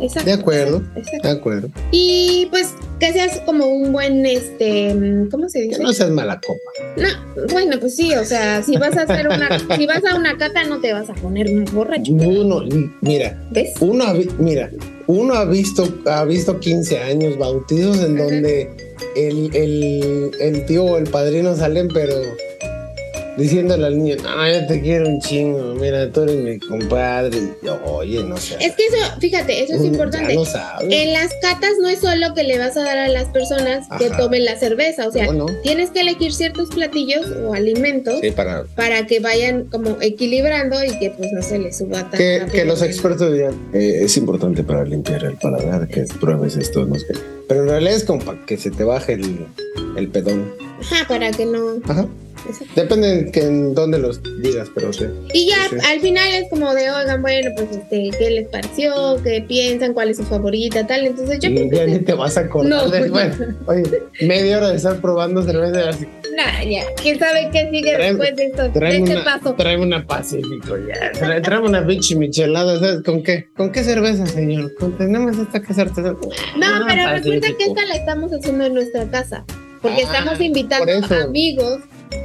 Exacto. 0.00 0.26
De 0.28 0.32
acuerdo, 0.32 0.82
Exacto. 0.96 1.28
de 1.28 1.34
acuerdo. 1.34 1.68
Y 1.92 2.46
pues 2.50 2.74
que 3.00 3.12
seas 3.12 3.40
como 3.46 3.66
un 3.66 3.92
buen, 3.92 4.26
este, 4.26 4.94
¿cómo 5.30 5.48
se 5.48 5.60
Que 5.60 5.68
dice? 5.68 5.82
no 5.82 5.92
seas 5.92 6.10
mala 6.10 6.40
copa. 6.40 6.58
No, 6.96 7.44
bueno, 7.52 7.78
pues 7.78 7.94
sí, 7.94 8.12
o 8.14 8.24
sea, 8.24 8.62
si 8.62 8.76
vas 8.76 8.96
a 8.96 9.02
hacer 9.02 9.28
una, 9.28 9.48
si 9.76 9.86
vas 9.86 10.02
a 10.04 10.16
una 10.16 10.36
cata 10.36 10.64
no 10.64 10.80
te 10.80 10.92
vas 10.92 11.08
a 11.10 11.14
poner 11.14 11.48
borracho, 11.72 12.12
Uno, 12.12 12.62
mira, 13.00 13.40
¿ves? 13.50 13.74
uno 13.80 14.04
mira, 14.38 14.70
uno 15.06 15.34
ha 15.34 15.44
visto, 15.44 15.88
ha 16.06 16.24
visto 16.24 16.58
15 16.58 16.98
años 16.98 17.38
bautizos 17.38 17.98
en 18.00 18.16
donde 18.16 18.70
el, 19.16 19.54
el, 19.54 20.30
el 20.40 20.66
tío 20.66 20.84
o 20.84 20.98
el 20.98 21.04
padrino 21.04 21.54
salen, 21.56 21.88
pero 21.88 22.14
diciéndole 23.38 23.86
al 23.86 23.96
niño, 23.98 24.16
no, 24.22 24.48
yo 24.52 24.66
te 24.66 24.80
quiero 24.82 25.08
un 25.08 25.20
chingo, 25.20 25.74
mira, 25.74 26.10
tú 26.10 26.22
eres 26.22 26.36
mi 26.36 26.58
compadre. 26.58 27.38
Y 27.38 27.66
yo, 27.66 27.78
oye, 27.84 28.22
no 28.24 28.36
sé. 28.36 28.56
Es 28.60 28.74
que 28.74 28.84
eso, 28.86 28.96
fíjate, 29.20 29.62
eso 29.62 29.74
es 29.74 29.84
importante. 29.84 30.34
Ya 30.34 30.38
no 30.38 30.44
sabes. 30.44 30.88
En 30.92 31.12
las 31.12 31.30
catas 31.40 31.70
no 31.80 31.88
es 31.88 32.00
solo 32.00 32.34
que 32.34 32.42
le 32.42 32.58
vas 32.58 32.76
a 32.76 32.82
dar 32.82 32.98
a 32.98 33.08
las 33.08 33.26
personas 33.28 33.86
que 33.98 34.10
tomen 34.10 34.44
la 34.44 34.56
cerveza, 34.58 35.06
o 35.08 35.12
sea, 35.12 35.32
No, 35.32 35.46
tienes 35.62 35.90
que 35.90 36.00
elegir 36.00 36.32
ciertos 36.32 36.68
platillos 36.70 37.26
o 37.46 37.54
alimentos 37.54 38.18
Sí, 38.20 38.30
para 38.32 38.64
para 38.74 39.06
que 39.06 39.20
vayan 39.20 39.64
como 39.64 39.96
equilibrando 40.00 40.82
y 40.84 40.98
que 40.98 41.10
pues 41.10 41.30
no 41.32 41.42
se 41.42 41.58
les 41.58 41.78
suba 41.78 42.08
tan 42.10 42.18
que, 42.18 42.46
que 42.50 42.64
los 42.64 42.82
expertos 42.82 43.32
digan, 43.32 43.54
"Eh, 43.72 44.00
es 44.02 44.16
importante 44.16 44.62
para 44.64 44.84
limpiar 44.84 45.22
el 45.24 45.34
paladar 45.34 45.86
que 45.88 46.04
pruebes 46.20 46.56
esto, 46.56 46.84
no 46.84 46.96
sé. 46.96 47.06
Pero 47.46 47.62
en 47.62 47.68
realidad 47.68 47.94
es 47.94 48.04
como 48.04 48.24
para 48.24 48.44
que 48.44 48.56
se 48.56 48.70
te 48.70 48.84
baje 48.84 49.14
el, 49.14 49.46
el 49.96 50.08
pedón. 50.08 50.52
Ajá, 50.80 51.06
para 51.08 51.30
que 51.30 51.46
no... 51.46 51.76
Ajá. 51.84 52.06
Depende 52.74 53.12
en, 53.12 53.32
que 53.32 53.40
en 53.40 53.74
dónde 53.74 53.98
los 53.98 54.20
digas, 54.42 54.68
pero 54.74 54.92
sí. 54.92 55.04
Y 55.34 55.48
ya 55.48 55.56
Sí, 55.70 55.76
al 55.86 56.00
final 56.00 56.28
es 56.34 56.48
como 56.50 56.72
de, 56.74 56.90
oigan, 56.90 57.20
bueno, 57.22 57.50
pues 57.56 57.68
este, 57.72 58.10
¿qué 58.18 58.30
les 58.30 58.48
pareció? 58.48 58.92
¿Qué 59.22 59.44
piensan? 59.46 59.92
¿Cuál 59.94 60.10
es 60.10 60.16
su 60.18 60.24
favorita? 60.24 60.86
Tal, 60.86 61.06
entonces 61.06 61.38
yo 61.40 61.50
Y 61.50 61.54
creo 61.54 61.70
que... 61.70 61.76
ya 61.76 61.86
ni 61.86 61.98
te 62.00 62.12
vas 62.14 62.36
a 62.36 62.40
acordar 62.40 62.70
No, 62.84 62.90
después. 62.90 63.34
Oye, 63.66 63.82
media 64.22 64.58
hora 64.58 64.70
de 64.70 64.76
estar 64.76 65.00
probando 65.00 65.42
cerveza 65.42 65.88
así. 65.90 66.06
Nah, 66.36 66.62
ya, 66.62 66.84
¿quién 67.02 67.18
sabe 67.18 67.48
qué 67.52 67.68
sigue 67.70 67.96
después 67.98 68.36
de 68.36 68.44
esto? 68.46 68.68
De 68.68 68.88
este 68.98 69.12
una, 69.12 69.24
paso. 69.24 69.54
tráeme 69.54 69.82
una 69.82 70.06
Pacífico 70.06 70.76
ya. 70.78 71.12
Tra- 71.12 71.42
Tráeme 71.42 71.66
una 71.68 71.86
pinche 71.86 72.14
michelada. 72.16 72.78
¿sabes 72.78 73.02
con 73.04 73.22
qué? 73.22 73.48
¿Con 73.56 73.72
qué 73.72 73.82
cerveza, 73.82 74.26
señor? 74.26 74.72
Con, 74.76 74.96
tenemos 74.96 75.36
esta 75.36 75.60
que 75.60 75.72
artesanal. 75.80 76.16
No, 76.56 76.66
Ah, 76.66 76.84
pero 76.88 77.10
resulta 77.10 77.48
que 77.58 77.64
esta 77.64 77.84
la 77.86 77.94
estamos 77.96 78.32
haciendo 78.32 78.64
en 78.66 78.74
nuestra 78.74 79.08
casa. 79.10 79.44
Porque 79.82 80.02
Ah, 80.02 80.12
estamos 80.12 80.40
invitando 80.40 80.86
por 81.08 81.16
amigos, 81.18 81.78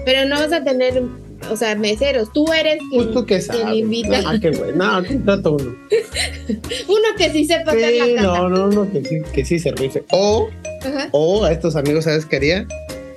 pero 0.05 0.27
no 0.27 0.35
vas 0.35 0.51
a 0.53 0.63
tener, 0.63 1.01
o 1.49 1.55
sea, 1.57 1.75
meseros. 1.75 2.31
Tú 2.33 2.45
eres 2.53 2.77
quien, 2.89 3.03
Pues 3.03 3.13
tú 3.13 3.25
qué 3.25 3.39
quien 3.39 3.73
invita. 3.73 4.21
Ah, 4.25 4.37
qué 4.41 4.51
güey. 4.51 4.73
No, 4.75 5.03
contrato 5.05 5.53
uno. 5.53 5.75
Uno 6.87 7.07
que 7.17 7.29
sí 7.31 7.45
sepa 7.45 7.71
hacer 7.71 7.91
Sí, 7.91 7.99
la 7.99 8.05
casa. 8.15 8.21
no, 8.27 8.49
no, 8.49 8.67
no, 8.67 8.91
que 8.91 9.03
sí, 9.03 9.17
que 9.33 9.45
sí 9.45 9.59
se 9.59 9.71
rife. 9.71 10.03
O, 10.11 10.49
Ajá. 10.81 11.09
o 11.11 11.43
a 11.45 11.51
estos 11.51 11.75
amigos, 11.75 12.05
¿sabes 12.05 12.25
qué 12.25 12.35
haría? 12.37 12.67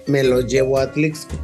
Me 0.07 0.23
los 0.23 0.47
llevo 0.47 0.79
a 0.79 0.83
Atlixco. 0.83 1.35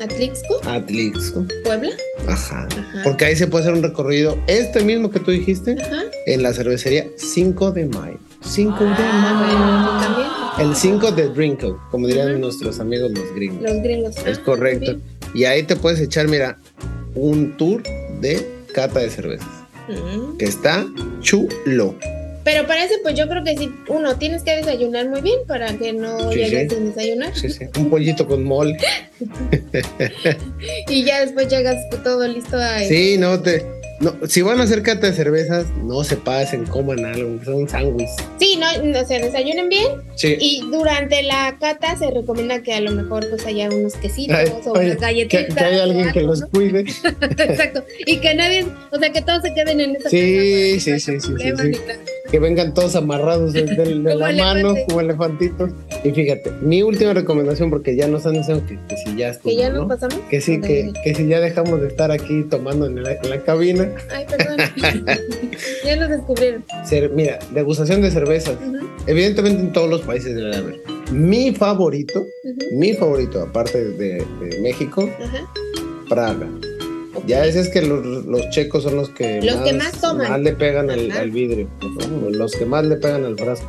Atlixco, 0.00 0.60
Atlixco. 0.66 1.44
Puebla. 1.64 1.90
Ajá. 2.26 2.66
Ajá. 2.70 3.00
Porque 3.04 3.24
ahí 3.24 3.36
se 3.36 3.46
puede 3.46 3.62
hacer 3.64 3.74
un 3.74 3.82
recorrido, 3.84 4.36
este 4.48 4.82
mismo 4.82 5.10
que 5.10 5.20
tú 5.20 5.30
dijiste, 5.30 5.76
Ajá. 5.80 6.02
en 6.26 6.42
la 6.42 6.52
cervecería 6.52 7.06
5 7.16 7.70
de 7.72 7.86
mayo. 7.86 8.18
5 8.44 8.82
de 8.84 8.90
mayo. 8.90 8.96
Ah, 9.00 9.44
bueno, 9.46 10.00
también. 10.02 10.31
El 10.62 10.76
5 10.76 11.10
de 11.10 11.28
Drinko, 11.28 11.80
como 11.90 12.06
dirían 12.06 12.40
nuestros 12.40 12.78
amigos 12.78 13.10
los 13.10 13.34
gringos. 13.34 13.62
Los 13.62 13.82
gringos. 13.82 14.16
Es 14.24 14.38
Ah, 14.38 14.42
correcto. 14.44 14.96
Y 15.34 15.44
ahí 15.44 15.64
te 15.64 15.74
puedes 15.74 15.98
echar, 15.98 16.28
mira, 16.28 16.56
un 17.16 17.56
tour 17.56 17.82
de 18.20 18.46
cata 18.72 19.00
de 19.00 19.10
cervezas. 19.10 19.48
Que 20.38 20.44
está 20.44 20.86
chulo. 21.20 21.96
Pero 22.44 22.64
para 22.66 22.84
eso, 22.84 22.94
pues 23.02 23.16
yo 23.16 23.28
creo 23.28 23.42
que 23.42 23.56
sí, 23.56 23.72
uno, 23.88 24.16
tienes 24.16 24.42
que 24.44 24.54
desayunar 24.56 25.08
muy 25.08 25.20
bien 25.20 25.40
para 25.48 25.76
que 25.76 25.92
no 25.92 26.30
Sí, 26.30 26.38
llegues 26.38 26.68
sí. 26.70 26.76
sin 26.76 26.86
desayunar. 26.94 27.36
Sí, 27.36 27.50
sí. 27.50 27.64
Un 27.78 27.90
pollito 27.90 28.26
con 28.28 28.44
mole. 28.44 28.76
Y 30.88 31.04
ya 31.04 31.20
después 31.20 31.48
llegas 31.48 31.76
todo 32.04 32.26
listo 32.28 32.56
a... 32.56 32.80
Sí, 32.80 33.16
no 33.18 33.40
te. 33.40 33.64
No, 34.02 34.14
si 34.26 34.42
van 34.42 34.60
a 34.60 34.64
hacer 34.64 34.82
cata 34.82 35.06
de 35.06 35.12
cervezas, 35.12 35.66
no 35.84 36.02
se 36.02 36.16
pasen, 36.16 36.66
coman 36.66 37.04
algo, 37.04 37.42
son 37.44 37.54
un 37.54 37.68
sándwich. 37.68 38.08
Sí, 38.40 38.58
no, 38.58 38.82
no, 38.82 39.06
se 39.06 39.20
desayunen 39.20 39.68
bien 39.68 39.86
Sí. 40.16 40.36
Y 40.40 40.60
durante 40.70 41.22
la 41.22 41.56
cata 41.60 41.96
se 41.96 42.10
recomienda 42.10 42.62
que 42.62 42.74
a 42.74 42.80
lo 42.80 42.90
mejor 42.90 43.28
pues 43.30 43.46
haya 43.46 43.68
unos 43.70 43.94
quesitos 43.94 44.36
Ay, 44.36 44.52
o 44.66 44.72
oye, 44.72 44.86
unas 44.86 44.98
galletitas. 45.00 45.46
que, 45.46 45.54
que 45.54 45.64
haya 45.64 45.84
alguien 45.84 46.08
o 46.08 46.12
que 46.12 46.20
los 46.22 46.42
cuide. 46.46 46.80
Exacto. 47.38 47.84
Y 48.04 48.16
que 48.18 48.34
nadie, 48.34 48.66
o 48.90 48.98
sea, 48.98 49.10
que 49.12 49.22
todos 49.22 49.42
se 49.42 49.54
queden 49.54 49.80
en 49.80 49.96
esa 49.96 50.10
Sí, 50.10 50.78
casa, 50.80 50.98
sí, 50.98 51.00
sí, 51.00 51.20
sí, 51.20 51.20
sí, 51.20 51.52
sí. 51.72 51.78
Que 52.32 52.40
vengan 52.40 52.74
todos 52.74 52.96
amarrados 52.96 53.52
de, 53.52 53.62
de- 53.64 53.76
de 53.84 53.94
Como 53.94 54.08
la 54.16 54.32
mano, 54.32 54.74
como 54.88 55.00
elefantitos. 55.00 55.70
Y 56.02 56.10
fíjate, 56.10 56.50
mi 56.62 56.82
última 56.82 57.12
recomendación, 57.12 57.70
porque 57.70 57.94
ya 57.94 58.08
nos 58.08 58.26
han 58.26 58.32
diciendo 58.32 58.64
que, 58.66 58.78
que 58.88 58.96
si 58.96 59.14
ya 59.16 59.28
estuvo, 59.28 59.50
Que 59.50 59.56
ya 59.56 59.70
¿no? 59.70 59.80
nos 59.80 59.88
pasamos. 59.88 60.16
Que 60.28 60.40
sí, 60.40 60.60
que, 60.60 60.92
que 61.04 61.14
si 61.14 61.28
ya 61.28 61.38
dejamos 61.40 61.80
de 61.80 61.88
estar 61.88 62.10
aquí 62.10 62.42
tomando 62.50 62.86
en 62.86 63.00
la, 63.02 63.12
en 63.12 63.30
la 63.30 63.40
cabina. 63.44 63.88
Ay, 64.10 64.26
perdón. 64.28 64.56
ya 65.84 65.96
nos 65.96 66.08
descubrieron. 66.08 66.64
Mira, 67.14 67.38
degustación 67.52 68.00
de 68.02 68.10
cervezas. 68.10 68.56
Evidentemente 69.06 69.60
en 69.60 69.72
todos 69.72 69.90
los 69.90 70.00
países 70.00 70.34
debe 70.34 70.50
de 70.50 70.56
haber. 70.56 70.80
Mi 71.12 71.52
favorito, 71.54 72.24
mi 72.72 72.94
favorito, 72.94 73.42
aparte 73.42 73.84
de, 73.84 74.24
de 74.40 74.58
México. 74.62 75.08
Praga. 76.08 76.48
Ya 77.26 77.44
es 77.44 77.68
que 77.68 77.82
los, 77.82 78.04
los 78.26 78.50
checos 78.50 78.82
son 78.82 78.96
los 78.96 79.10
que, 79.10 79.40
Los 79.42 79.56
que 79.56 79.72
más 79.72 79.92
toman. 80.00 80.28
más 80.28 80.40
le 80.40 80.52
pegan 80.52 80.90
al, 80.90 81.30
vidrio, 81.30 81.68
los 82.30 82.52
que 82.52 82.66
más 82.66 82.84
le 82.84 82.96
pegan 82.96 83.24
al 83.24 83.36
frasco, 83.38 83.66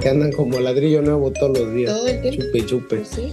que 0.00 0.08
andan 0.08 0.32
como 0.32 0.58
ladrillo 0.58 1.02
nuevo 1.02 1.32
todos 1.32 1.58
los 1.58 1.74
días. 1.74 1.92
Todo 1.92 2.08
el. 2.08 2.36
Chupe, 2.36 2.66
chupe. 2.66 2.96
Pues 2.96 3.08
sí. 3.08 3.32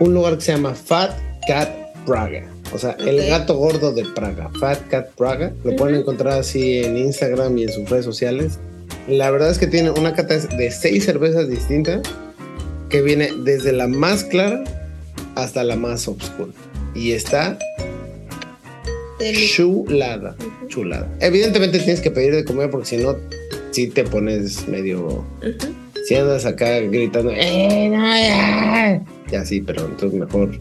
Un 0.00 0.14
lugar 0.14 0.36
que 0.36 0.40
se 0.42 0.52
llama 0.52 0.74
Fat 0.74 1.12
Cat 1.46 1.68
Praga. 2.06 2.48
O 2.72 2.78
sea, 2.78 2.96
el 3.00 3.26
gato 3.26 3.56
gordo 3.56 3.92
de 3.92 4.04
Praga. 4.04 4.50
Fat 4.60 4.88
Cat 4.88 5.10
Praga. 5.16 5.52
Lo 5.64 5.76
pueden 5.76 5.96
encontrar 5.96 6.38
así 6.38 6.78
en 6.78 6.96
Instagram 6.96 7.58
y 7.58 7.64
en 7.64 7.72
sus 7.72 7.88
redes 7.90 8.04
sociales. 8.04 8.58
La 9.08 9.30
verdad 9.30 9.50
es 9.50 9.58
que 9.58 9.66
tiene 9.66 9.90
una 9.90 10.14
cata 10.14 10.38
de 10.38 10.70
seis 10.70 11.04
cervezas 11.04 11.48
distintas 11.48 12.02
que 12.88 13.02
viene 13.02 13.30
desde 13.44 13.72
la 13.72 13.88
más 13.88 14.24
clara 14.24 14.62
hasta 15.34 15.64
la 15.64 15.76
más 15.76 16.06
oscura. 16.06 16.52
Y 16.94 17.12
está 17.12 17.58
Chulada, 19.54 20.34
chulada. 20.66 21.08
Evidentemente 21.20 21.78
tienes 21.78 22.00
que 22.00 22.10
pedir 22.10 22.34
de 22.34 22.44
comer 22.44 22.70
porque 22.70 22.86
si 22.86 22.96
no, 22.96 23.16
sí 23.70 23.86
te 23.86 24.04
pones 24.04 24.66
medio. 24.66 25.24
Si 26.06 26.16
andas 26.16 26.44
acá 26.44 26.80
gritando, 26.80 27.30
¡eh, 27.30 27.88
no, 27.88 28.04
ya! 28.04 29.00
Ya 29.30 29.44
sí, 29.44 29.60
pero 29.60 29.86
entonces 29.86 30.18
mejor 30.18 30.58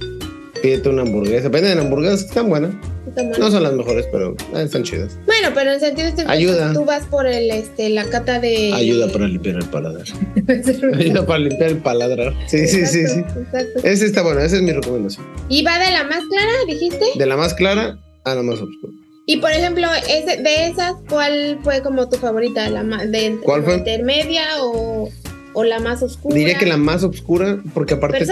pídete 0.62 0.90
una 0.90 1.02
hamburguesa. 1.02 1.50
Venden 1.50 1.80
hamburguesas 1.80 2.24
que 2.24 2.28
están 2.30 2.50
buenas. 2.50 2.72
Está 3.08 3.24
bueno. 3.24 3.38
No 3.40 3.52
son 3.52 3.64
las 3.64 3.74
mejores, 3.74 4.06
pero 4.12 4.36
eh, 4.56 4.64
están 4.64 4.84
chidas. 4.84 5.18
Bueno, 5.26 5.50
pero 5.54 5.72
en 5.74 5.80
sentido 5.80 6.08
este 6.08 6.24
Ayuda. 6.28 6.74
tú 6.74 6.86
vas 6.86 7.06
por 7.06 7.28
el 7.28 7.50
este 7.52 7.90
la 7.90 8.06
cata 8.06 8.40
de 8.40 8.72
Ayuda 8.74 9.12
para 9.12 9.28
limpiar 9.28 9.58
el 9.58 9.66
paladar. 9.66 10.06
Ayuda 10.96 11.26
para 11.26 11.40
limpiar 11.40 11.72
el 11.72 11.78
paladar. 11.78 12.34
Sí, 12.48 12.68
sí, 12.68 12.86
sí, 12.86 13.08
sí. 13.08 13.20
Exacto. 13.20 13.80
Ese 13.84 14.06
está 14.06 14.22
bueno, 14.22 14.42
esa 14.42 14.56
es 14.56 14.62
mi 14.62 14.72
recomendación. 14.72 15.26
Y 15.50 15.64
va 15.64 15.80
de 15.80 15.92
la 15.92 16.04
más 16.04 16.24
clara, 16.30 16.52
dijiste. 16.68 17.06
De 17.16 17.26
la 17.26 17.38
más 17.38 17.54
clara 17.54 18.00
a 18.24 18.36
la 18.36 18.44
más 18.44 18.62
oscura. 18.62 18.94
Y 19.26 19.38
por 19.38 19.52
ejemplo, 19.52 19.88
ese, 20.10 20.42
de 20.42 20.68
esas, 20.68 20.96
¿cuál 21.08 21.60
fue 21.64 21.82
como 21.82 22.10
tu 22.10 22.18
favorita? 22.18 22.70
¿La 22.70 22.84
de, 22.84 23.38
¿Cuál 23.44 23.64
fue? 23.64 23.76
intermedia 23.76 24.44
o, 24.62 25.10
o 25.54 25.64
la 25.64 25.80
más 25.80 26.04
oscura? 26.04 26.36
Diría 26.36 26.58
que 26.58 26.66
la 26.66 26.78
más 26.78 27.04
oscura, 27.04 27.62
porque 27.74 27.96
aparte 27.96 28.26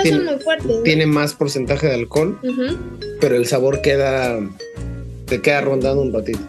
tiene, 0.83 1.05
¿no? 1.05 1.11
más 1.11 1.33
porcentaje 1.33 1.87
de 1.87 1.93
alcohol, 1.93 2.39
pero 3.19 3.35
el 3.35 3.45
sabor 3.45 3.81
queda, 3.81 4.39
te 5.25 5.41
queda 5.41 5.61
rondando 5.61 6.01
un 6.01 6.13
ratito. 6.13 6.39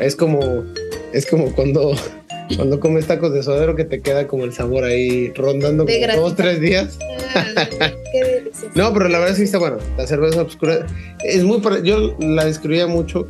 Es 0.00 0.16
como, 0.16 0.64
es 1.12 1.26
como 1.26 1.54
cuando, 1.54 1.92
cuando 2.56 2.80
comes 2.80 3.06
tacos 3.06 3.32
de 3.32 3.42
suadero 3.42 3.76
que 3.76 3.84
te 3.84 4.00
queda 4.00 4.26
como 4.26 4.44
el 4.44 4.52
sabor 4.52 4.84
ahí 4.84 5.32
rondando 5.34 5.84
De 5.84 6.06
como 6.06 6.22
dos, 6.22 6.36
tres 6.36 6.60
días. 6.60 6.98
Ah, 7.34 7.92
qué 8.12 8.24
delicioso. 8.24 8.70
No, 8.74 8.92
pero 8.92 9.08
la 9.08 9.18
verdad 9.18 9.36
sí 9.36 9.42
está 9.42 9.58
bueno. 9.58 9.78
La 9.96 10.06
cerveza 10.06 10.42
oscura 10.42 10.86
es 11.24 11.44
muy, 11.44 11.60
yo 11.84 12.16
la 12.18 12.44
describía 12.44 12.86
mucho 12.86 13.28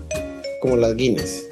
como 0.61 0.76
las 0.76 0.95
Guinness, 0.95 1.49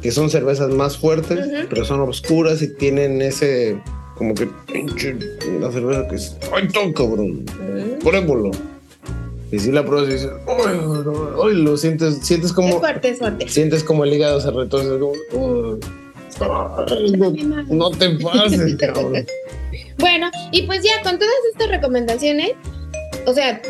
que 0.00 0.10
son 0.10 0.30
cervezas 0.30 0.70
más 0.70 0.96
fuertes, 0.96 1.38
pero 1.68 1.84
son 1.84 2.00
oscuras 2.00 2.62
y 2.62 2.68
tienen 2.68 3.20
ese, 3.20 3.76
como 4.16 4.34
que, 4.34 4.48
pinche, 4.72 5.14
la 5.60 5.70
cerveza 5.72 6.06
que 6.08 6.16
es, 6.16 6.36
¡ay, 6.52 6.68
todo 6.68 6.92
cabrón! 6.92 7.44
Pruébalo. 8.02 8.50
Y 9.52 9.58
si 9.58 9.70
la 9.70 9.84
pruebas 9.84 10.08
y 10.08 10.12
dices, 10.14 10.30
¡ay, 11.44 11.54
lo 11.54 11.76
sientes, 11.76 12.18
sientes 12.22 12.50
Es 12.50 12.56
como, 12.56 12.78
fuerte, 12.80 13.10
es 13.10 13.18
fuerte. 13.18 13.48
sientes 13.48 13.84
como 13.84 14.04
el 14.04 14.12
hígado 14.12 14.40
se 14.40 14.50
retorce, 14.50 14.98
como, 14.98 15.12
"Uy, 15.32 15.80
ay, 16.40 17.12
no, 17.12 17.62
no 17.70 17.90
te 17.90 18.10
pases, 18.18 18.76
cabrón. 18.76 19.24
Bueno, 19.98 20.28
y 20.50 20.62
pues 20.62 20.82
ya 20.82 21.02
con 21.08 21.18
todas 21.20 21.34
estas 21.52 21.68
recomendaciones, 21.68 22.52
o 23.26 23.32
sea, 23.32 23.62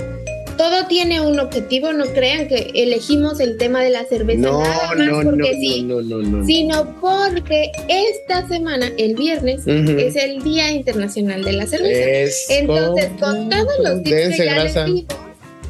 todo 0.64 0.86
tiene 0.86 1.20
un 1.20 1.38
objetivo, 1.38 1.92
no 1.92 2.06
crean 2.06 2.48
que 2.48 2.70
elegimos 2.74 3.38
el 3.38 3.58
tema 3.58 3.82
de 3.82 3.90
la 3.90 4.04
cerveza 4.06 4.40
No, 4.40 4.60
nada 4.62 4.94
más 4.94 5.08
no, 5.08 5.22
porque 5.22 5.52
no, 5.52 5.60
sí, 5.60 5.82
no, 5.82 6.00
no, 6.00 6.18
no. 6.22 6.46
sino 6.46 7.00
porque 7.02 7.70
esta 7.88 8.48
semana, 8.48 8.90
el 8.96 9.14
viernes, 9.14 9.66
es 9.66 10.16
el 10.16 10.42
Día 10.42 10.70
Internacional 10.70 11.44
de 11.44 11.52
la 11.52 11.66
Cerveza. 11.66 12.10
Es 12.10 12.46
Entonces, 12.48 13.10
con 13.20 13.50
todos 13.50 13.72
los 13.82 14.02
tips 14.02 14.36
que 14.36 14.36
ya 14.38 14.54
grasa. 14.54 14.86
les 14.86 14.94
dimos, 14.94 15.14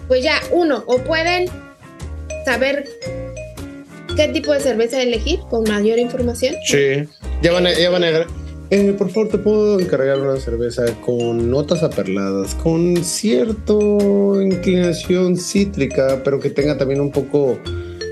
pues 0.06 0.22
ya, 0.22 0.40
uno, 0.52 0.84
o 0.86 0.98
pueden 0.98 1.48
saber 2.44 2.84
qué 4.14 4.28
tipo 4.28 4.52
de 4.52 4.60
cerveza 4.60 5.02
elegir 5.02 5.40
con 5.50 5.64
mayor 5.64 5.98
información. 5.98 6.54
Sí. 6.66 7.02
Ya 7.42 7.50
van 7.50 7.66
a, 7.66 7.72
ya 7.72 7.90
van 7.90 8.04
a. 8.04 8.26
Eh, 8.70 8.94
por 8.96 9.10
favor, 9.10 9.28
te 9.28 9.38
puedo 9.38 9.78
encargar 9.78 10.18
una 10.20 10.36
cerveza 10.36 10.84
con 11.02 11.50
notas 11.50 11.82
aperladas, 11.82 12.54
con 12.56 12.96
cierta 13.04 13.74
inclinación 14.42 15.36
cítrica, 15.36 16.20
pero 16.24 16.40
que 16.40 16.50
tenga 16.50 16.76
también 16.76 17.00
un 17.00 17.10
poco 17.12 17.58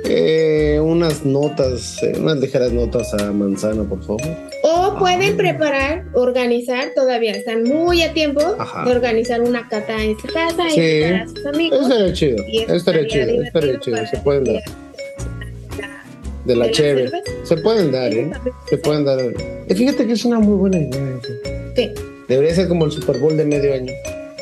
eh, 0.04 0.78
unas 0.82 1.24
notas, 1.24 2.02
eh, 2.02 2.12
unas 2.18 2.38
ligeras 2.38 2.72
notas 2.72 3.12
a 3.14 3.32
manzana, 3.32 3.82
por 3.84 4.02
favor. 4.04 4.20
O 4.62 4.96
pueden 4.98 5.36
preparar, 5.36 6.04
organizar, 6.12 6.92
todavía 6.94 7.32
están 7.32 7.64
muy 7.64 8.02
a 8.02 8.12
tiempo 8.12 8.54
Ajá. 8.58 8.84
de 8.84 8.92
organizar 8.92 9.40
una 9.40 9.66
cata 9.68 10.02
en 10.02 10.18
su 10.18 10.28
casa, 10.28 10.68
Sí. 10.70 10.80
invitar 10.80 11.14
a 11.14 11.28
sus 11.28 11.46
amigos. 11.46 11.80
Estaría 11.82 12.12
chido. 12.12 12.36
Y 12.46 12.58
Estaría 12.58 12.76
estaría 12.76 13.06
chido. 13.06 13.42
Estaría 13.42 13.80
chido. 13.80 13.96
Se 14.06 14.18
pueden 14.18 14.44
dar. 14.44 14.62
De 16.44 16.56
la 16.56 16.70
chévere. 16.70 17.10
Se 17.44 17.56
pueden 17.56 17.92
dar, 17.92 18.12
¿eh? 18.12 18.30
Se 18.68 18.76
pueden 18.78 19.04
dar. 19.04 19.20
Eh, 19.20 19.74
fíjate 19.74 20.06
que 20.06 20.12
es 20.14 20.24
una 20.24 20.38
muy 20.40 20.56
buena 20.56 20.78
idea. 20.78 21.18
eso. 21.22 21.32
¿Qué? 21.76 21.94
Debería 22.28 22.54
ser 22.54 22.68
como 22.68 22.84
el 22.84 22.92
Super 22.92 23.18
Bowl 23.18 23.36
de 23.36 23.44
medio 23.44 23.74
año, 23.74 23.92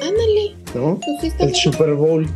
Ándale, 0.01 0.55
¿no? 0.75 0.99
pues 1.05 1.17
sí 1.21 1.27
está 1.29 1.45
El. 1.45 1.55
Super 1.55 1.95
Bowl. 1.95 2.27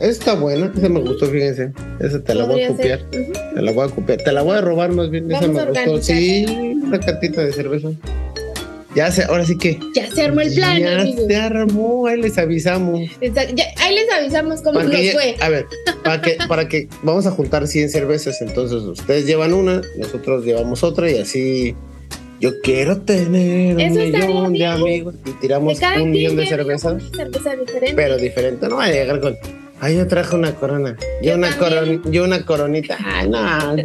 Esa 0.00 0.10
está 0.10 0.34
buena, 0.34 0.72
esa 0.76 0.88
me 0.88 1.00
gustó, 1.00 1.26
fíjense. 1.26 1.72
Esa 2.00 2.22
te 2.22 2.34
la 2.34 2.44
voy 2.44 2.62
a 2.64 2.68
copiar. 2.68 3.00
ser. 3.10 3.20
Ujú. 3.22 3.32
Te 3.54 3.62
la 3.62 3.72
voy 3.72 3.88
a 3.88 3.90
copiar. 3.94 4.18
Te 4.22 4.32
la 4.32 4.42
voy 4.42 4.56
a 4.56 4.60
robar 4.60 4.92
más 4.92 5.10
bien. 5.10 5.30
Esa 5.30 5.46
me 5.46 5.64
gustó. 5.64 6.02
Sí, 6.02 6.44
una 6.82 6.98
catita 7.00 7.42
de 7.42 7.52
cerveza. 7.52 7.88
Ya 8.94 9.10
se, 9.12 9.22
ahora 9.22 9.44
sí 9.44 9.56
que. 9.56 9.78
Ya 9.94 10.10
se 10.10 10.22
armó 10.22 10.40
el 10.40 10.52
plan, 10.52 10.78
ya 10.80 11.06
se 11.06 11.36
armó, 11.36 12.06
ahí 12.08 12.20
les 12.20 12.36
avisamos. 12.38 13.00
Exacto, 13.20 13.54
ya- 13.54 13.66
ahí 13.78 13.94
les 13.94 14.10
avisamos 14.12 14.62
cómo 14.62 14.82
nos 14.82 14.90
fue. 15.12 15.36
a 15.40 15.48
ver, 15.48 15.66
para 16.02 16.20
que, 16.20 16.36
para 16.48 16.68
que 16.68 16.88
vamos 17.02 17.26
a 17.26 17.30
juntar 17.30 17.66
100 17.68 17.88
cervezas, 17.90 18.40
entonces 18.42 18.82
ustedes 18.82 19.26
llevan 19.26 19.54
una, 19.54 19.80
nosotros 19.96 20.44
llevamos 20.44 20.82
otra 20.82 21.08
y 21.10 21.18
así 21.18 21.76
yo 22.40 22.58
quiero 22.62 23.02
tener 23.02 23.76
un 23.76 23.92
millón 23.94 24.52
de 24.54 24.66
amigos 24.66 25.14
y 25.26 25.30
tiramos 25.40 25.78
un 26.00 26.10
millón 26.10 26.36
de 26.36 26.46
cervezas, 26.46 26.94
una 26.94 27.16
cerveza 27.16 27.54
diferente. 27.56 27.92
pero 27.94 28.16
diferente. 28.16 28.68
No 28.68 28.76
va 28.76 28.86
a 28.86 28.90
llegar 28.90 29.20
con, 29.20 29.36
ay, 29.80 29.96
yo 29.98 30.06
traje 30.08 30.34
una 30.34 30.52
corona, 30.54 30.96
yo, 31.22 31.28
Yo 31.30 31.34
una, 31.36 31.56
coron, 31.58 32.02
yo 32.10 32.24
una 32.24 32.44
coronita, 32.44 32.96
ah, 32.98 33.24
no, 33.24 33.76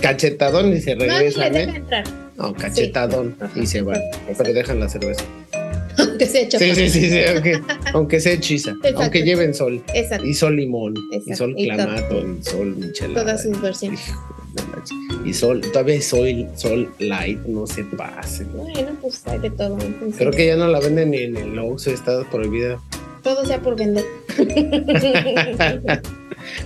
cachetadón 0.00 0.72
y 0.74 0.80
se 0.80 0.94
no, 0.94 1.06
regresan, 1.06 1.52
deja 1.52 1.72
¿eh? 2.00 2.04
No, 2.36 2.54
cachetadón 2.54 3.36
y 3.54 3.66
se 3.66 3.82
van, 3.82 4.00
pero 4.38 4.52
dejan 4.52 4.80
la 4.80 4.88
cerveza. 4.88 5.24
Aunque 5.98 6.26
sea 6.26 6.40
hecho. 6.42 6.58
Sí, 6.58 6.74
sí, 6.74 6.88
sí, 6.88 7.10
sí, 7.10 7.20
aunque, 7.34 7.60
aunque 7.92 8.20
sea 8.20 8.32
hechiza, 8.32 8.70
Exacto. 8.70 9.00
aunque 9.02 9.22
lleven 9.22 9.52
sol. 9.54 9.82
Exacto. 9.94 10.24
Y 10.26 10.32
sol 10.34 10.56
limón, 10.56 10.94
y 11.12 11.16
Exacto. 11.16 11.36
sol 11.36 11.54
Y 11.56 11.66
todo. 11.68 11.76
clamato, 11.76 12.26
y 12.26 12.42
sol 12.42 12.76
michelada. 12.76 13.20
Todas 13.22 13.42
sus 13.42 13.60
versiones. 13.60 14.00
Y 15.24 15.32
sol, 15.34 15.60
todavía 15.60 16.00
sol, 16.00 16.48
sol 16.56 16.90
light, 16.98 17.38
no 17.46 17.66
se 17.66 17.84
pase. 17.84 18.44
Bueno, 18.44 18.90
pues 19.00 19.22
hay 19.26 19.38
de 19.38 19.50
todo. 19.50 19.78
entonces, 19.80 20.16
Creo 20.18 20.30
que 20.32 20.46
ya 20.46 20.56
no 20.56 20.68
la 20.68 20.80
venden 20.80 21.10
ni 21.10 21.18
en 21.18 21.36
el 21.36 21.58
Oxxo, 21.58 21.90
está 21.90 22.22
prohibida. 22.30 22.80
Todo 23.22 23.44
sea 23.46 23.60
por 23.60 23.76
vender. 23.76 24.04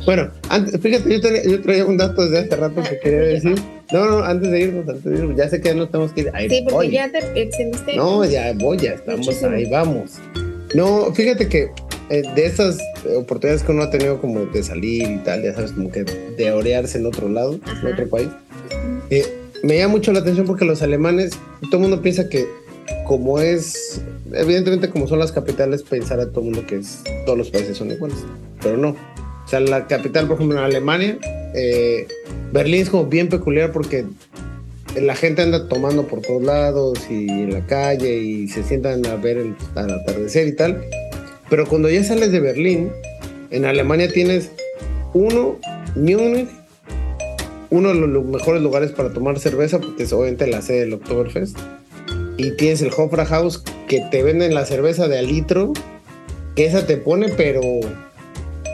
Bueno, 0.07 0.31
antes, 0.49 0.81
fíjate, 0.81 1.13
yo 1.13 1.21
traía, 1.21 1.45
yo 1.45 1.61
traía 1.61 1.85
un 1.85 1.99
dato 1.99 2.23
desde 2.23 2.47
hace 2.47 2.57
rato 2.57 2.83
que 2.83 2.99
quería 2.99 3.21
decir. 3.21 3.57
No, 3.93 4.05
no, 4.07 4.25
antes 4.25 4.51
de 4.51 4.61
irnos, 4.61 4.89
antes 4.89 5.05
de 5.05 5.19
irnos, 5.19 5.37
ya 5.37 5.49
sé 5.49 5.61
que 5.61 5.69
ya 5.69 5.75
no 5.75 5.89
tenemos 5.89 6.13
que 6.13 6.23
ir. 6.23 6.31
Ahí 6.35 6.49
sí, 6.49 6.63
porque 6.63 6.75
voy. 6.75 6.91
ya 6.91 7.11
te 7.11 7.19
extendiste. 7.41 7.97
No, 7.97 8.25
ya 8.25 8.53
voy, 8.55 8.79
ya 8.79 8.93
estamos, 8.93 9.27
Muchísimo. 9.27 9.51
ahí 9.53 9.71
vamos. 9.71 10.13
No, 10.75 11.13
fíjate 11.15 11.49
que 11.49 11.71
eh, 12.11 12.23
de 12.35 12.47
esas 12.47 12.79
oportunidades 13.17 13.63
que 13.63 13.73
uno 13.73 13.83
ha 13.83 13.91
tenido 13.91 14.21
como 14.21 14.47
de 14.47 14.63
salir 14.63 15.09
y 15.09 15.19
tal, 15.19 15.43
ya 15.43 15.55
sabes, 15.55 15.73
como 15.73 15.91
que 15.91 16.05
de 16.05 16.53
orearse 16.53 16.99
en 16.99 17.07
otro 17.07 17.29
lado, 17.29 17.55
en 17.55 17.93
otro 17.93 18.09
país, 18.09 18.29
eh, 19.11 19.25
me 19.63 19.79
llama 19.79 19.93
mucho 19.93 20.13
la 20.13 20.21
atención 20.21 20.47
porque 20.47 20.65
los 20.65 20.83
alemanes, 20.83 21.39
todo 21.71 21.77
el 21.77 21.89
mundo 21.89 22.03
piensa 22.03 22.29
que 22.29 22.47
como 23.07 23.41
es, 23.41 24.01
evidentemente 24.33 24.91
como 24.91 25.07
son 25.07 25.19
las 25.19 25.33
capitales, 25.33 25.83
pensar 25.83 26.21
a 26.21 26.29
todo 26.29 26.41
el 26.41 26.47
mundo 26.47 26.67
que 26.67 26.77
es, 26.77 27.03
todos 27.25 27.39
los 27.39 27.51
países 27.51 27.77
son 27.77 27.91
iguales, 27.91 28.19
pero 28.63 28.77
no. 28.77 28.91
O 28.91 29.49
sea, 29.49 29.61
la 29.61 29.87
capital, 29.87 30.27
por 30.27 30.37
ejemplo, 30.37 30.59
en 30.59 30.65
Alemania, 30.65 31.19
eh, 31.55 32.07
Berlín 32.53 32.83
es 32.83 32.91
como 32.91 33.07
bien 33.07 33.29
peculiar 33.29 33.73
porque 33.73 34.05
la 35.01 35.15
gente 35.15 35.43
anda 35.43 35.69
tomando 35.69 36.07
por 36.07 36.23
todos 36.23 36.43
lados 36.43 36.99
y 37.11 37.29
en 37.29 37.53
la 37.53 37.67
calle 37.67 38.19
y 38.19 38.49
se 38.49 38.63
sientan 38.63 39.05
a 39.07 39.17
ver 39.17 39.39
el 39.39 39.55
al 39.75 39.91
atardecer 39.91 40.49
y 40.49 40.53
tal. 40.53 40.83
Pero 41.49 41.67
cuando 41.67 41.89
ya 41.89 42.03
sales 42.03 42.33
de 42.33 42.41
Berlín, 42.41 42.91
en 43.51 43.65
Alemania 43.65 44.11
tienes 44.11 44.51
uno, 45.15 45.59
Múnich, 45.95 46.49
uno 47.71 47.89
de 47.91 47.95
los 47.95 48.25
mejores 48.25 48.63
lugares 48.63 48.93
para 48.93 49.13
tomar 49.13 49.39
cerveza, 49.39 49.79
porque 49.81 50.05
es 50.05 50.13
obviamente 50.13 50.47
la 50.47 50.63
sede 50.63 50.81
del 50.81 50.95
Oktoberfest. 50.95 51.57
Y 52.37 52.51
tienes 52.53 52.83
el 52.83 52.91
Hofbrauhaus, 52.97 53.63
que 53.89 54.03
te 54.11 54.23
venden 54.23 54.55
la 54.55 54.67
cerveza 54.67 55.09
de 55.09 55.23
litro, 55.23 55.73
que 56.55 56.67
esa 56.67 56.87
te 56.87 56.97
pone, 56.97 57.29
pero 57.29 57.63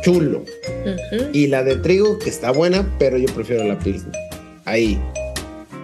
chulo. 0.03 0.45
Y 1.33 1.47
la 1.47 1.65
de 1.65 1.77
trigo, 1.77 2.19
que 2.19 2.29
está 2.29 2.53
buena, 2.53 2.87
pero 2.99 3.17
yo 3.17 3.27
prefiero 3.35 3.65
la 3.65 3.79
Pilsner. 3.79 4.15
Ahí. 4.65 4.99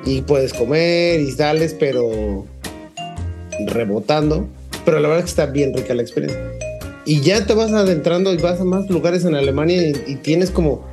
Y 0.04 0.22
puedes 0.22 0.52
comer 0.52 1.20
y 1.20 1.30
sales, 1.30 1.74
pero 1.78 2.46
rebotando. 3.66 4.46
Pero 4.84 5.00
la 5.00 5.08
verdad 5.08 5.24
es 5.24 5.34
que 5.34 5.40
está 5.40 5.46
bien 5.46 5.74
rica 5.74 5.94
la 5.94 6.02
experiencia. 6.02 6.40
Y 7.04 7.20
ya 7.20 7.46
te 7.46 7.54
vas 7.54 7.72
adentrando 7.72 8.34
y 8.34 8.36
vas 8.36 8.60
a 8.60 8.64
más 8.64 8.88
lugares 8.90 9.24
en 9.24 9.34
Alemania 9.34 9.82
y, 9.82 9.94
y 10.06 10.16
tienes 10.16 10.50
como 10.50 10.86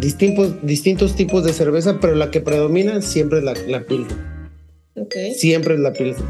distintos, 0.00 0.54
distintos 0.62 1.16
tipos 1.16 1.44
de 1.44 1.52
cerveza, 1.52 1.98
pero 2.00 2.14
la 2.14 2.30
que 2.30 2.40
predomina 2.40 3.02
siempre 3.02 3.38
es 3.38 3.44
la, 3.44 3.54
la 3.66 3.82
Pilsner. 3.82 4.18
Ok. 4.94 5.14
Siempre 5.36 5.74
es 5.74 5.80
la 5.80 5.92
Pilsner. 5.92 6.26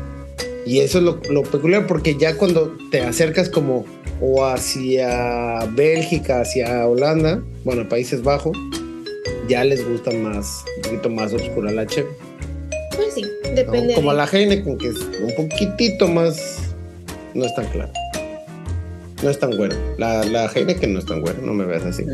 Y 0.66 0.80
eso 0.80 0.98
es 0.98 1.04
lo, 1.04 1.20
lo 1.30 1.42
peculiar 1.42 1.86
porque 1.86 2.16
ya 2.18 2.36
cuando 2.36 2.76
te 2.90 3.00
acercas 3.00 3.48
como 3.48 3.86
o 4.20 4.44
hacia 4.44 5.64
Bélgica, 5.74 6.40
hacia 6.40 6.86
Holanda, 6.86 7.42
bueno, 7.64 7.88
Países 7.88 8.22
Bajos, 8.22 8.56
ya 9.48 9.64
les 9.64 9.86
gusta 9.88 10.10
más, 10.10 10.64
un 10.76 10.82
poquito 10.82 11.10
más 11.10 11.32
oscura 11.32 11.70
la 11.72 11.86
cheve. 11.86 12.08
Pues 12.96 13.14
sí, 13.14 13.22
¿no? 13.22 13.50
depende. 13.54 13.94
Como 13.94 14.10
de- 14.10 14.16
la 14.16 14.26
Heineken, 14.26 14.78
que 14.78 14.88
es 14.88 14.96
un 14.96 15.34
poquitito 15.36 16.08
más, 16.08 16.74
no 17.34 17.44
es 17.44 17.54
tan 17.54 17.66
claro. 17.66 17.92
No 19.22 19.30
es 19.30 19.38
tan 19.38 19.56
bueno. 19.56 19.74
La, 19.96 20.24
la 20.24 20.46
Heineken 20.46 20.92
no 20.92 20.98
es 21.00 21.06
tan 21.06 21.20
buena, 21.22 21.40
no 21.42 21.52
me 21.54 21.64
veas 21.64 21.84
así. 21.84 22.04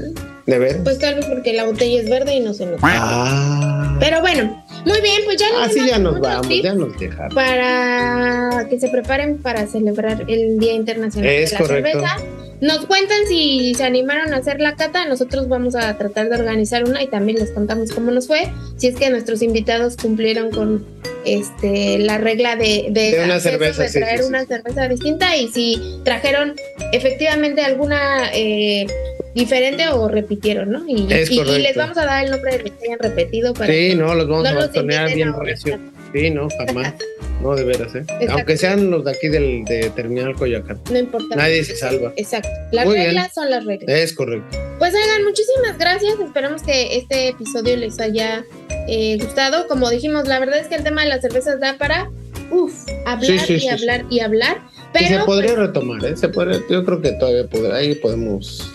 ¿De 0.46 0.58
ver? 0.58 0.82
Pues 0.82 0.98
tal 0.98 1.14
vez 1.14 1.24
porque 1.26 1.52
la 1.54 1.64
botella 1.64 2.00
es 2.02 2.08
verde 2.10 2.34
y 2.34 2.40
no 2.40 2.52
se 2.52 2.66
nota. 2.66 2.78
Ah, 2.82 3.96
Pero 3.98 4.20
bueno, 4.20 4.62
muy 4.84 5.00
bien, 5.00 5.22
pues 5.24 5.38
ya 5.38 5.46
les 5.48 5.70
así 5.70 5.78
ya 5.88 5.96
dimos 5.98 6.12
nos 6.14 6.20
vamos, 6.20 6.48
ya 6.62 6.74
nos 6.74 6.98
dejaron. 6.98 7.34
para 7.34 8.66
que 8.68 8.78
se 8.78 8.88
preparen 8.88 9.38
para 9.38 9.66
celebrar 9.66 10.24
el 10.28 10.58
Día 10.58 10.74
Internacional 10.74 11.30
Es 11.30 11.50
de 11.50 11.56
la 11.58 11.62
correcto. 11.62 11.90
Cerveza. 12.00 12.16
Nos 12.60 12.86
cuentan 12.86 13.18
si 13.26 13.74
se 13.74 13.84
animaron 13.84 14.32
a 14.32 14.36
hacer 14.36 14.60
la 14.60 14.74
cata, 14.76 15.06
nosotros 15.06 15.48
vamos 15.48 15.74
a 15.74 15.96
tratar 15.98 16.28
de 16.28 16.36
organizar 16.36 16.84
una 16.84 17.02
y 17.02 17.06
también 17.08 17.38
les 17.38 17.50
contamos 17.50 17.90
cómo 17.92 18.10
nos 18.10 18.26
fue, 18.26 18.50
si 18.76 18.86
es 18.88 18.96
que 18.96 19.10
nuestros 19.10 19.42
invitados 19.42 19.96
cumplieron 19.96 20.50
con 20.50 20.84
este 21.24 21.98
la 21.98 22.18
regla 22.18 22.56
de, 22.56 22.86
de, 22.90 23.10
De 23.12 23.24
una 23.24 23.40
cerveza, 23.40 23.82
de 23.84 23.90
traer 23.90 24.18
sí, 24.18 24.22
sí. 24.24 24.28
una 24.28 24.44
cerveza 24.46 24.88
distinta 24.88 25.36
y 25.36 25.48
si 25.48 26.00
trajeron 26.04 26.54
efectivamente 26.92 27.62
alguna 27.62 28.30
eh, 28.34 28.86
diferente 29.34 29.88
o 29.88 30.08
repitieron, 30.08 30.70
¿no? 30.70 30.84
Y, 30.88 31.06
y- 31.12 31.40
y 31.40 31.58
les 31.58 31.76
vamos 31.76 31.96
a 31.98 32.04
dar 32.06 32.24
el 32.24 32.30
nombre 32.30 32.52
de 32.56 32.62
los 32.64 32.70
que 32.72 32.84
hayan 32.86 32.98
repetido 32.98 33.52
para 33.54 33.72
Sí, 33.72 33.94
no, 33.94 34.14
los 34.14 34.28
vamos 34.28 34.44
no 34.44 34.50
a 34.50 34.54
bastonear 34.54 35.12
bien 35.14 35.32
recio. 35.38 35.78
Sí, 36.12 36.30
no, 36.30 36.48
jamás. 36.66 36.94
No, 37.42 37.54
de 37.54 37.64
veras, 37.64 37.94
¿eh? 37.94 37.98
Exacto. 37.98 38.32
Aunque 38.32 38.56
sean 38.56 38.90
los 38.90 39.04
de 39.04 39.10
aquí 39.10 39.28
del, 39.28 39.64
de 39.66 39.90
Terminal 39.90 40.34
Coyoacán. 40.34 40.80
no 40.90 40.98
importa. 40.98 41.36
Nadie 41.36 41.62
se 41.62 41.76
salva. 41.76 42.14
Exacto. 42.16 42.48
Las 42.72 42.86
Muy 42.86 42.94
bien. 42.94 43.06
reglas 43.08 43.34
son 43.34 43.50
las 43.50 43.66
reglas. 43.66 43.86
Es 43.94 44.14
correcto. 44.14 44.56
Pues 44.78 44.92
oigan, 44.94 45.24
muchísimas 45.24 45.78
gracias. 45.78 46.18
Esperamos 46.20 46.62
que 46.62 46.96
este 46.96 47.28
episodio 47.28 47.76
les 47.76 47.98
haya 48.00 48.44
eh, 48.88 49.18
gustado. 49.18 49.66
Como 49.68 49.88
dijimos, 49.88 50.26
la 50.28 50.38
verdad 50.40 50.58
es 50.58 50.66
que 50.68 50.74
el 50.74 50.82
tema 50.82 51.02
de 51.02 51.08
las 51.08 51.20
cervezas 51.20 51.60
da 51.60 51.78
para 51.78 52.10
uf, 52.50 52.72
hablar 53.06 53.26
Sí, 53.26 53.38
sí, 53.38 53.52
y 53.54 53.60
sí, 53.60 53.68
hablar 53.68 54.04
y 54.10 54.20
hablar. 54.20 54.58
Y 54.94 54.98
se 55.04 55.10
Pero 55.14 55.26
podría 55.26 55.54
pues, 55.54 55.66
retomar, 55.66 56.04
¿eh? 56.04 56.16
Se 56.16 56.28
podría, 56.28 56.60
yo 56.68 56.84
creo 56.84 57.00
que 57.00 57.12
todavía 57.12 57.46
podrá, 57.48 57.76
ahí 57.76 57.94
podemos, 57.96 58.70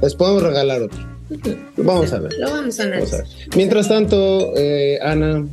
les 0.00 0.14
podemos 0.14 0.42
regalar 0.42 0.82
otro. 0.82 0.98
Vamos 1.76 2.12
a 2.12 2.20
ver. 2.20 2.32
lo 2.38 2.50
vamos 2.50 2.56
a 2.56 2.60
Vamos 2.60 2.80
a 2.80 2.82
analizar. 2.84 3.22
ver. 3.24 3.56
Mientras 3.56 3.88
tanto, 3.88 4.54
eh, 4.56 4.98
Ana, 5.02 5.46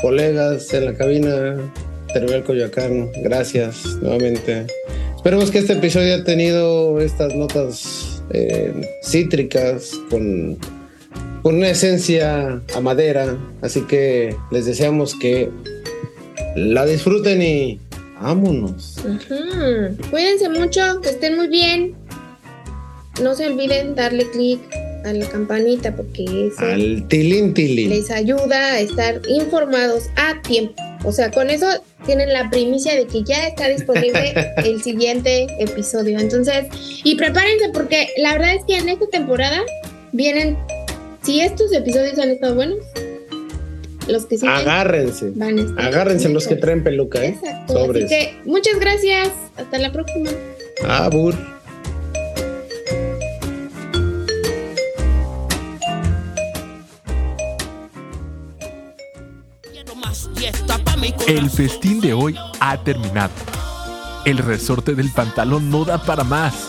colegas 0.00 0.72
en 0.74 0.86
la 0.86 0.94
cabina, 0.94 1.56
Terminal 2.12 2.42
Coyoacán, 2.42 3.10
gracias 3.22 3.84
nuevamente. 4.00 4.66
Esperemos 5.14 5.52
que 5.52 5.58
este 5.58 5.74
episodio 5.74 6.14
haya 6.14 6.24
tenido 6.24 7.00
estas 7.00 7.32
notas 7.36 8.11
eh, 8.32 8.72
cítricas 9.02 9.92
con, 10.10 10.56
con 11.42 11.56
una 11.56 11.70
esencia 11.70 12.60
a 12.74 12.80
madera. 12.80 13.36
Así 13.60 13.82
que 13.82 14.34
les 14.50 14.66
deseamos 14.66 15.14
que 15.14 15.50
la 16.56 16.84
disfruten 16.86 17.42
y 17.42 17.80
vámonos. 18.20 18.96
Cuídense 20.10 20.48
mucho, 20.48 21.00
que 21.00 21.10
estén 21.10 21.36
muy 21.36 21.48
bien. 21.48 21.94
No 23.22 23.34
se 23.34 23.46
olviden 23.46 23.94
darle 23.94 24.26
clic 24.30 24.60
a 25.04 25.12
la 25.12 25.26
campanita 25.26 25.94
porque 25.94 26.24
eso 26.48 26.64
Al 26.64 27.06
tilín 27.08 27.52
tilín. 27.54 27.90
les 27.90 28.10
ayuda 28.10 28.72
a 28.74 28.80
estar 28.80 29.20
informados 29.28 30.04
a 30.16 30.40
tiempo. 30.42 30.74
O 31.04 31.12
sea, 31.12 31.30
con 31.30 31.50
eso 31.50 31.66
tienen 32.04 32.32
la 32.32 32.50
primicia 32.50 32.94
de 32.94 33.06
que 33.06 33.22
ya 33.22 33.46
está 33.46 33.68
disponible 33.68 34.34
el 34.58 34.82
siguiente 34.82 35.46
episodio. 35.58 36.18
Entonces, 36.18 36.66
y 37.04 37.14
prepárense 37.16 37.70
porque 37.72 38.08
la 38.18 38.32
verdad 38.32 38.54
es 38.54 38.64
que 38.66 38.76
en 38.76 38.88
esta 38.88 39.06
temporada 39.06 39.60
vienen, 40.12 40.58
si 41.22 41.40
estos 41.40 41.72
episodios 41.72 42.18
han 42.18 42.30
estado 42.30 42.54
buenos, 42.54 42.78
los 44.08 44.26
que 44.26 44.36
siguen 44.36 44.54
Agárrense. 44.54 45.30
van 45.34 45.58
a 45.58 45.62
estar 45.62 45.86
Agárrense 45.86 46.28
los 46.28 46.46
que 46.46 46.56
traen 46.56 46.82
peluca, 46.82 47.24
¿eh? 47.24 47.36
Exacto. 47.40 47.72
Sobres. 47.74 48.04
Así 48.04 48.14
que 48.14 48.34
muchas 48.44 48.78
gracias. 48.80 49.28
Hasta 49.56 49.78
la 49.78 49.92
próxima. 49.92 50.30
Abur. 50.88 51.51
El 61.26 61.50
festín 61.50 62.00
de 62.00 62.12
hoy 62.14 62.36
ha 62.58 62.76
terminado. 62.78 63.30
El 64.24 64.38
resorte 64.38 64.94
del 64.96 65.10
pantalón 65.10 65.70
no 65.70 65.84
da 65.84 66.02
para 66.02 66.24
más. 66.24 66.66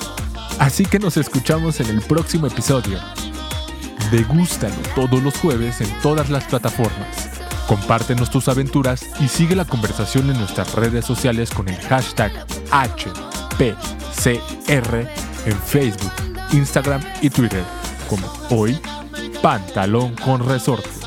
Así 0.59 0.85
que 0.85 0.99
nos 0.99 1.17
escuchamos 1.17 1.79
en 1.79 1.87
el 1.89 2.01
próximo 2.01 2.45
episodio. 2.45 2.99
Degústalo 4.11 4.75
todos 4.95 5.23
los 5.23 5.35
jueves 5.37 5.81
en 5.81 5.89
todas 6.01 6.29
las 6.29 6.43
plataformas. 6.45 7.29
Compártenos 7.67 8.29
tus 8.29 8.47
aventuras 8.47 9.07
y 9.19 9.27
sigue 9.27 9.55
la 9.55 9.65
conversación 9.65 10.29
en 10.29 10.37
nuestras 10.37 10.75
redes 10.75 11.03
sociales 11.03 11.49
con 11.49 11.67
el 11.67 11.77
hashtag 11.87 12.31
HPCR 12.71 13.87
en 15.45 15.57
Facebook, 15.65 16.13
Instagram 16.51 17.01
y 17.21 17.31
Twitter, 17.31 17.63
como 18.07 18.31
hoy, 18.51 18.79
pantalón 19.41 20.15
con 20.15 20.47
resorte. 20.47 21.02